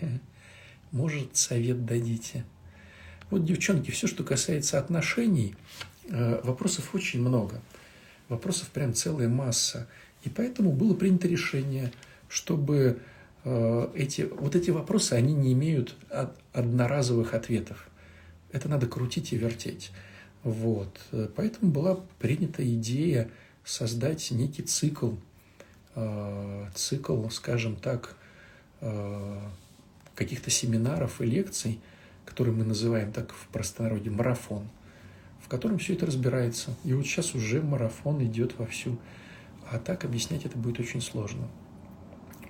Может, 0.91 1.37
совет 1.37 1.85
дадите. 1.85 2.45
Вот, 3.31 3.45
девчонки, 3.45 3.91
все, 3.91 4.09
что 4.09 4.25
касается 4.25 4.79
отношений, 4.79 5.55
э, 6.09 6.41
вопросов 6.43 6.95
очень 6.95 7.21
много. 7.21 7.61
Вопросов 8.29 8.71
прям 8.71 8.95
целая 8.95 9.29
масса. 9.29 9.89
И 10.25 10.29
поэтому 10.29 10.73
было 10.73 10.95
принято 10.95 11.29
решение– 11.29 11.93
чтобы 12.31 13.01
э, 13.45 13.89
эти, 13.95 14.23
вот 14.23 14.55
эти 14.55 14.71
вопросы, 14.71 15.13
они 15.15 15.35
не 15.35 15.53
имеют 15.53 15.97
одноразовых 16.53 17.35
ответов. 17.35 17.89
Это 18.53 18.69
надо 18.69 18.87
крутить 18.87 19.33
и 19.33 19.37
вертеть. 19.37 19.91
Вот. 20.43 20.99
Поэтому 21.37 21.71
была 21.71 21.99
принята 22.19 22.67
идея 22.75 23.29
создать 23.65 24.31
некий 24.31 24.63
цикл, 24.63 25.15
э, 25.97 26.67
цикл, 26.75 27.29
скажем 27.29 27.77
так, 27.77 28.17
э, 28.81 29.39
каких-то 30.15 30.51
семинаров 30.51 31.21
и 31.21 31.27
лекций, 31.27 31.81
которые 32.25 32.55
мы 32.55 32.65
называем 32.65 33.13
так 33.13 33.33
в 33.33 33.49
простонародье 33.49 34.13
марафон, 34.13 34.69
в 35.45 35.49
котором 35.49 35.79
все 35.79 35.95
это 35.95 36.07
разбирается. 36.07 36.77
И 36.85 36.93
вот 36.93 37.05
сейчас 37.07 37.35
уже 37.35 37.61
марафон 37.61 38.23
идет 38.25 38.57
вовсю. 38.57 38.99
А 39.71 39.79
так 39.79 40.05
объяснять 40.05 40.45
это 40.45 40.59
будет 40.59 40.81
очень 40.81 41.01
сложно. 41.01 41.49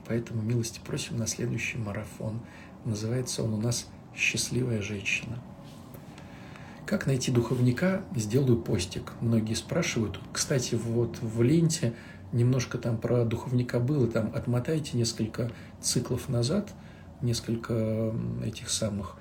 Поэтому 0.06 0.42
милости 0.42 0.80
просим 0.84 1.18
на 1.18 1.26
следующий 1.26 1.76
марафон. 1.76 2.40
Называется 2.84 3.42
он 3.44 3.52
у 3.52 3.60
нас 3.60 3.88
«Счастливая 4.16 4.80
женщина». 4.80 5.38
Как 6.86 7.06
найти 7.06 7.30
духовника? 7.30 8.02
Сделаю 8.16 8.58
постик. 8.60 9.12
Многие 9.20 9.54
спрашивают. 9.54 10.18
Кстати, 10.32 10.74
вот 10.74 11.18
в 11.20 11.42
ленте 11.42 11.94
немножко 12.32 12.78
там 12.78 12.96
про 12.96 13.24
духовника 13.24 13.78
было. 13.78 14.08
Там 14.08 14.32
отмотайте 14.34 14.96
несколько 14.96 15.52
циклов 15.80 16.28
назад, 16.28 16.72
несколько 17.20 18.14
этих 18.42 18.70
самых. 18.70 19.16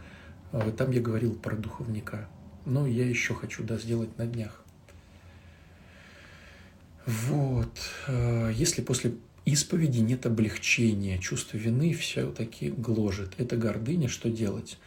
Э, 0.51 0.71
там 0.75 0.89
я 0.91 1.01
говорил 1.01 1.35
про 1.35 1.55
духовника. 1.55 2.27
Но 2.65 2.87
я 2.87 3.05
еще 3.07 3.35
хочу 3.35 3.63
да, 3.63 3.77
сделать 3.77 4.17
на 4.17 4.25
днях. 4.25 4.63
Вот. 7.09 7.75
Э, 8.05 8.51
если 8.53 8.83
после 8.83 9.15
исповеди 9.43 9.97
нет 9.97 10.27
облегчения, 10.27 11.17
чувство 11.17 11.57
вины 11.57 11.91
все-таки 11.93 12.69
гложет. 12.69 13.33
Это 13.39 13.57
гордыня, 13.57 14.07
что 14.07 14.29
делать? 14.29 14.77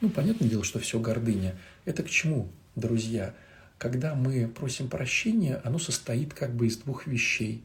Ну, 0.00 0.08
понятное 0.08 0.48
дело, 0.48 0.64
что 0.64 0.78
все 0.78 0.98
гордыня. 0.98 1.54
Это 1.84 2.02
к 2.02 2.08
чему, 2.08 2.48
друзья? 2.76 3.34
Когда 3.76 4.14
мы 4.14 4.48
просим 4.48 4.88
прощения, 4.88 5.60
оно 5.64 5.78
состоит 5.78 6.32
как 6.32 6.54
бы 6.54 6.66
из 6.66 6.78
двух 6.78 7.06
вещей. 7.06 7.62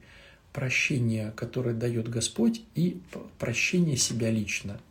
Прощение, 0.52 1.32
которое 1.38 1.74
дает 1.74 2.10
Господь, 2.10 2.64
и 2.76 3.00
прощение 3.40 3.96
себя 3.96 4.30
лично. 4.30 4.82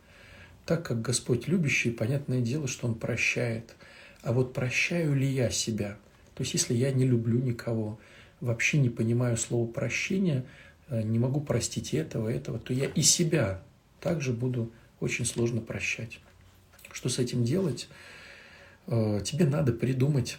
Так 0.65 0.83
как 0.83 1.03
Господь 1.03 1.47
любящий, 1.47 1.91
понятное 1.91 2.41
дело, 2.41 2.67
что 2.67 2.87
Он 2.87 2.95
прощает. 2.95 3.75
А 4.23 4.33
вот 4.33 4.53
прощаю 4.53 5.15
ли 5.15 5.27
я 5.27 5.51
себя? 5.51 5.99
То 6.33 6.41
есть, 6.41 6.55
если 6.55 6.73
я 6.73 6.91
не 6.91 7.05
люблю 7.05 7.37
никого, 7.39 7.99
вообще 8.41 8.77
не 8.79 8.89
понимаю 8.89 9.37
слова 9.37 9.65
прощения– 9.65 10.45
Э, 10.91 11.01
не 11.01 11.17
могу 11.17 11.39
простить 11.39 11.93
этого, 11.93 12.27
этого, 12.27 12.59
то 12.59 12.73
я 12.73 12.85
и 12.85 13.01
себя 13.01 13.63
также 14.01 14.33
буду 14.33 14.71
очень 14.99 15.25
сложно 15.25 15.61
прощать. 15.61 16.19
Что 16.91 17.07
с 17.07 17.17
этим 17.17 17.43
делать? 17.45 17.87
Э, 18.87 19.21
тебе 19.23 19.45
надо 19.45 19.71
придумать, 19.71 20.37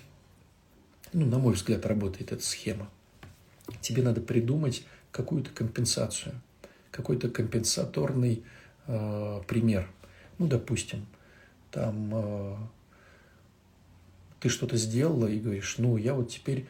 ну, 1.15 1.27
на 1.27 1.39
мой 1.39 1.55
взгляд, 1.55 1.87
работает 1.87 2.33
эта 2.33 2.45
схема. 2.45 2.91
Тебе 3.81 4.03
надо 4.03 4.21
придумать 4.21 4.85
какую-то 5.11 5.51
компенсацию, 5.51 6.35
какой-то 6.91 7.31
компенсаторный 7.31 8.45
э, 8.87 9.41
пример. 9.49 9.89
Ну, 10.37 10.49
допустим, 10.49 11.07
там 11.71 12.11
э, 12.13 12.57
ты 14.41 14.51
что-то 14.51 14.77
сделала 14.77 15.29
и 15.29 15.41
говоришь, 15.41 15.77
ну, 15.79 15.97
я 15.97 16.13
вот 16.13 16.31
теперь 16.31 16.67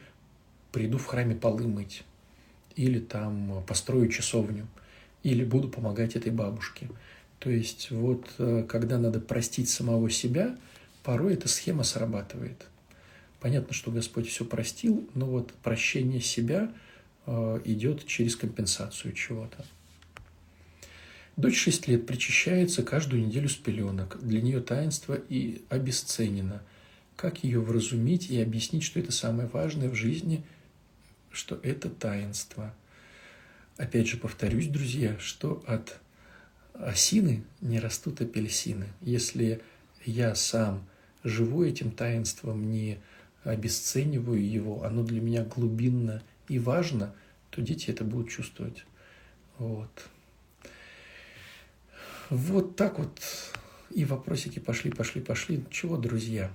приду 0.73 0.99
в 0.99 1.07
храме 1.07 1.37
полы 1.37 1.69
мыть 1.69 2.03
или 2.75 2.99
там 2.99 3.63
построю 3.67 4.09
часовню, 4.09 4.67
или 5.23 5.45
буду 5.45 5.69
помогать 5.69 6.17
этой 6.17 6.33
бабушке. 6.33 6.89
То 7.39 7.51
есть 7.51 7.91
вот 7.91 8.27
э, 8.39 8.65
когда 8.69 8.99
надо 8.99 9.21
простить 9.21 9.69
самого 9.69 10.11
себя, 10.11 10.57
порой 11.03 11.35
эта 11.35 11.49
схема 11.49 11.85
срабатывает. 11.85 12.67
Понятно, 13.41 13.75
что 13.75 13.91
Господь 13.91 14.29
все 14.29 14.45
простил, 14.45 15.09
но 15.15 15.27
вот 15.27 15.53
прощение 15.63 16.21
себя 16.21 16.73
э, 17.27 17.61
идет 17.65 18.07
через 18.07 18.37
компенсацию 18.37 19.13
чего-то. 19.13 19.65
Дочь 21.37 21.59
6 21.59 21.89
лет 21.89 22.07
причащается 22.07 22.83
каждую 22.83 23.27
неделю 23.27 23.49
с 23.49 23.57
пеленок. 23.57 24.19
Для 24.23 24.41
нее 24.41 24.61
таинство 24.61 25.15
и 25.15 25.63
обесценено. 25.69 26.63
Как 27.17 27.43
ее 27.43 27.61
вразумить 27.61 28.31
и 28.31 28.41
объяснить, 28.41 28.83
что 28.83 29.01
это 29.01 29.13
самое 29.13 29.49
важное 29.49 29.91
в 29.91 29.95
жизни– 29.95 30.43
что 31.33 31.59
это 31.63 31.89
таинство. 31.91 32.75
Опять 33.77 34.09
же 34.09 34.17
повторюсь, 34.17 34.69
друзья, 34.69 35.19
что 35.19 35.65
от 35.67 35.99
осины 36.75 37.45
не 37.61 37.81
растут 37.81 38.21
апельсины. 38.21 38.87
Если 39.01 39.63
я 40.05 40.35
сам 40.35 40.87
живу 41.25 41.65
этим 41.65 41.91
таинством, 41.91 42.71
не 42.71 42.99
обесцениваю 43.45 44.45
его, 44.47 44.85
оно 44.85 45.03
для 45.03 45.21
меня 45.21 45.45
глубинно 45.45 46.23
и 46.49 46.59
важно, 46.59 47.15
то 47.51 47.61
дети 47.61 47.91
это 47.91 48.05
будут 48.05 48.31
чувствовать. 48.31 48.85
Вот. 49.59 49.91
Вот 52.31 52.77
так 52.77 52.99
вот 52.99 53.21
и 53.91 54.05
вопросики 54.05 54.59
пошли, 54.59 54.91
пошли, 54.91 55.21
пошли. 55.21 55.65
Чего, 55.71 55.97
друзья? 55.97 56.51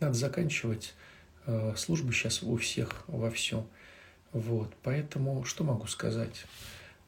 Надо 0.00 0.14
заканчивать. 0.14 0.94
Э, 1.46 1.74
службы 1.76 2.12
сейчас 2.12 2.42
у 2.42 2.56
всех 2.56 3.04
во 3.06 3.30
всем. 3.30 3.66
Вот. 4.32 4.74
Поэтому 4.82 5.44
что 5.44 5.64
могу 5.64 5.86
сказать? 5.86 6.44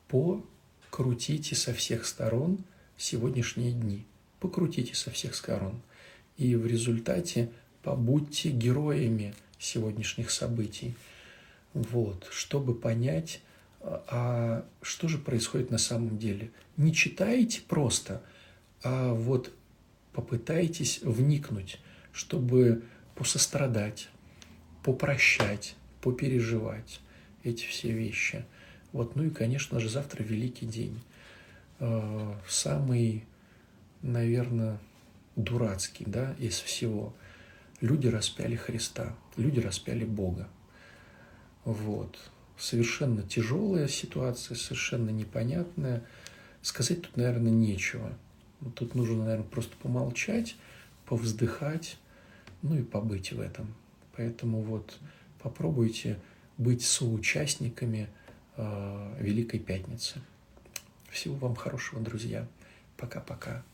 Покрутите 0.09 1.55
со 1.55 1.73
всех 1.75 2.07
сторон 2.07 2.59
сегодняшние 2.97 3.73
дни. 3.73 4.07
Покрутите 4.41 4.95
со 4.95 5.11
всех 5.11 5.35
сторон. 5.35 5.81
И 6.37 6.57
в 6.57 6.67
результате 6.67 7.51
побудьте 7.83 8.51
героями 8.51 9.35
сегодняшних 9.59 10.31
событий. 10.31 10.95
Вот, 11.75 12.27
чтобы 12.31 12.75
понять, 12.75 13.41
а 13.83 14.65
что 14.83 15.09
же 15.09 15.19
происходит 15.19 15.71
на 15.71 15.79
самом 15.79 16.19
деле. 16.19 16.51
Не 16.77 16.93
читайте 16.93 17.61
просто, 17.63 18.23
а 18.83 19.13
вот 19.15 19.53
попытайтесь 20.13 21.01
вникнуть, 21.03 21.79
чтобы 22.13 22.83
посострадать, 23.15 24.09
попрощать, 24.83 25.77
попереживать 26.01 27.01
эти 27.43 27.65
все 27.67 27.93
вещи. 27.93 28.45
Вот, 28.93 29.17
ну 29.17 29.25
и, 29.25 29.31
конечно 29.31 29.81
же, 29.81 29.89
завтра 29.89 30.23
великий 30.23 30.67
день. 30.67 31.01
А, 31.79 32.39
самый, 32.49 33.25
наверное, 34.03 34.79
дурацкий, 35.37 36.05
да, 36.07 36.35
из 36.39 36.59
всего. 36.59 37.15
Люди 37.81 38.09
распяли 38.09 38.57
Христа, 38.57 39.17
люди 39.37 39.61
распяли 39.61 40.05
Бога. 40.05 40.49
Вот. 41.65 42.19
Совершенно 42.59 43.23
тяжелая 43.23 43.89
ситуация, 43.89 44.55
совершенно 44.55 45.11
непонятная. 45.11 46.03
Сказать 46.61 47.03
тут, 47.03 47.17
наверное, 47.17 47.51
нечего. 47.51 48.13
Тут 48.75 48.95
нужно, 48.95 49.25
наверное, 49.25 49.47
просто 49.47 49.75
помолчать, 49.79 50.57
повздыхать, 51.07 51.97
ну 52.61 52.77
и 52.77 52.83
побыть 52.83 53.33
в 53.33 53.41
этом. 53.41 53.75
Поэтому 54.17 54.61
вот 54.61 54.99
попробуйте 55.43 56.19
быть 56.61 56.85
соучастниками 56.85 58.09
э, 58.57 59.17
Великой 59.19 59.61
Пятницы. 59.61 60.21
Всего 61.09 61.35
вам 61.37 61.57
хорошего, 61.57 62.03
друзья. 62.03 62.47
Пока-пока. 62.99 63.65